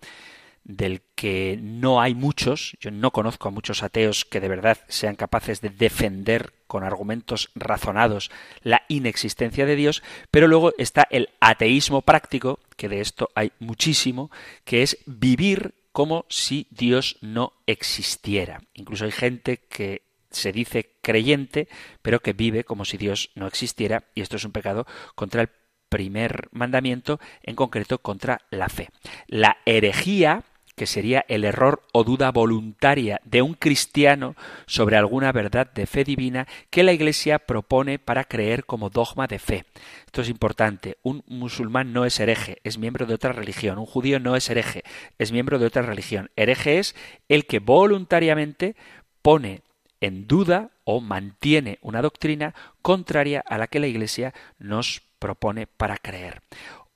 del 0.68 1.02
que 1.16 1.58
no 1.62 2.02
hay 2.02 2.14
muchos, 2.14 2.76
yo 2.82 2.92
no 2.92 3.12
conozco 3.12 3.48
a 3.48 3.52
muchos 3.52 3.84
ateos 3.84 4.26
que 4.26 4.42
de 4.42 4.50
verdad 4.50 4.78
sean 4.90 5.16
capaces 5.16 5.62
de 5.62 5.70
defender 5.70 6.54
con 6.68 6.84
argumentos 6.84 7.50
razonados 7.56 8.30
la 8.62 8.84
inexistencia 8.90 9.66
de 9.66 9.78
Dios, 9.78 10.04
pero 10.30 10.48
luego 10.48 10.74
está 10.78 11.08
el 11.10 11.30
ateísmo 11.40 12.02
práctico, 12.02 12.60
que 12.76 12.90
de 12.90 13.00
esto 13.00 13.30
hay 13.34 13.54
muchísimo, 13.60 14.30
que 14.66 14.84
es 14.84 14.98
vivir 15.06 15.74
como 15.94 16.26
si 16.28 16.68
Dios 16.70 17.18
no 17.22 17.54
existiera. 17.66 18.62
Incluso 18.74 19.06
hay 19.06 19.12
gente 19.12 19.62
que 19.70 20.02
se 20.30 20.52
dice 20.52 20.98
creyente, 21.02 21.70
pero 22.02 22.20
que 22.20 22.34
vive 22.34 22.66
como 22.66 22.84
si 22.84 22.98
Dios 22.98 23.32
no 23.36 23.48
existiera, 23.48 24.04
y 24.14 24.22
esto 24.22 24.36
es 24.36 24.44
un 24.44 24.52
pecado 24.52 24.86
contra 25.16 25.42
el 25.42 25.50
primer 25.88 26.50
mandamiento, 26.52 27.22
en 27.42 27.56
concreto 27.56 28.00
contra 28.00 28.42
la 28.52 28.68
fe. 28.68 28.90
La 29.28 29.58
herejía, 29.66 30.44
que 30.78 30.86
sería 30.86 31.26
el 31.28 31.44
error 31.44 31.82
o 31.92 32.04
duda 32.04 32.32
voluntaria 32.32 33.20
de 33.26 33.42
un 33.42 33.56
cristiano 33.56 34.36
sobre 34.68 34.96
alguna 34.96 35.32
verdad 35.32 35.66
de 35.74 35.88
fe 35.88 36.04
divina 36.04 36.48
que 36.70 36.84
la 36.84 36.94
Iglesia 36.94 37.40
propone 37.40 37.98
para 37.98 38.26
creer 38.26 38.64
como 38.64 38.92
dogma 38.92 39.26
de 39.26 39.40
fe. 39.40 39.66
Esto 40.06 40.22
es 40.22 40.30
importante. 40.30 41.00
Un 41.02 41.24
musulmán 41.26 41.94
no 41.94 42.06
es 42.06 42.20
hereje, 42.20 42.60
es 42.64 42.78
miembro 42.78 43.08
de 43.08 43.16
otra 43.16 43.34
religión. 43.34 43.80
Un 43.80 43.88
judío 43.88 44.20
no 44.20 44.36
es 44.36 44.52
hereje, 44.52 44.84
es 45.18 45.32
miembro 45.32 45.58
de 45.58 45.66
otra 45.66 45.82
religión. 45.82 46.30
Hereje 46.36 46.78
es 46.78 46.96
el 47.28 47.48
que 47.48 47.58
voluntariamente 47.58 48.76
pone 49.24 49.64
en 50.00 50.28
duda 50.28 50.70
o 50.84 51.02
mantiene 51.02 51.80
una 51.82 52.04
doctrina 52.04 52.54
contraria 52.84 53.44
a 53.48 53.58
la 53.58 53.66
que 53.66 53.80
la 53.80 53.88
Iglesia 53.88 54.36
nos 54.60 55.02
propone 55.18 55.66
para 55.66 55.98
creer. 55.98 56.44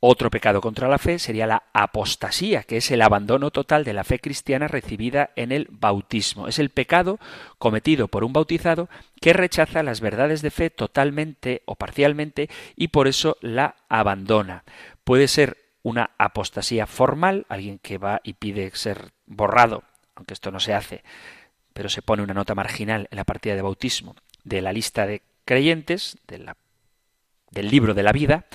Otro 0.03 0.31
pecado 0.31 0.61
contra 0.61 0.89
la 0.89 0.97
fe 0.97 1.19
sería 1.19 1.47
la 1.47 1.63
apostasía, 1.73 2.63
que 2.63 2.77
es 2.77 2.89
el 2.91 3.03
abandono 3.03 3.51
total 3.51 3.83
de 3.83 3.93
la 3.93 4.03
fe 4.03 4.19
cristiana 4.19 4.67
recibida 4.67 5.29
en 5.35 5.51
el 5.51 5.67
bautismo. 5.69 6.47
Es 6.47 6.59
el 6.59 6.71
pecado 6.71 7.19
cometido 7.59 8.07
por 8.07 8.23
un 8.23 8.33
bautizado 8.33 8.89
que 9.21 9.31
rechaza 9.31 9.83
las 9.83 10.01
verdades 10.01 10.41
de 10.41 10.51
fe 10.51 10.71
totalmente 10.71 11.61
o 11.65 11.75
parcialmente 11.75 12.49
y 12.75 12.87
por 12.89 13.07
eso 13.07 13.37
la 13.41 13.75
abandona. 13.89 14.63
Puede 15.03 15.27
ser 15.27 15.57
una 15.83 16.09
apostasía 16.17 16.87
formal, 16.87 17.45
alguien 17.47 17.77
que 17.77 17.97
va 17.97 18.21
y 18.23 18.33
pide 18.33 18.71
ser 18.73 19.11
borrado, 19.27 19.83
aunque 20.15 20.33
esto 20.33 20.51
no 20.51 20.59
se 20.59 20.73
hace 20.73 21.03
pero 21.73 21.89
se 21.89 22.01
pone 22.01 22.23
una 22.23 22.33
nota 22.33 22.55
marginal 22.55 23.07
en 23.11 23.17
la 23.17 23.23
partida 23.23 23.55
de 23.55 23.61
bautismo 23.61 24.15
de 24.43 24.61
la 24.61 24.73
lista 24.73 25.05
de 25.05 25.21
creyentes, 25.45 26.17
del 26.27 27.69
libro 27.69 27.93
de 27.93 28.03
la 28.03 28.11
vida, 28.11 28.45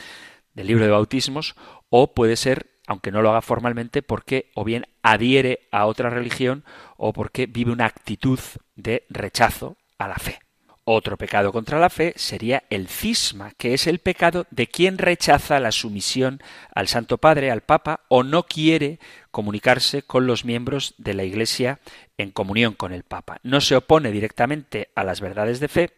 del 0.56 0.66
libro 0.66 0.84
de 0.84 0.90
bautismos, 0.90 1.54
o 1.88 2.14
puede 2.14 2.34
ser, 2.34 2.70
aunque 2.88 3.12
no 3.12 3.22
lo 3.22 3.30
haga 3.30 3.42
formalmente, 3.42 4.02
porque 4.02 4.50
o 4.54 4.64
bien 4.64 4.86
adhiere 5.02 5.68
a 5.70 5.86
otra 5.86 6.10
religión 6.10 6.64
o 6.96 7.12
porque 7.12 7.46
vive 7.46 7.70
una 7.70 7.86
actitud 7.86 8.40
de 8.74 9.04
rechazo 9.08 9.76
a 9.98 10.08
la 10.08 10.16
fe. 10.16 10.40
Otro 10.88 11.16
pecado 11.16 11.52
contra 11.52 11.80
la 11.80 11.90
fe 11.90 12.12
sería 12.14 12.62
el 12.70 12.86
cisma, 12.86 13.50
que 13.58 13.74
es 13.74 13.88
el 13.88 13.98
pecado 13.98 14.46
de 14.52 14.68
quien 14.68 14.98
rechaza 14.98 15.58
la 15.58 15.72
sumisión 15.72 16.40
al 16.72 16.86
Santo 16.86 17.18
Padre, 17.18 17.50
al 17.50 17.62
Papa, 17.62 18.02
o 18.08 18.22
no 18.22 18.44
quiere 18.44 19.00
comunicarse 19.32 20.02
con 20.02 20.28
los 20.28 20.44
miembros 20.44 20.94
de 20.96 21.14
la 21.14 21.24
Iglesia 21.24 21.80
en 22.18 22.30
comunión 22.30 22.74
con 22.74 22.92
el 22.92 23.02
Papa. 23.02 23.40
No 23.42 23.60
se 23.60 23.74
opone 23.74 24.12
directamente 24.12 24.90
a 24.94 25.02
las 25.02 25.20
verdades 25.20 25.58
de 25.58 25.66
fe, 25.66 25.90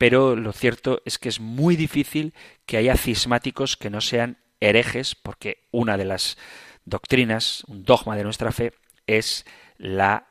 pero 0.00 0.34
lo 0.34 0.52
cierto 0.54 1.02
es 1.04 1.18
que 1.18 1.28
es 1.28 1.40
muy 1.40 1.76
difícil 1.76 2.32
que 2.64 2.78
haya 2.78 2.96
cismáticos 2.96 3.76
que 3.76 3.90
no 3.90 4.00
sean 4.00 4.38
herejes, 4.58 5.14
porque 5.14 5.68
una 5.72 5.98
de 5.98 6.06
las 6.06 6.38
doctrinas, 6.86 7.64
un 7.66 7.84
dogma 7.84 8.16
de 8.16 8.24
nuestra 8.24 8.50
fe, 8.50 8.72
es 9.06 9.44
la 9.76 10.26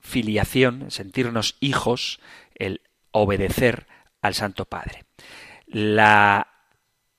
filiación, 0.00 0.90
sentirnos 0.90 1.54
hijos, 1.60 2.18
el 2.56 2.80
obedecer 3.12 3.86
al 4.20 4.34
Santo 4.34 4.64
Padre. 4.64 5.04
La 5.68 6.48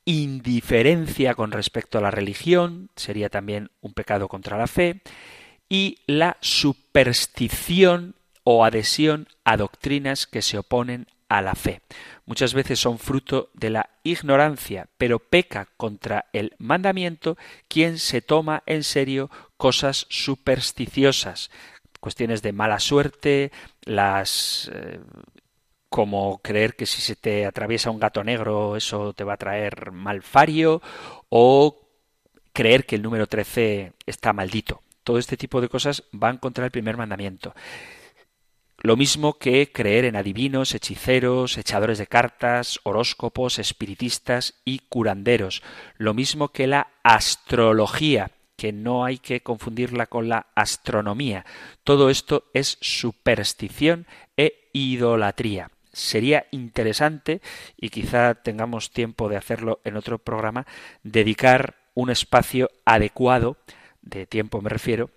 indiferencia 0.04 1.34
con 1.34 1.54
respecto 1.54 1.98
a 1.98 2.02
la 2.02 2.12
religión 2.12 2.90
sería 2.98 3.30
también 3.30 3.72
un 3.80 3.94
pecado 3.94 4.28
contra 4.28 4.58
la 4.58 4.68
fe 4.68 5.02
y 5.70 6.00
la 6.08 6.36
superstición 6.42 8.16
o 8.44 8.66
adhesión 8.66 9.30
a 9.46 9.56
doctrinas 9.56 10.28
que 10.28 10.42
se 10.42 10.58
oponen 10.58 11.08
a 11.30 11.42
la 11.42 11.56
fe. 11.56 11.82
Muchas 12.26 12.54
veces 12.54 12.80
son 12.80 13.00
fruto 13.00 13.50
de 13.54 13.70
la 13.70 13.90
ignorancia, 14.04 14.88
pero 14.98 15.20
peca 15.20 15.68
contra 15.78 16.26
el 16.34 16.54
mandamiento 16.58 17.38
quien 17.68 18.00
se 18.00 18.22
toma 18.22 18.64
en 18.66 18.84
serio 18.84 19.30
cosas 19.58 20.06
supersticiosas, 20.10 21.52
cuestiones 22.00 22.42
de 22.42 22.54
mala 22.54 22.80
suerte, 22.80 23.52
las 23.84 24.70
eh, 24.74 25.00
como 25.90 26.40
creer 26.40 26.76
que 26.76 26.86
si 26.86 27.02
se 27.02 27.16
te 27.16 27.46
atraviesa 27.46 27.90
un 27.90 28.00
gato 28.00 28.24
negro 28.24 28.76
eso 28.76 29.14
te 29.14 29.24
va 29.24 29.34
a 29.34 29.38
traer 29.38 29.92
malfario 29.92 30.82
o 31.30 31.80
creer 32.54 32.86
que 32.86 32.96
el 32.96 33.02
número 33.02 33.28
13 33.28 33.94
está 34.06 34.34
maldito. 34.34 34.82
Todo 35.04 35.20
este 35.20 35.38
tipo 35.38 35.62
de 35.62 35.70
cosas 35.70 36.04
van 36.12 36.38
contra 36.38 36.66
el 36.66 36.72
primer 36.72 36.98
mandamiento. 36.98 37.54
Lo 38.86 38.98
mismo 38.98 39.40
que 39.40 39.72
creer 39.72 40.06
en 40.06 40.16
adivinos, 40.16 40.76
hechiceros, 40.76 41.58
echadores 41.58 41.98
de 41.98 42.06
cartas, 42.06 42.80
horóscopos, 42.84 43.58
espiritistas 43.58 44.62
y 44.64 44.78
curanderos. 44.78 45.64
Lo 45.98 46.14
mismo 46.14 46.50
que 46.50 46.68
la 46.68 46.90
astrología, 47.02 48.30
que 48.56 48.74
no 48.74 49.04
hay 49.04 49.18
que 49.18 49.42
confundirla 49.42 50.06
con 50.06 50.30
la 50.30 50.46
astronomía. 50.54 51.48
Todo 51.84 52.12
esto 52.12 52.44
es 52.54 52.78
superstición 52.80 54.06
e 54.38 54.70
idolatría 54.72 55.72
sería 55.92 56.46
interesante, 56.52 57.42
y 57.78 57.90
quizá 57.90 58.36
tengamos 58.36 58.92
tiempo 58.92 59.30
de 59.30 59.38
hacerlo 59.38 59.80
en 59.86 59.96
otro 59.96 60.20
programa, 60.20 60.68
dedicar 61.04 61.78
un 61.94 62.10
espacio 62.12 62.70
adecuado, 62.84 63.56
de 64.02 64.28
tiempo 64.28 64.62
me 64.62 64.70
refiero, 64.70 65.10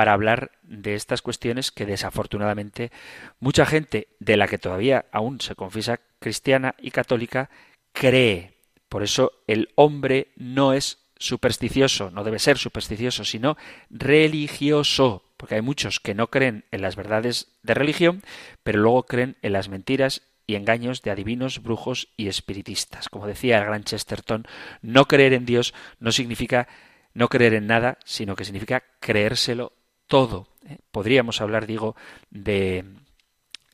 para 0.00 0.14
hablar 0.14 0.52
de 0.62 0.94
estas 0.94 1.20
cuestiones 1.20 1.70
que 1.70 1.84
desafortunadamente 1.84 2.90
mucha 3.38 3.66
gente 3.66 4.08
de 4.18 4.38
la 4.38 4.48
que 4.48 4.56
todavía 4.56 5.04
aún 5.12 5.42
se 5.42 5.54
confiesa 5.54 6.00
cristiana 6.18 6.74
y 6.78 6.90
católica 6.90 7.50
cree. 7.92 8.54
Por 8.88 9.02
eso 9.02 9.30
el 9.46 9.68
hombre 9.74 10.28
no 10.36 10.72
es 10.72 11.04
supersticioso, 11.18 12.10
no 12.10 12.24
debe 12.24 12.38
ser 12.38 12.56
supersticioso, 12.56 13.26
sino 13.26 13.58
religioso, 13.90 15.22
porque 15.36 15.56
hay 15.56 15.60
muchos 15.60 16.00
que 16.00 16.14
no 16.14 16.28
creen 16.28 16.64
en 16.70 16.80
las 16.80 16.96
verdades 16.96 17.48
de 17.62 17.74
religión, 17.74 18.22
pero 18.62 18.78
luego 18.78 19.02
creen 19.02 19.36
en 19.42 19.52
las 19.52 19.68
mentiras 19.68 20.22
y 20.46 20.54
engaños 20.54 21.02
de 21.02 21.10
adivinos, 21.10 21.62
brujos 21.62 22.08
y 22.16 22.28
espiritistas. 22.28 23.10
Como 23.10 23.26
decía 23.26 23.58
el 23.58 23.66
gran 23.66 23.84
Chesterton, 23.84 24.46
no 24.80 25.04
creer 25.04 25.34
en 25.34 25.44
Dios 25.44 25.74
no 25.98 26.10
significa 26.10 26.68
no 27.12 27.28
creer 27.28 27.52
en 27.54 27.66
nada, 27.66 27.98
sino 28.04 28.36
que 28.36 28.44
significa 28.44 28.84
creérselo 29.00 29.74
todo. 30.10 30.48
¿eh? 30.68 30.76
Podríamos 30.90 31.40
hablar, 31.40 31.66
digo, 31.66 31.96
de 32.30 32.84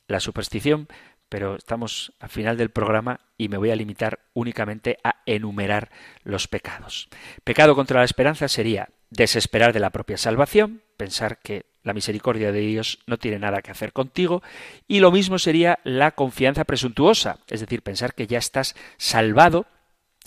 la 0.07 0.21
superstición, 0.21 0.87
pero 1.29 1.57
estamos 1.57 2.13
al 2.21 2.29
final 2.29 2.57
del 2.57 2.71
programa 2.71 3.21
y 3.37 3.49
me 3.49 3.57
voy 3.57 3.71
a 3.71 3.77
limitar 3.77 4.21
únicamente 4.35 4.99
a 5.03 5.23
enumerar 5.27 5.91
los 6.23 6.47
pecados. 6.47 7.09
Pecado 7.43 7.75
contra 7.75 8.01
la 8.01 8.05
esperanza 8.05 8.47
sería 8.47 8.91
desesperar 9.11 9.73
de 9.73 9.81
la 9.81 9.91
propia 9.91 10.19
salvación, 10.19 10.83
pensar 10.97 11.39
que 11.39 11.65
la 11.83 11.95
misericordia 11.95 12.53
de 12.53 12.61
Dios 12.61 12.99
no 13.07 13.17
tiene 13.17 13.39
nada 13.39 13.63
que 13.63 13.71
hacer 13.71 13.93
contigo, 13.93 14.43
y 14.87 15.01
lo 15.01 15.11
mismo 15.11 15.39
sería 15.39 15.79
la 15.85 16.13
confianza 16.13 16.65
presuntuosa, 16.65 17.39
es 17.49 17.61
decir, 17.61 17.83
pensar 17.83 18.15
que 18.15 18.27
ya 18.27 18.39
estás 18.39 18.77
salvado 18.99 19.67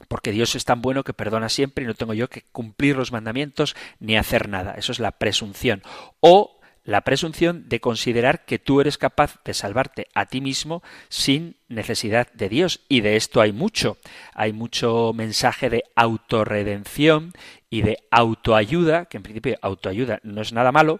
porque 0.07 0.31
Dios 0.31 0.55
es 0.55 0.65
tan 0.65 0.81
bueno 0.81 1.03
que 1.03 1.13
perdona 1.13 1.49
siempre 1.49 1.83
y 1.83 1.87
no 1.87 1.95
tengo 1.95 2.13
yo 2.13 2.29
que 2.29 2.43
cumplir 2.51 2.97
los 2.97 3.11
mandamientos 3.11 3.75
ni 3.99 4.17
hacer 4.17 4.49
nada. 4.49 4.73
Eso 4.77 4.91
es 4.91 4.99
la 4.99 5.11
presunción. 5.11 5.81
O 6.19 6.59
la 6.83 7.01
presunción 7.01 7.69
de 7.69 7.79
considerar 7.79 8.45
que 8.45 8.57
tú 8.57 8.81
eres 8.81 8.97
capaz 8.97 9.35
de 9.43 9.53
salvarte 9.53 10.07
a 10.15 10.25
ti 10.25 10.41
mismo 10.41 10.81
sin 11.07 11.57
necesidad 11.67 12.31
de 12.33 12.49
Dios. 12.49 12.81
Y 12.89 13.01
de 13.01 13.15
esto 13.15 13.41
hay 13.41 13.51
mucho. 13.51 13.97
Hay 14.33 14.53
mucho 14.53 15.11
mensaje 15.13 15.69
de 15.69 15.83
autorredención 15.95 17.33
y 17.69 17.83
de 17.83 17.99
autoayuda, 18.09 19.05
que 19.05 19.17
en 19.17 19.23
principio 19.23 19.57
autoayuda 19.61 20.19
no 20.23 20.41
es 20.41 20.51
nada 20.51 20.71
malo, 20.71 20.99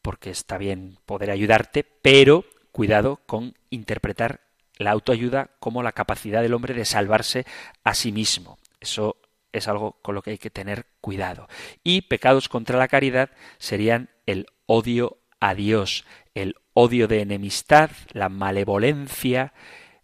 porque 0.00 0.30
está 0.30 0.56
bien 0.56 0.96
poder 1.04 1.30
ayudarte, 1.30 1.84
pero 1.84 2.44
cuidado 2.70 3.20
con 3.26 3.54
interpretar 3.68 4.40
la 4.78 4.90
autoayuda 4.90 5.50
como 5.58 5.82
la 5.82 5.92
capacidad 5.92 6.42
del 6.42 6.54
hombre 6.54 6.74
de 6.74 6.84
salvarse 6.84 7.46
a 7.84 7.94
sí 7.94 8.12
mismo. 8.12 8.58
Eso 8.80 9.16
es 9.52 9.68
algo 9.68 9.98
con 10.02 10.14
lo 10.14 10.22
que 10.22 10.30
hay 10.30 10.38
que 10.38 10.50
tener 10.50 10.86
cuidado. 11.00 11.48
Y 11.84 12.02
pecados 12.02 12.48
contra 12.48 12.78
la 12.78 12.88
caridad 12.88 13.30
serían 13.58 14.10
el 14.26 14.46
odio 14.66 15.18
a 15.40 15.54
Dios, 15.54 16.04
el 16.34 16.56
odio 16.74 17.08
de 17.08 17.20
enemistad, 17.20 17.90
la 18.12 18.28
malevolencia 18.28 19.52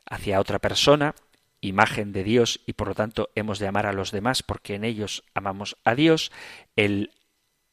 hacia 0.07 0.41
otra 0.41 0.59
persona, 0.59 1.15
imagen 1.61 2.13
de 2.13 2.25
Dios 2.25 2.61
y 2.67 2.75
por 2.75 2.89
lo 2.89 2.95
tanto 2.95 3.31
hemos 3.35 3.59
de 3.59 3.67
amar 3.67 3.87
a 3.87 3.93
los 3.93 4.13
demás 4.13 4.43
porque 4.43 4.75
en 4.75 4.85
ellos 4.85 5.25
amamos 5.35 5.77
a 5.85 5.95
Dios, 5.95 6.31
el 6.77 7.13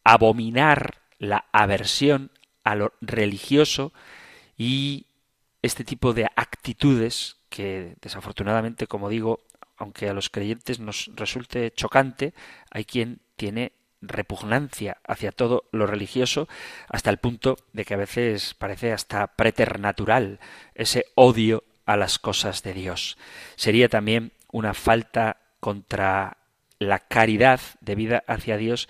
abominar 0.03 1.01
la 1.17 1.45
aversión 1.51 2.31
a 2.63 2.75
lo 2.75 2.93
religioso 3.01 3.93
y 4.57 5.05
este 5.66 5.84
tipo 5.84 6.13
de 6.13 6.28
actitudes 6.36 7.38
que 7.49 7.95
desafortunadamente, 8.01 8.88
como 8.88 9.09
digo, 9.09 9.41
aunque 9.78 10.09
a 10.09 10.13
los 10.13 10.30
creyentes 10.30 10.80
nos 10.80 11.11
resulte 11.16 11.72
chocante, 11.72 12.34
hay 12.72 12.86
quien 12.86 13.20
tiene 13.36 13.74
repugnancia 14.01 14.97
hacia 15.05 15.32
todo 15.32 15.63
lo 15.72 15.88
religioso 15.88 16.47
hasta 16.89 17.09
el 17.09 17.18
punto 17.18 17.57
de 17.74 17.86
que 17.86 17.95
a 17.95 17.97
veces 17.97 18.53
parece 18.53 18.93
hasta 18.93 19.28
preternatural 19.28 20.39
ese 20.76 21.05
odio 21.16 21.63
a 21.86 21.97
las 21.97 22.20
cosas 22.20 22.61
de 22.63 22.74
Dios. 22.74 23.18
Sería 23.55 23.89
también 23.89 24.32
una 24.51 24.74
falta 24.74 25.38
contra 25.59 26.38
la 26.78 26.99
caridad 26.99 27.59
debida 27.82 28.24
hacia 28.28 28.57
Dios 28.57 28.88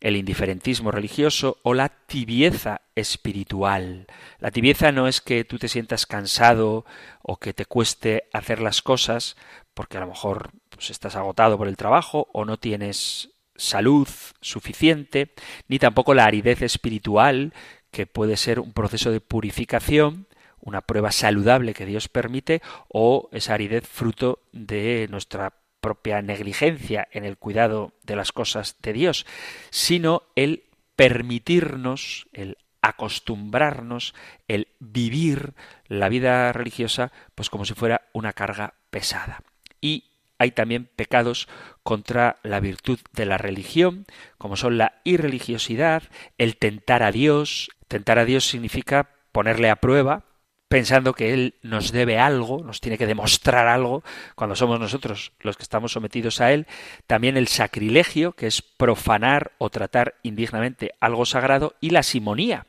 el 0.00 0.16
indiferentismo 0.16 0.90
religioso 0.90 1.58
o 1.62 1.74
la 1.74 1.88
tibieza 1.88 2.82
espiritual. 2.96 4.06
La 4.40 4.50
tibieza 4.50 4.90
no 4.90 5.06
es 5.06 5.20
que 5.20 5.44
tú 5.44 5.58
te 5.58 5.68
sientas 5.68 6.06
cansado 6.06 6.84
o 7.22 7.36
que 7.36 7.54
te 7.54 7.66
cueste 7.66 8.24
hacer 8.32 8.60
las 8.60 8.82
cosas 8.82 9.36
porque 9.74 9.98
a 9.98 10.00
lo 10.00 10.08
mejor 10.08 10.50
pues, 10.70 10.90
estás 10.90 11.14
agotado 11.16 11.58
por 11.58 11.68
el 11.68 11.76
trabajo 11.76 12.28
o 12.32 12.44
no 12.44 12.56
tienes 12.56 13.30
salud 13.56 14.08
suficiente, 14.40 15.34
ni 15.68 15.78
tampoco 15.78 16.14
la 16.14 16.24
aridez 16.24 16.62
espiritual, 16.62 17.52
que 17.90 18.06
puede 18.06 18.36
ser 18.36 18.58
un 18.58 18.72
proceso 18.72 19.10
de 19.10 19.20
purificación, 19.20 20.26
una 20.60 20.80
prueba 20.80 21.12
saludable 21.12 21.74
que 21.74 21.86
Dios 21.86 22.08
permite, 22.08 22.62
o 22.88 23.28
esa 23.32 23.54
aridez 23.54 23.86
fruto 23.86 24.40
de 24.52 25.06
nuestra 25.10 25.54
propia 25.80 26.22
negligencia 26.22 27.06
en 27.12 27.24
el 27.24 27.36
cuidado 27.36 27.92
de 28.02 28.16
las 28.16 28.32
cosas 28.32 28.76
de 28.82 28.92
Dios, 28.92 29.26
sino 29.70 30.22
el 30.34 30.64
permitirnos, 30.96 32.26
el 32.32 32.56
acostumbrarnos, 32.88 34.14
el 34.48 34.68
vivir 34.78 35.54
la 35.86 36.08
vida 36.08 36.52
religiosa 36.52 37.12
pues 37.34 37.50
como 37.50 37.64
si 37.64 37.74
fuera 37.74 38.02
una 38.12 38.32
carga 38.32 38.74
pesada. 38.90 39.42
Y 39.80 40.04
hay 40.38 40.50
también 40.50 40.88
pecados 40.96 41.48
contra 41.82 42.36
la 42.42 42.60
virtud 42.60 42.98
de 43.12 43.26
la 43.26 43.38
religión, 43.38 44.06
como 44.38 44.56
son 44.56 44.78
la 44.78 45.00
irreligiosidad, 45.04 46.02
el 46.38 46.56
tentar 46.56 47.02
a 47.02 47.12
Dios. 47.12 47.70
Tentar 47.88 48.18
a 48.18 48.24
Dios 48.24 48.46
significa 48.46 49.10
ponerle 49.32 49.70
a 49.70 49.76
prueba, 49.76 50.24
pensando 50.68 51.14
que 51.14 51.32
Él 51.32 51.54
nos 51.62 51.92
debe 51.92 52.18
algo, 52.18 52.62
nos 52.64 52.80
tiene 52.80 52.98
que 52.98 53.06
demostrar 53.06 53.68
algo, 53.68 54.02
cuando 54.34 54.56
somos 54.56 54.80
nosotros 54.80 55.32
los 55.40 55.56
que 55.56 55.62
estamos 55.62 55.92
sometidos 55.92 56.40
a 56.40 56.52
Él. 56.52 56.66
También 57.06 57.36
el 57.36 57.48
sacrilegio, 57.48 58.32
que 58.32 58.46
es 58.46 58.62
profanar 58.62 59.52
o 59.58 59.70
tratar 59.70 60.16
indignamente 60.22 60.94
algo 61.00 61.24
sagrado, 61.24 61.74
y 61.80 61.90
la 61.90 62.02
simonía, 62.02 62.66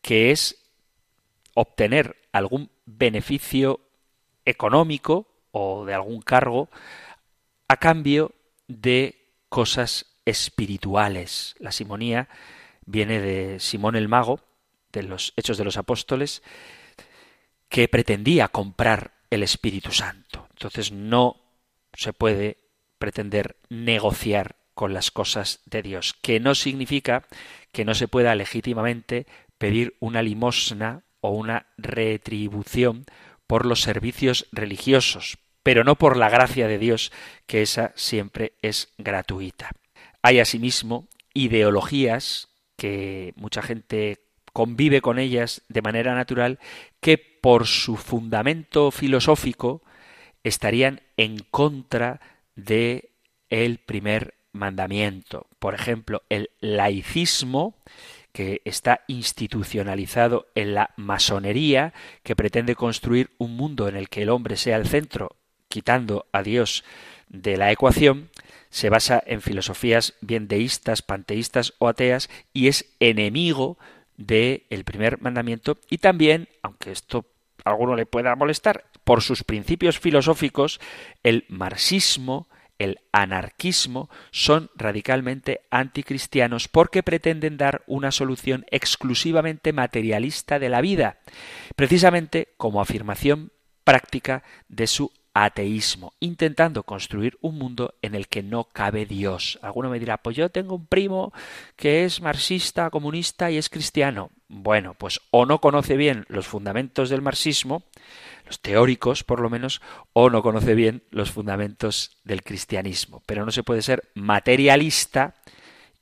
que 0.00 0.30
es 0.30 0.62
obtener 1.54 2.16
algún 2.32 2.70
beneficio 2.86 3.80
económico 4.44 5.26
o 5.52 5.84
de 5.84 5.94
algún 5.94 6.22
cargo 6.22 6.68
a 7.68 7.76
cambio 7.76 8.32
de 8.68 9.26
cosas 9.48 10.06
espirituales. 10.24 11.56
La 11.58 11.72
simonía 11.72 12.28
viene 12.86 13.20
de 13.20 13.60
Simón 13.60 13.96
el 13.96 14.08
Mago, 14.08 14.40
de 14.92 15.02
los 15.02 15.32
Hechos 15.36 15.58
de 15.58 15.64
los 15.64 15.76
Apóstoles, 15.76 16.42
que 17.70 17.88
pretendía 17.88 18.48
comprar 18.48 19.14
el 19.30 19.42
Espíritu 19.42 19.92
Santo. 19.92 20.48
Entonces 20.50 20.92
no 20.92 21.36
se 21.94 22.12
puede 22.12 22.58
pretender 22.98 23.56
negociar 23.70 24.56
con 24.74 24.92
las 24.92 25.10
cosas 25.10 25.60
de 25.66 25.82
Dios, 25.82 26.14
que 26.20 26.40
no 26.40 26.54
significa 26.54 27.26
que 27.72 27.84
no 27.84 27.94
se 27.94 28.08
pueda 28.08 28.34
legítimamente 28.34 29.26
pedir 29.56 29.96
una 30.00 30.22
limosna 30.22 31.04
o 31.20 31.30
una 31.30 31.66
retribución 31.78 33.04
por 33.46 33.66
los 33.66 33.82
servicios 33.82 34.46
religiosos, 34.52 35.38
pero 35.62 35.84
no 35.84 35.96
por 35.96 36.16
la 36.16 36.28
gracia 36.28 36.66
de 36.66 36.78
Dios, 36.78 37.12
que 37.46 37.62
esa 37.62 37.92
siempre 37.94 38.54
es 38.62 38.92
gratuita. 38.98 39.70
Hay 40.22 40.40
asimismo 40.40 41.08
ideologías 41.34 42.48
que 42.76 43.32
mucha 43.36 43.62
gente 43.62 44.26
convive 44.52 45.00
con 45.00 45.18
ellas 45.18 45.62
de 45.68 45.82
manera 45.82 46.14
natural 46.14 46.58
que 47.00 47.29
por 47.40 47.66
su 47.66 47.96
fundamento 47.96 48.90
filosófico 48.90 49.82
estarían 50.42 51.00
en 51.16 51.38
contra 51.50 52.20
de 52.56 53.10
el 53.50 53.78
primer 53.78 54.34
mandamiento. 54.52 55.46
Por 55.58 55.74
ejemplo, 55.74 56.22
el 56.28 56.50
laicismo 56.60 57.74
que 58.32 58.62
está 58.64 59.02
institucionalizado 59.08 60.46
en 60.54 60.74
la 60.74 60.90
masonería, 60.96 61.92
que 62.22 62.36
pretende 62.36 62.74
construir 62.74 63.30
un 63.38 63.56
mundo 63.56 63.88
en 63.88 63.96
el 63.96 64.08
que 64.08 64.22
el 64.22 64.28
hombre 64.30 64.56
sea 64.56 64.76
el 64.76 64.86
centro, 64.86 65.36
quitando 65.68 66.26
a 66.32 66.42
Dios 66.42 66.84
de 67.28 67.56
la 67.56 67.72
ecuación, 67.72 68.30
se 68.70 68.88
basa 68.88 69.22
en 69.26 69.40
filosofías 69.40 70.14
bien 70.20 70.46
deístas, 70.46 71.02
panteístas 71.02 71.74
o 71.78 71.88
ateas 71.88 72.30
y 72.52 72.68
es 72.68 72.86
enemigo 73.00 73.78
del 74.20 74.64
el 74.68 74.84
primer 74.84 75.20
mandamiento 75.20 75.78
y 75.88 75.98
también, 75.98 76.48
aunque 76.62 76.92
esto 76.92 77.26
a 77.64 77.70
alguno 77.70 77.96
le 77.96 78.06
pueda 78.06 78.36
molestar, 78.36 78.84
por 79.02 79.22
sus 79.22 79.42
principios 79.42 79.98
filosóficos, 79.98 80.80
el 81.22 81.46
marxismo, 81.48 82.48
el 82.78 83.00
anarquismo 83.12 84.08
son 84.30 84.70
radicalmente 84.76 85.62
anticristianos 85.70 86.68
porque 86.68 87.02
pretenden 87.02 87.56
dar 87.56 87.82
una 87.86 88.12
solución 88.12 88.66
exclusivamente 88.70 89.72
materialista 89.72 90.58
de 90.58 90.68
la 90.68 90.80
vida, 90.80 91.18
precisamente 91.76 92.48
como 92.56 92.80
afirmación 92.80 93.52
práctica 93.84 94.44
de 94.68 94.86
su 94.86 95.12
ateísmo, 95.34 96.12
intentando 96.20 96.82
construir 96.82 97.38
un 97.40 97.56
mundo 97.58 97.94
en 98.02 98.14
el 98.14 98.26
que 98.28 98.42
no 98.42 98.64
cabe 98.64 99.06
Dios. 99.06 99.58
Alguno 99.62 99.90
me 99.90 99.98
dirá, 99.98 100.18
pues 100.18 100.36
yo 100.36 100.48
tengo 100.48 100.74
un 100.74 100.86
primo 100.86 101.32
que 101.76 102.04
es 102.04 102.20
marxista, 102.20 102.90
comunista 102.90 103.50
y 103.50 103.56
es 103.56 103.68
cristiano. 103.68 104.30
Bueno, 104.48 104.94
pues 104.94 105.20
o 105.30 105.46
no 105.46 105.60
conoce 105.60 105.96
bien 105.96 106.24
los 106.28 106.46
fundamentos 106.46 107.10
del 107.10 107.22
marxismo, 107.22 107.84
los 108.46 108.60
teóricos 108.60 109.22
por 109.22 109.40
lo 109.40 109.50
menos, 109.50 109.80
o 110.12 110.30
no 110.30 110.42
conoce 110.42 110.74
bien 110.74 111.04
los 111.10 111.30
fundamentos 111.30 112.18
del 112.24 112.42
cristianismo. 112.42 113.22
Pero 113.26 113.44
no 113.44 113.52
se 113.52 113.62
puede 113.62 113.82
ser 113.82 114.10
materialista 114.14 115.36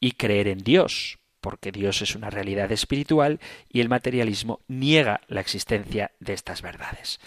y 0.01 0.13
creer 0.13 0.49
en 0.49 0.59
Dios, 0.59 1.19
porque 1.41 1.73
Dios 1.73 2.01
es 2.01 2.15
una 2.15 2.31
realidad 2.31 2.73
espiritual 2.73 3.41
y 3.69 3.81
el 3.81 3.89
materialismo 3.89 4.61
niega 4.69 5.21
la 5.29 5.41
existencia 5.41 6.13
de 6.21 6.33
estas 6.33 6.63
verdades. 6.63 7.21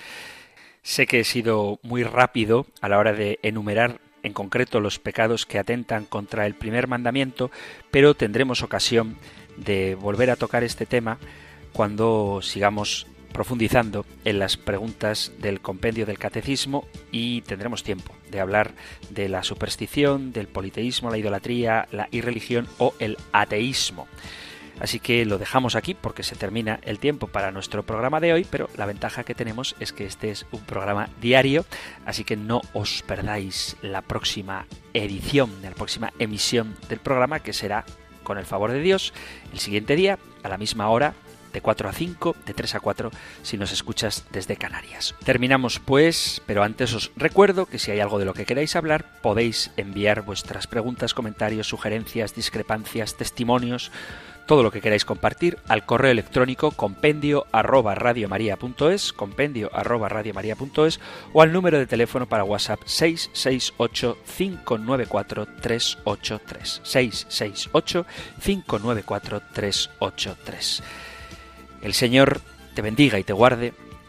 Sé 0.83 1.05
que 1.05 1.19
he 1.19 1.23
sido 1.23 1.79
muy 1.83 2.03
rápido 2.03 2.65
a 2.81 2.89
la 2.89 2.97
hora 2.97 3.13
de 3.13 3.39
enumerar 3.43 3.99
en 4.23 4.33
concreto 4.33 4.79
los 4.79 4.99
pecados 4.99 5.45
que 5.45 5.59
atentan 5.59 6.05
contra 6.05 6.45
el 6.45 6.55
primer 6.55 6.87
mandamiento, 6.87 7.51
pero 7.91 8.15
tendremos 8.15 8.63
ocasión 8.63 9.17
de 9.57 9.95
volver 9.95 10.31
a 10.31 10.35
tocar 10.35 10.63
este 10.63 10.85
tema 10.85 11.19
cuando 11.73 12.41
sigamos 12.41 13.07
profundizando 13.31 14.05
en 14.25 14.39
las 14.39 14.57
preguntas 14.57 15.31
del 15.39 15.61
compendio 15.61 16.05
del 16.05 16.19
catecismo 16.19 16.85
y 17.11 17.41
tendremos 17.41 17.83
tiempo 17.83 18.13
de 18.29 18.39
hablar 18.39 18.73
de 19.09 19.29
la 19.29 19.43
superstición, 19.43 20.33
del 20.33 20.47
politeísmo, 20.47 21.09
la 21.09 21.17
idolatría, 21.17 21.87
la 21.91 22.09
irreligión 22.11 22.67
o 22.77 22.93
el 22.99 23.17
ateísmo. 23.31 24.07
Así 24.81 24.99
que 24.99 25.23
lo 25.25 25.37
dejamos 25.37 25.75
aquí 25.75 25.93
porque 25.93 26.23
se 26.23 26.35
termina 26.35 26.79
el 26.81 26.97
tiempo 26.97 27.27
para 27.27 27.51
nuestro 27.51 27.83
programa 27.83 28.19
de 28.19 28.33
hoy, 28.33 28.47
pero 28.49 28.67
la 28.75 28.87
ventaja 28.87 29.23
que 29.23 29.35
tenemos 29.35 29.75
es 29.79 29.93
que 29.93 30.05
este 30.05 30.31
es 30.31 30.47
un 30.51 30.61
programa 30.61 31.07
diario, 31.21 31.65
así 32.03 32.23
que 32.23 32.35
no 32.35 32.61
os 32.73 33.03
perdáis 33.03 33.77
la 33.83 34.01
próxima 34.01 34.65
edición, 34.93 35.51
la 35.61 35.69
próxima 35.69 36.11
emisión 36.17 36.75
del 36.89 36.97
programa 36.97 37.41
que 37.41 37.53
será, 37.53 37.85
con 38.23 38.39
el 38.39 38.45
favor 38.47 38.71
de 38.71 38.81
Dios, 38.81 39.13
el 39.53 39.59
siguiente 39.59 39.95
día, 39.95 40.17
a 40.41 40.49
la 40.49 40.57
misma 40.57 40.89
hora, 40.89 41.13
de 41.53 41.61
4 41.61 41.89
a 41.89 41.93
5, 41.93 42.35
de 42.45 42.53
3 42.53 42.75
a 42.75 42.79
4 42.79 43.11
si 43.43 43.57
nos 43.57 43.71
escuchas 43.71 44.25
desde 44.31 44.55
Canarias. 44.55 45.15
Terminamos 45.23 45.79
pues, 45.79 46.41
pero 46.45 46.63
antes 46.63 46.93
os 46.93 47.11
recuerdo 47.15 47.65
que 47.65 47.79
si 47.79 47.91
hay 47.91 47.99
algo 47.99 48.19
de 48.19 48.25
lo 48.25 48.33
que 48.33 48.45
queráis 48.45 48.75
hablar, 48.75 49.19
podéis 49.21 49.71
enviar 49.77 50.21
vuestras 50.23 50.67
preguntas, 50.67 51.13
comentarios, 51.13 51.67
sugerencias, 51.67 52.33
discrepancias, 52.33 53.15
testimonios, 53.15 53.91
todo 54.51 54.63
lo 54.63 54.71
que 54.71 54.81
queráis 54.81 55.05
compartir 55.05 55.59
al 55.69 55.85
correo 55.85 56.11
electrónico 56.11 56.71
compendio 56.71 57.45
arroba 57.53 57.95
radiomaria.es, 57.95 59.13
compendio 59.13 59.73
arroba 59.73 60.09
radiomaria.es 60.09 60.99
o 61.31 61.41
al 61.41 61.53
número 61.53 61.79
de 61.79 61.87
teléfono 61.87 62.27
para 62.27 62.43
WhatsApp 62.43 62.81
668 62.83 64.17
594 64.25 65.47
383 65.61 66.81
668 66.83 68.05
594 68.43 69.41
383. 69.53 70.83
El 71.81 71.93
Señor 71.93 72.41
te 72.75 72.81
bendiga 72.81 73.19
y 73.19 73.23
te 73.23 73.31
guarde 73.31 73.71